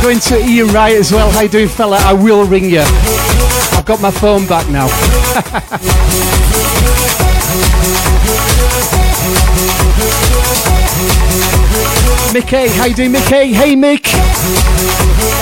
going 0.10 0.20
to 0.22 0.44
Ian 0.44 0.70
Wright 0.70 0.96
as 0.96 1.12
well. 1.12 1.30
How 1.30 1.42
you 1.42 1.50
doing, 1.50 1.68
fella? 1.68 2.00
I 2.02 2.14
will 2.14 2.44
ring 2.44 2.68
you. 2.68 2.82
I've 2.82 3.86
got 3.86 4.02
my 4.02 4.10
phone 4.10 4.48
back 4.48 4.68
now. 4.70 4.88
Mickey, 12.34 12.70
how 12.70 12.86
you 12.86 12.96
doing, 12.96 13.12
Mickey? 13.12 13.54
Hey, 13.54 13.76
Mick. 13.76 14.12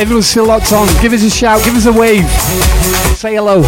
Everyone's 0.01 0.27
still 0.27 0.47
locked 0.47 0.73
on. 0.73 0.85
Give 1.01 1.13
us 1.13 1.23
a 1.23 1.29
shout. 1.29 1.63
Give 1.63 1.75
us 1.75 1.85
a 1.85 1.93
wave. 1.93 2.29
Say 3.15 3.35
hello. 3.35 3.63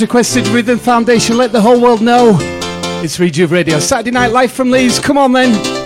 Requested, 0.00 0.46
Rhythm 0.48 0.78
Foundation, 0.78 1.36
let 1.36 1.52
the 1.52 1.60
whole 1.60 1.80
world 1.80 2.00
know. 2.00 2.36
It's 3.02 3.18
Rejuve 3.18 3.50
Radio. 3.50 3.78
Saturday 3.80 4.10
night 4.10 4.28
live 4.32 4.52
from 4.52 4.70
Leeds. 4.70 4.98
Come 4.98 5.18
on 5.18 5.32
then. 5.32 5.79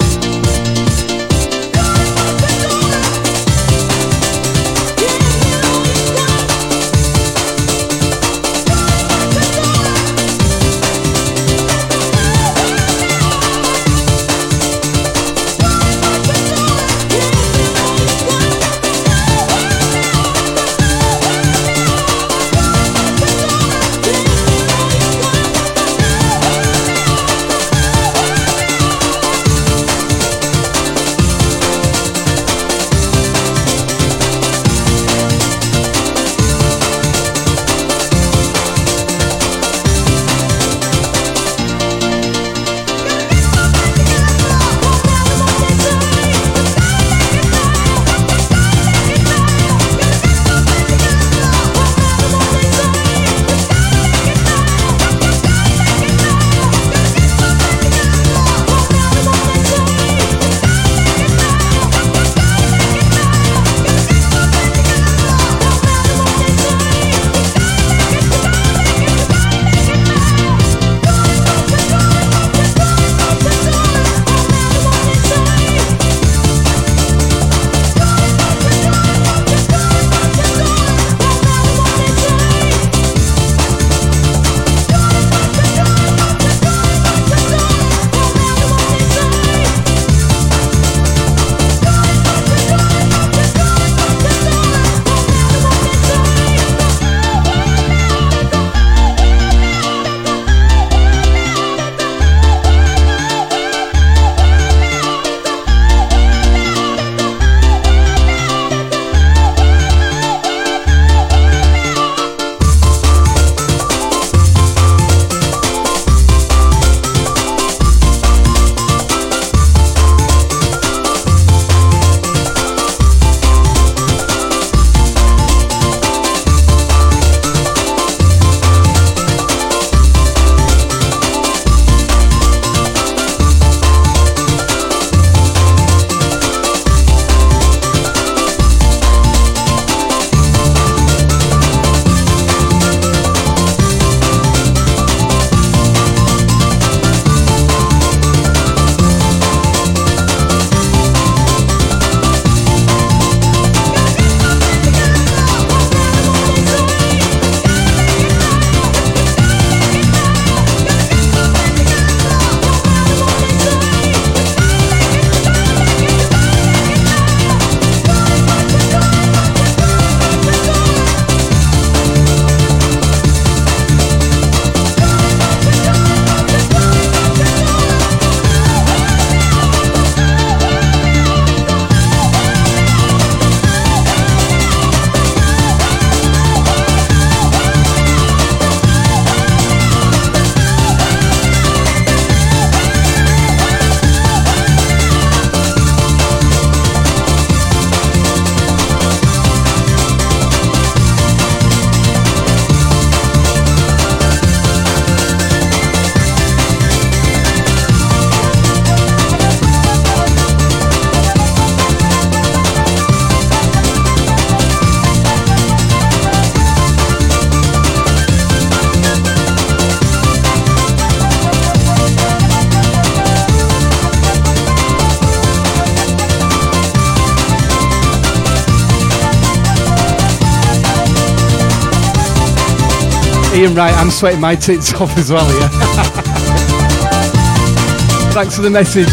Ian 233.75 233.87
Wright, 233.87 233.95
I'm 233.95 234.11
sweating 234.11 234.41
my 234.41 234.55
tits 234.55 234.95
off 234.95 235.19
as 235.19 235.33
well, 235.33 235.53
yeah. 235.59 235.69
Thanks 238.33 238.55
for 238.55 238.63
the 238.63 238.71
message. 238.71 239.09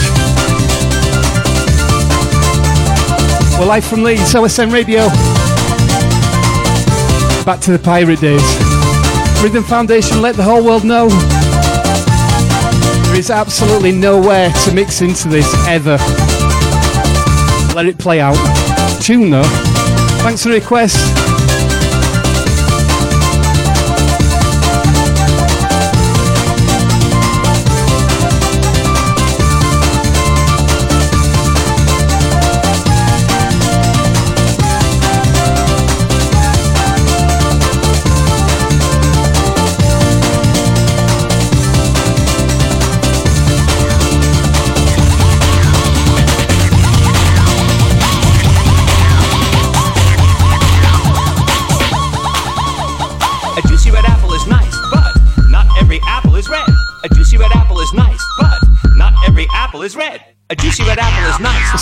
We're 3.58 3.66
live 3.66 3.84
from 3.84 4.04
Leeds, 4.04 4.36
OSN 4.36 4.72
Radio. 4.72 5.08
Back 7.44 7.60
to 7.62 7.72
the 7.72 7.80
pirate 7.80 8.22
days. 8.22 8.44
Rhythm 9.42 9.64
Foundation 9.64 10.22
let 10.22 10.36
the 10.36 10.44
whole 10.44 10.64
world 10.64 10.84
know. 10.84 11.10
There 13.08 13.18
is 13.18 13.32
absolutely 13.32 13.94
nowhere 13.94 14.52
to 14.52 14.74
mix 14.76 15.02
into 15.02 15.28
this 15.28 15.52
ever. 15.68 15.98
Let 17.74 17.88
it 17.88 17.98
play 17.98 18.20
out. 18.20 18.38
Tune 19.02 19.32
though. 19.32 19.42
Thanks 20.22 20.44
for 20.44 20.50
the 20.50 20.60
request. 20.60 21.21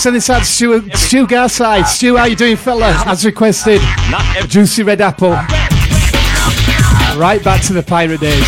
nice. 0.00 0.02
Send 0.02 0.16
this 0.16 0.30
out 0.30 0.38
to 0.40 0.44
Stu, 0.44 0.90
Stu 0.96 1.26
Garside. 1.26 1.86
Stu, 1.86 2.16
how 2.16 2.24
you 2.24 2.36
doing, 2.36 2.56
fella? 2.56 3.02
As 3.06 3.24
requested. 3.24 3.80
Juicy 4.48 4.82
red 4.82 5.00
apple. 5.00 5.30
Right 7.18 7.40
back 7.42 7.62
to 7.64 7.72
the 7.72 7.82
pirate 7.82 8.20
days. 8.20 8.46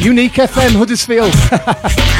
Unique 0.00 0.32
FM 0.32 0.76
Huddersfield. 0.76 1.32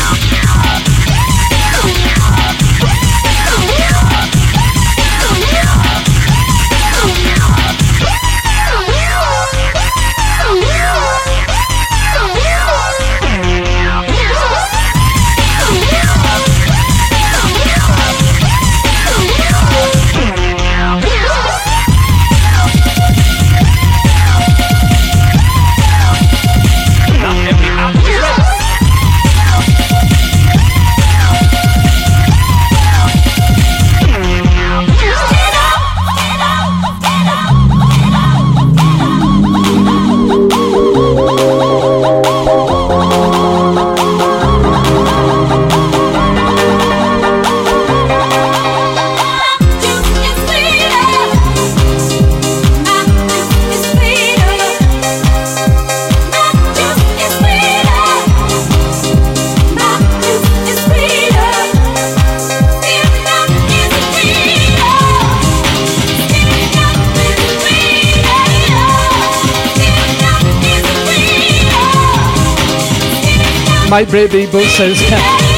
Mike 73.95 74.11
Brady 74.11 74.51
Book 74.51 74.65
says, 74.65 74.99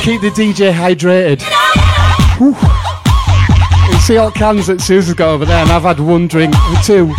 keep 0.04 0.20
the 0.20 0.28
DJ 0.28 0.70
hydrated. 0.70 1.40
You 3.90 3.98
see 4.00 4.18
all 4.18 4.30
cans 4.30 4.66
that 4.66 4.82
Susan's 4.82 5.16
got 5.16 5.30
over 5.30 5.46
there, 5.46 5.62
and 5.62 5.72
I've 5.72 5.84
had 5.84 5.98
one 5.98 6.28
drink 6.28 6.54
or 6.54 6.82
two. 6.82 7.14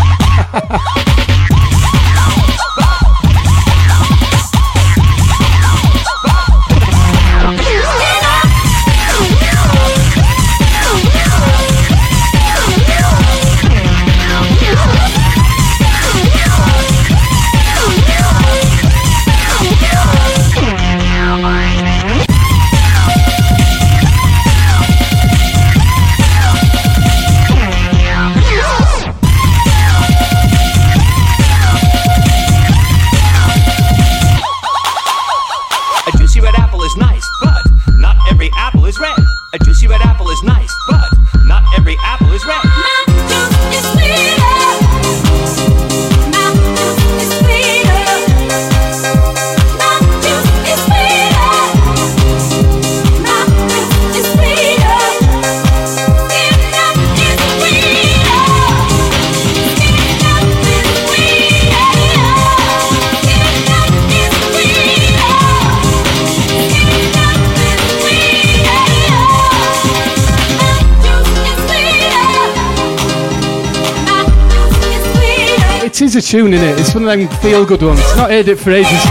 A 76.17 76.21
tune, 76.21 76.53
in 76.53 76.63
it? 76.63 76.79
It's 76.79 76.93
one 76.95 77.07
of 77.07 77.09
them 77.09 77.27
feel 77.39 77.65
good 77.65 77.81
ones. 77.81 77.99
Not 78.15 78.31
heard 78.31 78.47
it 78.47 78.57
for 78.57 78.71
ages. 78.71 79.05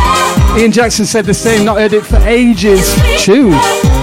Ian 0.58 0.72
Jackson 0.72 1.06
said 1.06 1.24
the 1.24 1.34
same, 1.34 1.64
not 1.64 1.78
heard 1.78 1.92
it 1.92 2.04
for 2.04 2.16
ages. 2.16 2.94
Tune. 3.18 3.95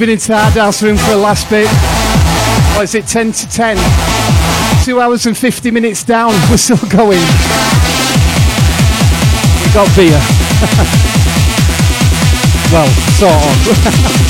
Moving 0.00 0.14
into 0.14 0.34
hard 0.34 0.54
house 0.54 0.82
room 0.82 0.96
for 0.96 1.10
the 1.10 1.16
last 1.18 1.50
bit. 1.50 1.68
What 2.74 2.84
is 2.84 2.94
it, 2.94 3.06
10 3.06 3.32
to 3.32 3.46
10? 3.50 3.76
Two 4.82 4.98
hours 4.98 5.26
and 5.26 5.36
50 5.36 5.70
minutes 5.70 6.04
down. 6.04 6.30
We're 6.50 6.56
still 6.56 6.78
going. 6.88 7.20
We 9.60 9.68
got 9.74 9.94
beer. 9.94 10.16
well, 12.72 12.88
sort 13.18 13.34
of. 13.34 14.26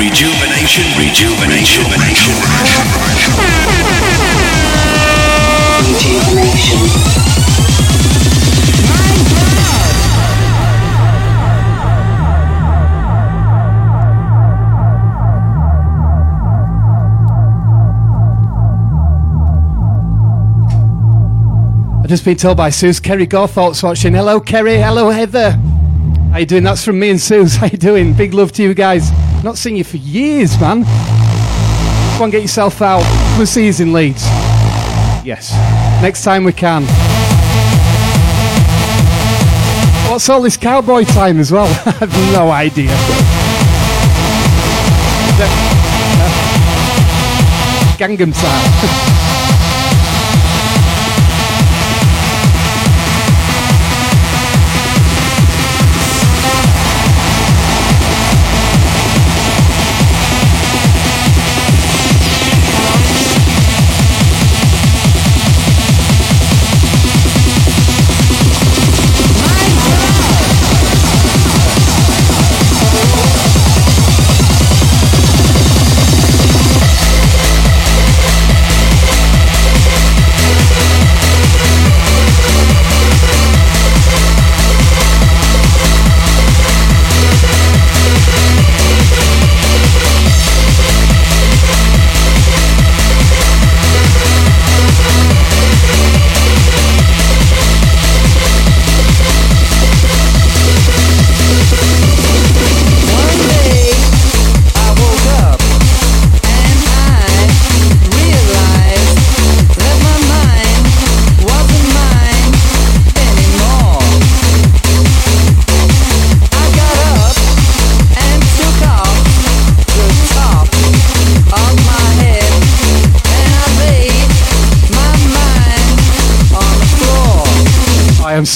Rejuvenation, 0.00 0.86
rejuvenation, 0.96 1.84
rejuvenation. 1.84 2.34
Rejuvenation. 5.84 6.88
Just 22.06 22.24
been 22.24 22.36
told 22.36 22.56
by 22.56 22.70
Suze 22.70 22.98
Kerry 23.00 23.26
Gawthorpe's 23.26 23.82
watching. 23.82 24.14
Hello, 24.14 24.40
Kerry. 24.40 24.78
Hello, 24.78 25.10
Heather. 25.10 25.50
How 26.32 26.38
you 26.38 26.46
doing? 26.46 26.62
That's 26.62 26.82
from 26.82 26.98
me 26.98 27.10
and 27.10 27.20
Suze. 27.20 27.56
How 27.56 27.66
you 27.66 27.76
doing? 27.76 28.14
Big 28.14 28.32
love 28.32 28.50
to 28.52 28.62
you 28.62 28.72
guys. 28.72 29.10
Not 29.42 29.56
seen 29.56 29.76
you 29.76 29.84
for 29.84 29.96
years, 29.96 30.60
man. 30.60 30.82
Go 32.18 32.24
and 32.24 32.32
get 32.32 32.42
yourself 32.42 32.82
out. 32.82 33.02
And 33.38 33.48
see 33.48 33.70
us 33.70 33.80
in 33.80 33.94
Leeds. 33.94 34.22
Yes. 35.24 35.52
Next 36.02 36.24
time 36.24 36.44
we 36.44 36.52
can. 36.52 36.84
What's 40.10 40.28
all 40.28 40.42
this 40.42 40.58
cowboy 40.58 41.04
time 41.04 41.38
as 41.40 41.50
well? 41.50 41.64
I 41.86 41.90
have 41.92 42.32
no 42.32 42.50
idea. 42.50 42.90
Gangnam 47.96 48.34
style. 48.34 49.16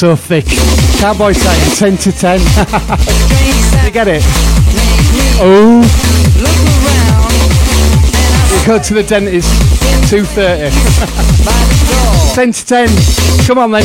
so 0.04 0.16
thick. 0.16 0.44
Cowboy 1.00 1.32
saying 1.32 1.96
10 1.96 1.98
to 1.98 2.12
10. 2.12 2.40
you 3.86 3.90
get 3.90 4.06
it? 4.06 4.22
Oh. 5.40 5.80
You 8.50 8.66
go 8.66 8.78
to 8.78 8.94
the 8.94 9.02
dentist, 9.02 9.48
2.30. 10.12 12.32
10 12.34 12.52
to 12.52 12.66
10. 12.66 12.88
Come 13.46 13.58
on 13.58 13.70
then. 13.70 13.84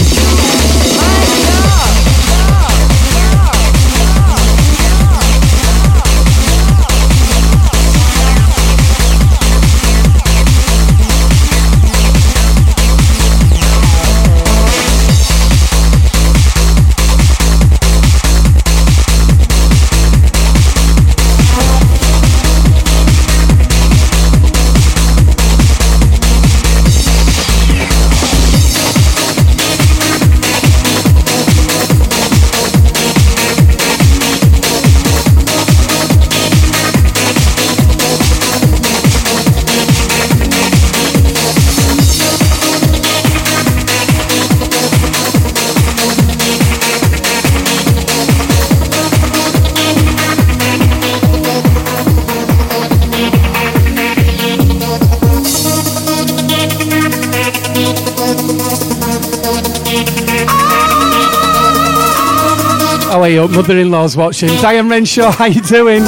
Way 63.29 63.37
up. 63.37 63.51
Mother-in-law's 63.51 64.17
watching. 64.17 64.49
Diane 64.61 64.89
Renshaw, 64.89 65.31
how 65.37 65.45
you 65.45 65.61
doing? 65.61 66.01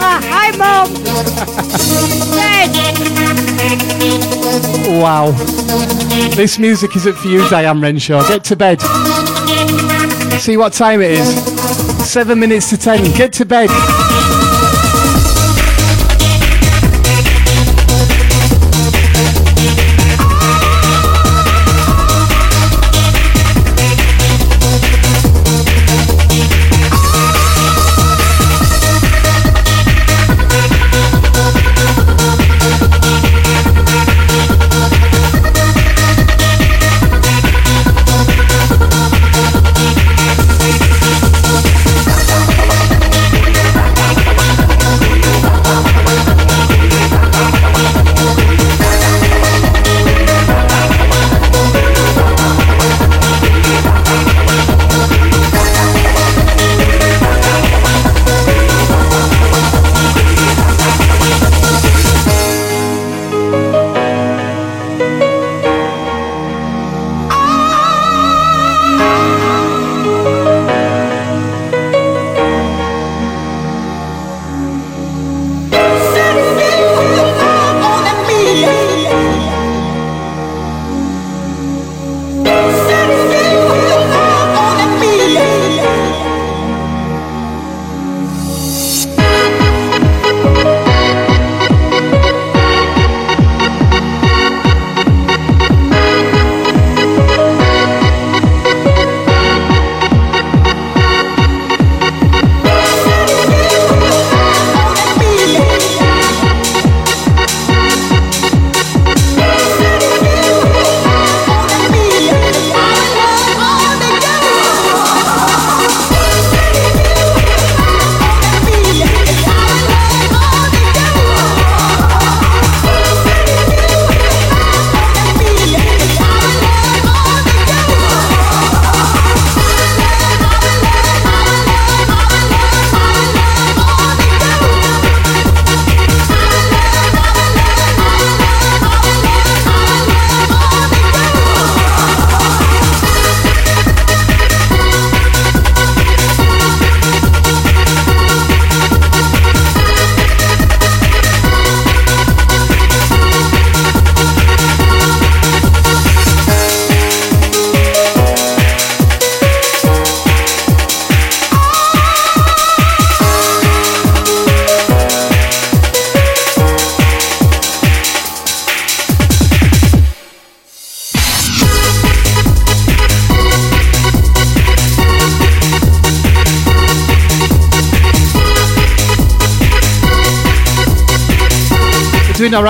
Ah, 0.00 0.20
hi, 0.24 0.50
Mum. 0.56 0.88
Wow. 5.00 5.32
This 6.34 6.58
music 6.58 6.96
isn't 6.96 7.16
for 7.16 7.28
you, 7.28 7.46
Diane 7.48 7.80
Renshaw. 7.80 8.26
Get 8.28 8.44
to 8.44 8.56
bed. 8.56 8.80
See 10.40 10.56
what 10.56 10.72
time 10.72 11.02
it 11.02 11.12
is. 11.12 11.44
Seven 12.10 12.38
minutes 12.40 12.70
to 12.70 12.78
ten. 12.78 13.04
Get 13.16 13.32
to 13.34 13.44
bed. 13.44 13.68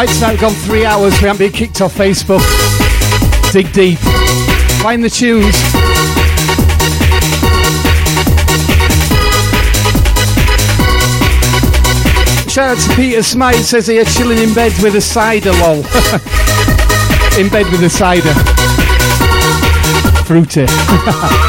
Right. 0.07 0.31
We've 0.31 0.41
gone 0.41 0.53
three 0.53 0.85
hours. 0.85 1.21
We 1.21 1.27
haven't 1.27 1.39
been 1.39 1.53
kicked 1.53 1.81
off 1.81 1.95
Facebook. 1.95 2.43
Dig 3.53 3.73
deep. 3.73 3.99
Find 4.81 5.03
the 5.03 5.11
tunes. 5.11 5.57
Shout 12.53 12.77
out 12.77 12.79
to 12.79 12.97
Peter 12.97 13.23
Smite. 13.23 13.57
Says 13.57 13.89
here 13.89 14.05
chilling 14.05 14.39
in 14.39 14.55
bed 14.55 14.73
with 14.83 14.95
a 14.95 15.01
cider. 15.01 15.53
Lol. 15.53 15.79
in 17.39 17.49
bed 17.49 17.67
with 17.73 17.83
a 17.83 17.91
cider. 17.91 18.35
Fruity. 20.25 20.67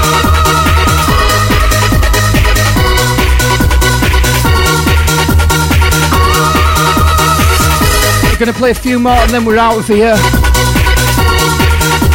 To 8.40 8.54
play 8.54 8.72
a 8.72 8.74
few 8.74 9.00
more 9.00 9.12
and 9.12 9.32
then 9.32 9.44
we're 9.44 9.58
out 9.58 9.78
of 9.78 9.86
here. 9.86 10.16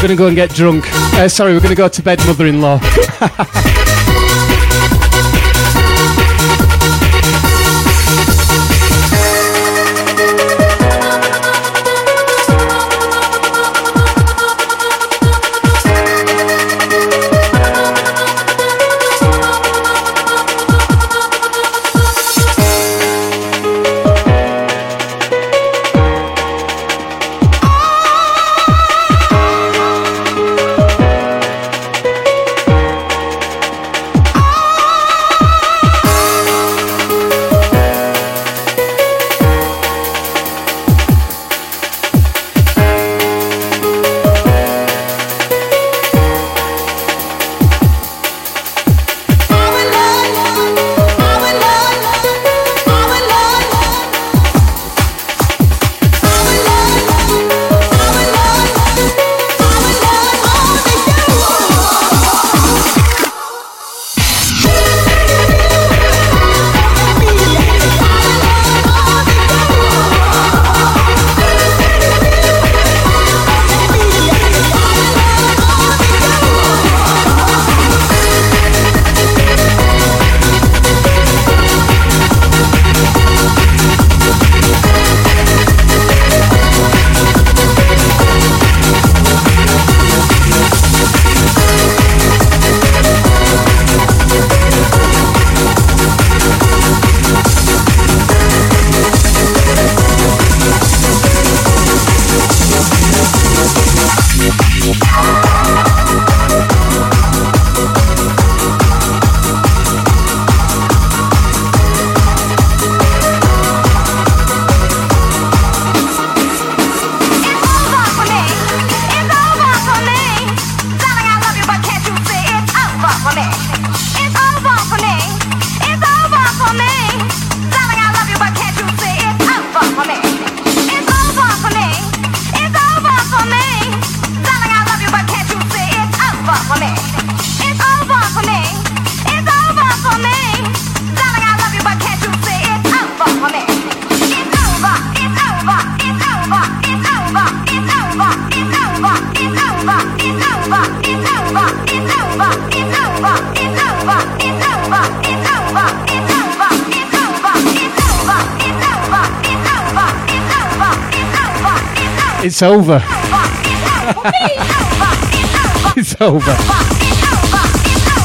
We're 0.01 0.09
to 0.09 0.17
go 0.17 0.27
and 0.27 0.35
get 0.35 0.51
drunk. 0.51 0.85
Uh, 1.15 1.29
sorry, 1.29 1.53
we're 1.53 1.61
to 1.61 1.75
go 1.75 1.87
to 1.87 2.03
bed, 2.03 2.19
mother 2.27 2.47
in 2.47 2.63
law. 2.63 2.81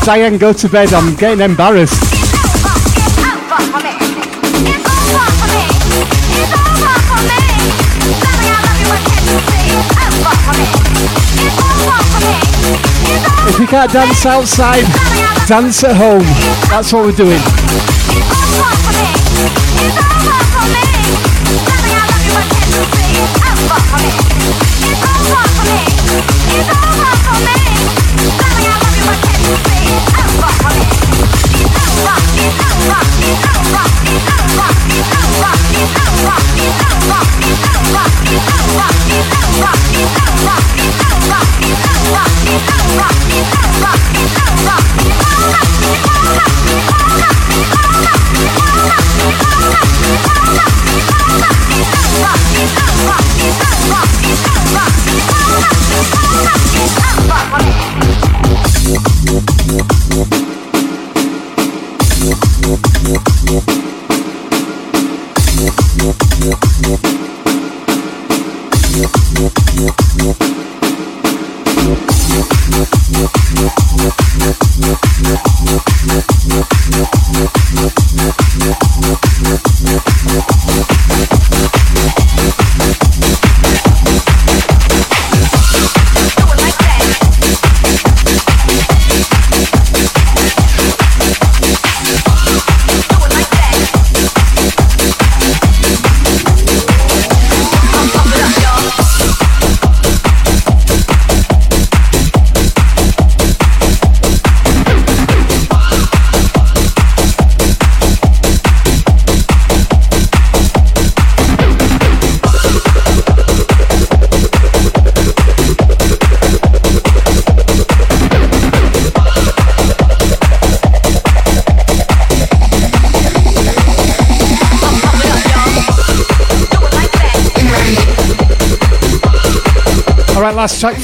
Diane, 0.10 0.40
go 0.40 0.52
to 0.52 0.68
bed. 0.68 0.92
I'm 0.92 1.16
getting 1.16 1.40
embarrassed. 1.40 2.02
If 13.46 13.60
you 13.60 13.68
can't 13.68 13.92
dance 13.92 14.26
outside, 14.26 14.84
dance 15.48 15.84
at 15.84 15.96
home. 15.96 16.24
That's 16.72 16.92
what 16.92 17.06
we're 17.06 17.12
doing. 17.12 17.99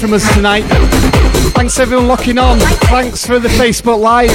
From 0.05 0.13
us 0.13 0.35
tonight. 0.35 0.61
Thanks 1.55 1.79
everyone 1.79 2.07
locking 2.07 2.37
on. 2.37 2.59
Thanks 2.59 3.25
for 3.25 3.39
the 3.39 3.47
Facebook 3.47 3.99
Live. 3.99 4.29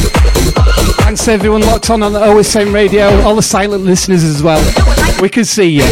Thanks 1.05 1.29
everyone 1.29 1.61
locked 1.61 1.91
on 1.91 2.03
on 2.03 2.13
the 2.13 2.19
OSN 2.19 2.75
radio. 2.75 3.07
All 3.21 3.37
the 3.37 3.43
silent 3.43 3.85
listeners 3.85 4.25
as 4.25 4.43
well. 4.43 4.59
We 5.23 5.29
can 5.29 5.45
see 5.45 5.69
you. 5.69 5.85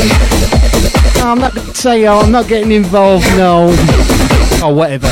No, 1.19 1.29
I'm 1.31 1.39
not 1.39 1.55
going 1.55 1.69
to 1.69 1.75
say, 1.77 2.09
I'm 2.09 2.33
not 2.33 2.49
getting 2.49 2.73
involved. 2.73 3.25
No, 3.37 3.67
or 4.65 4.75
whatever. 4.75 5.07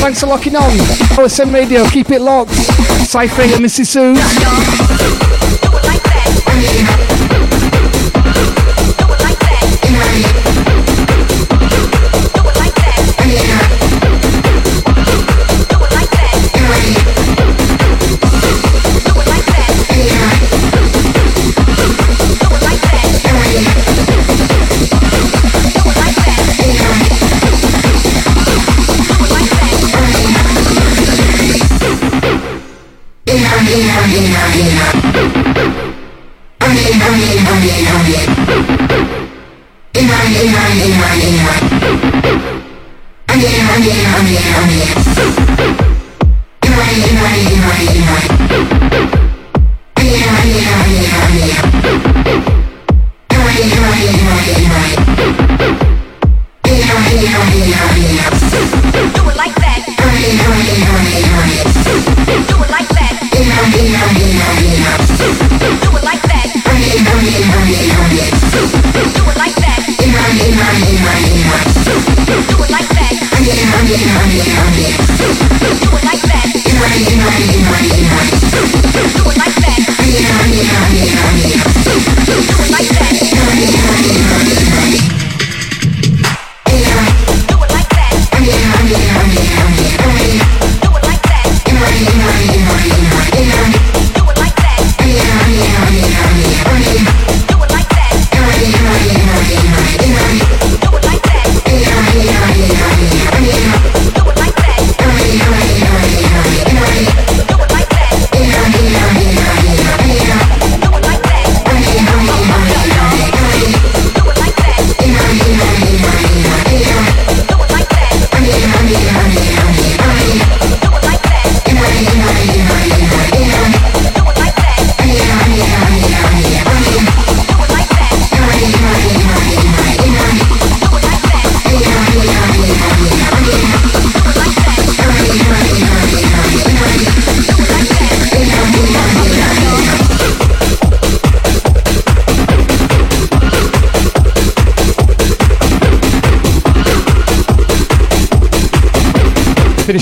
Thanks 0.00 0.20
for 0.20 0.28
locking 0.28 0.56
on. 0.56 0.70
OSN 1.18 1.52
radio. 1.52 1.86
Keep 1.90 2.12
it 2.12 2.22
locked. 2.22 2.54
Cypher 2.54 3.42
and 3.42 3.62
Mrs. 3.62 3.88
Suze. 3.88 5.31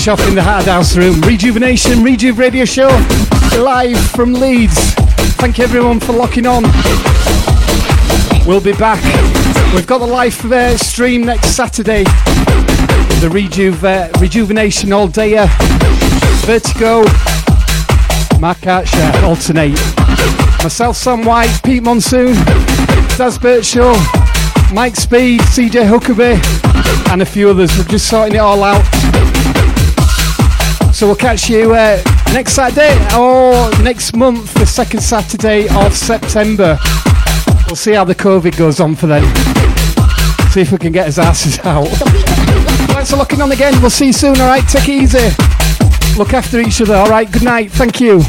Finish 0.01 0.19
off 0.19 0.27
in 0.29 0.33
the 0.33 0.41
Hard 0.41 0.65
House 0.65 0.97
room. 0.97 1.21
Rejuvenation, 1.21 2.01
Rejuve 2.01 2.39
Radio 2.39 2.65
Show, 2.65 2.87
live 3.61 3.99
from 4.09 4.33
Leeds. 4.33 4.95
Thank 5.37 5.59
you 5.59 5.63
everyone 5.63 5.99
for 5.99 6.13
locking 6.13 6.47
on. 6.47 6.63
We'll 8.47 8.61
be 8.61 8.73
back. 8.73 8.99
We've 9.75 9.85
got 9.85 9.99
the 9.99 10.07
live 10.07 10.43
uh, 10.51 10.75
stream 10.75 11.23
next 11.23 11.49
Saturday. 11.49 12.03
The 12.03 13.29
Rejuve, 13.31 13.83
uh, 13.83 14.09
Rejuvenation 14.19 14.91
All 14.91 15.07
Day. 15.07 15.35
Vertigo, 16.47 17.03
Mark 18.39 18.65
Archer, 18.65 19.11
Altern-8. 19.21 20.63
Myself, 20.63 20.97
Sam 20.97 21.23
White, 21.23 21.61
Pete 21.63 21.83
Monsoon, 21.83 22.33
Daz 23.17 23.37
Birchall, 23.37 23.93
Mike 24.73 24.95
Speed, 24.95 25.41
CJ 25.41 25.85
Huckabee, 25.85 26.41
and 27.11 27.21
a 27.21 27.25
few 27.25 27.51
others. 27.51 27.77
We're 27.77 27.83
just 27.83 28.09
sorting 28.09 28.37
it 28.37 28.39
all 28.39 28.63
out. 28.63 28.90
So 31.01 31.07
we'll 31.07 31.15
catch 31.15 31.49
you 31.49 31.73
uh, 31.73 31.99
next 32.31 32.53
Saturday 32.53 32.93
or 33.17 33.71
next 33.81 34.15
month, 34.15 34.53
the 34.53 34.67
second 34.67 34.99
Saturday 34.99 35.67
of 35.67 35.95
September. 35.97 36.77
We'll 37.65 37.75
see 37.75 37.93
how 37.93 38.03
the 38.03 38.13
COVID 38.13 38.55
goes 38.55 38.79
on 38.79 38.95
for 38.95 39.07
then. 39.07 39.23
See 40.51 40.61
if 40.61 40.71
we 40.71 40.77
can 40.77 40.91
get 40.91 41.07
his 41.07 41.17
asses 41.17 41.57
out. 41.63 41.87
Thanks 42.93 43.09
for 43.09 43.17
looking 43.17 43.41
on 43.41 43.51
again. 43.51 43.81
We'll 43.81 43.89
see 43.89 44.05
you 44.05 44.13
soon, 44.13 44.39
alright? 44.39 44.61
Take 44.69 44.89
it 44.89 45.01
easy. 45.01 45.29
Look 46.19 46.35
after 46.35 46.59
each 46.59 46.79
other, 46.81 46.93
alright? 46.93 47.31
Good 47.31 47.45
night. 47.45 47.71
Thank 47.71 47.99
you. 47.99 48.21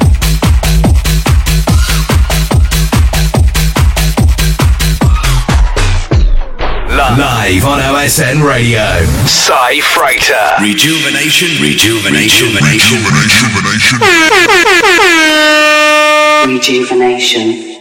Live 7.43 7.65
on 7.65 7.81
OSN 7.81 8.47
Radio. 8.47 9.05
Cy 9.27 9.81
Freighter. 9.81 10.33
Rejuvenation, 10.61 11.49
rejuvenation, 11.61 12.55
rejuvenation, 12.55 13.03
rejuvenation. 13.19 13.99
Rejuvenation. 16.47 17.72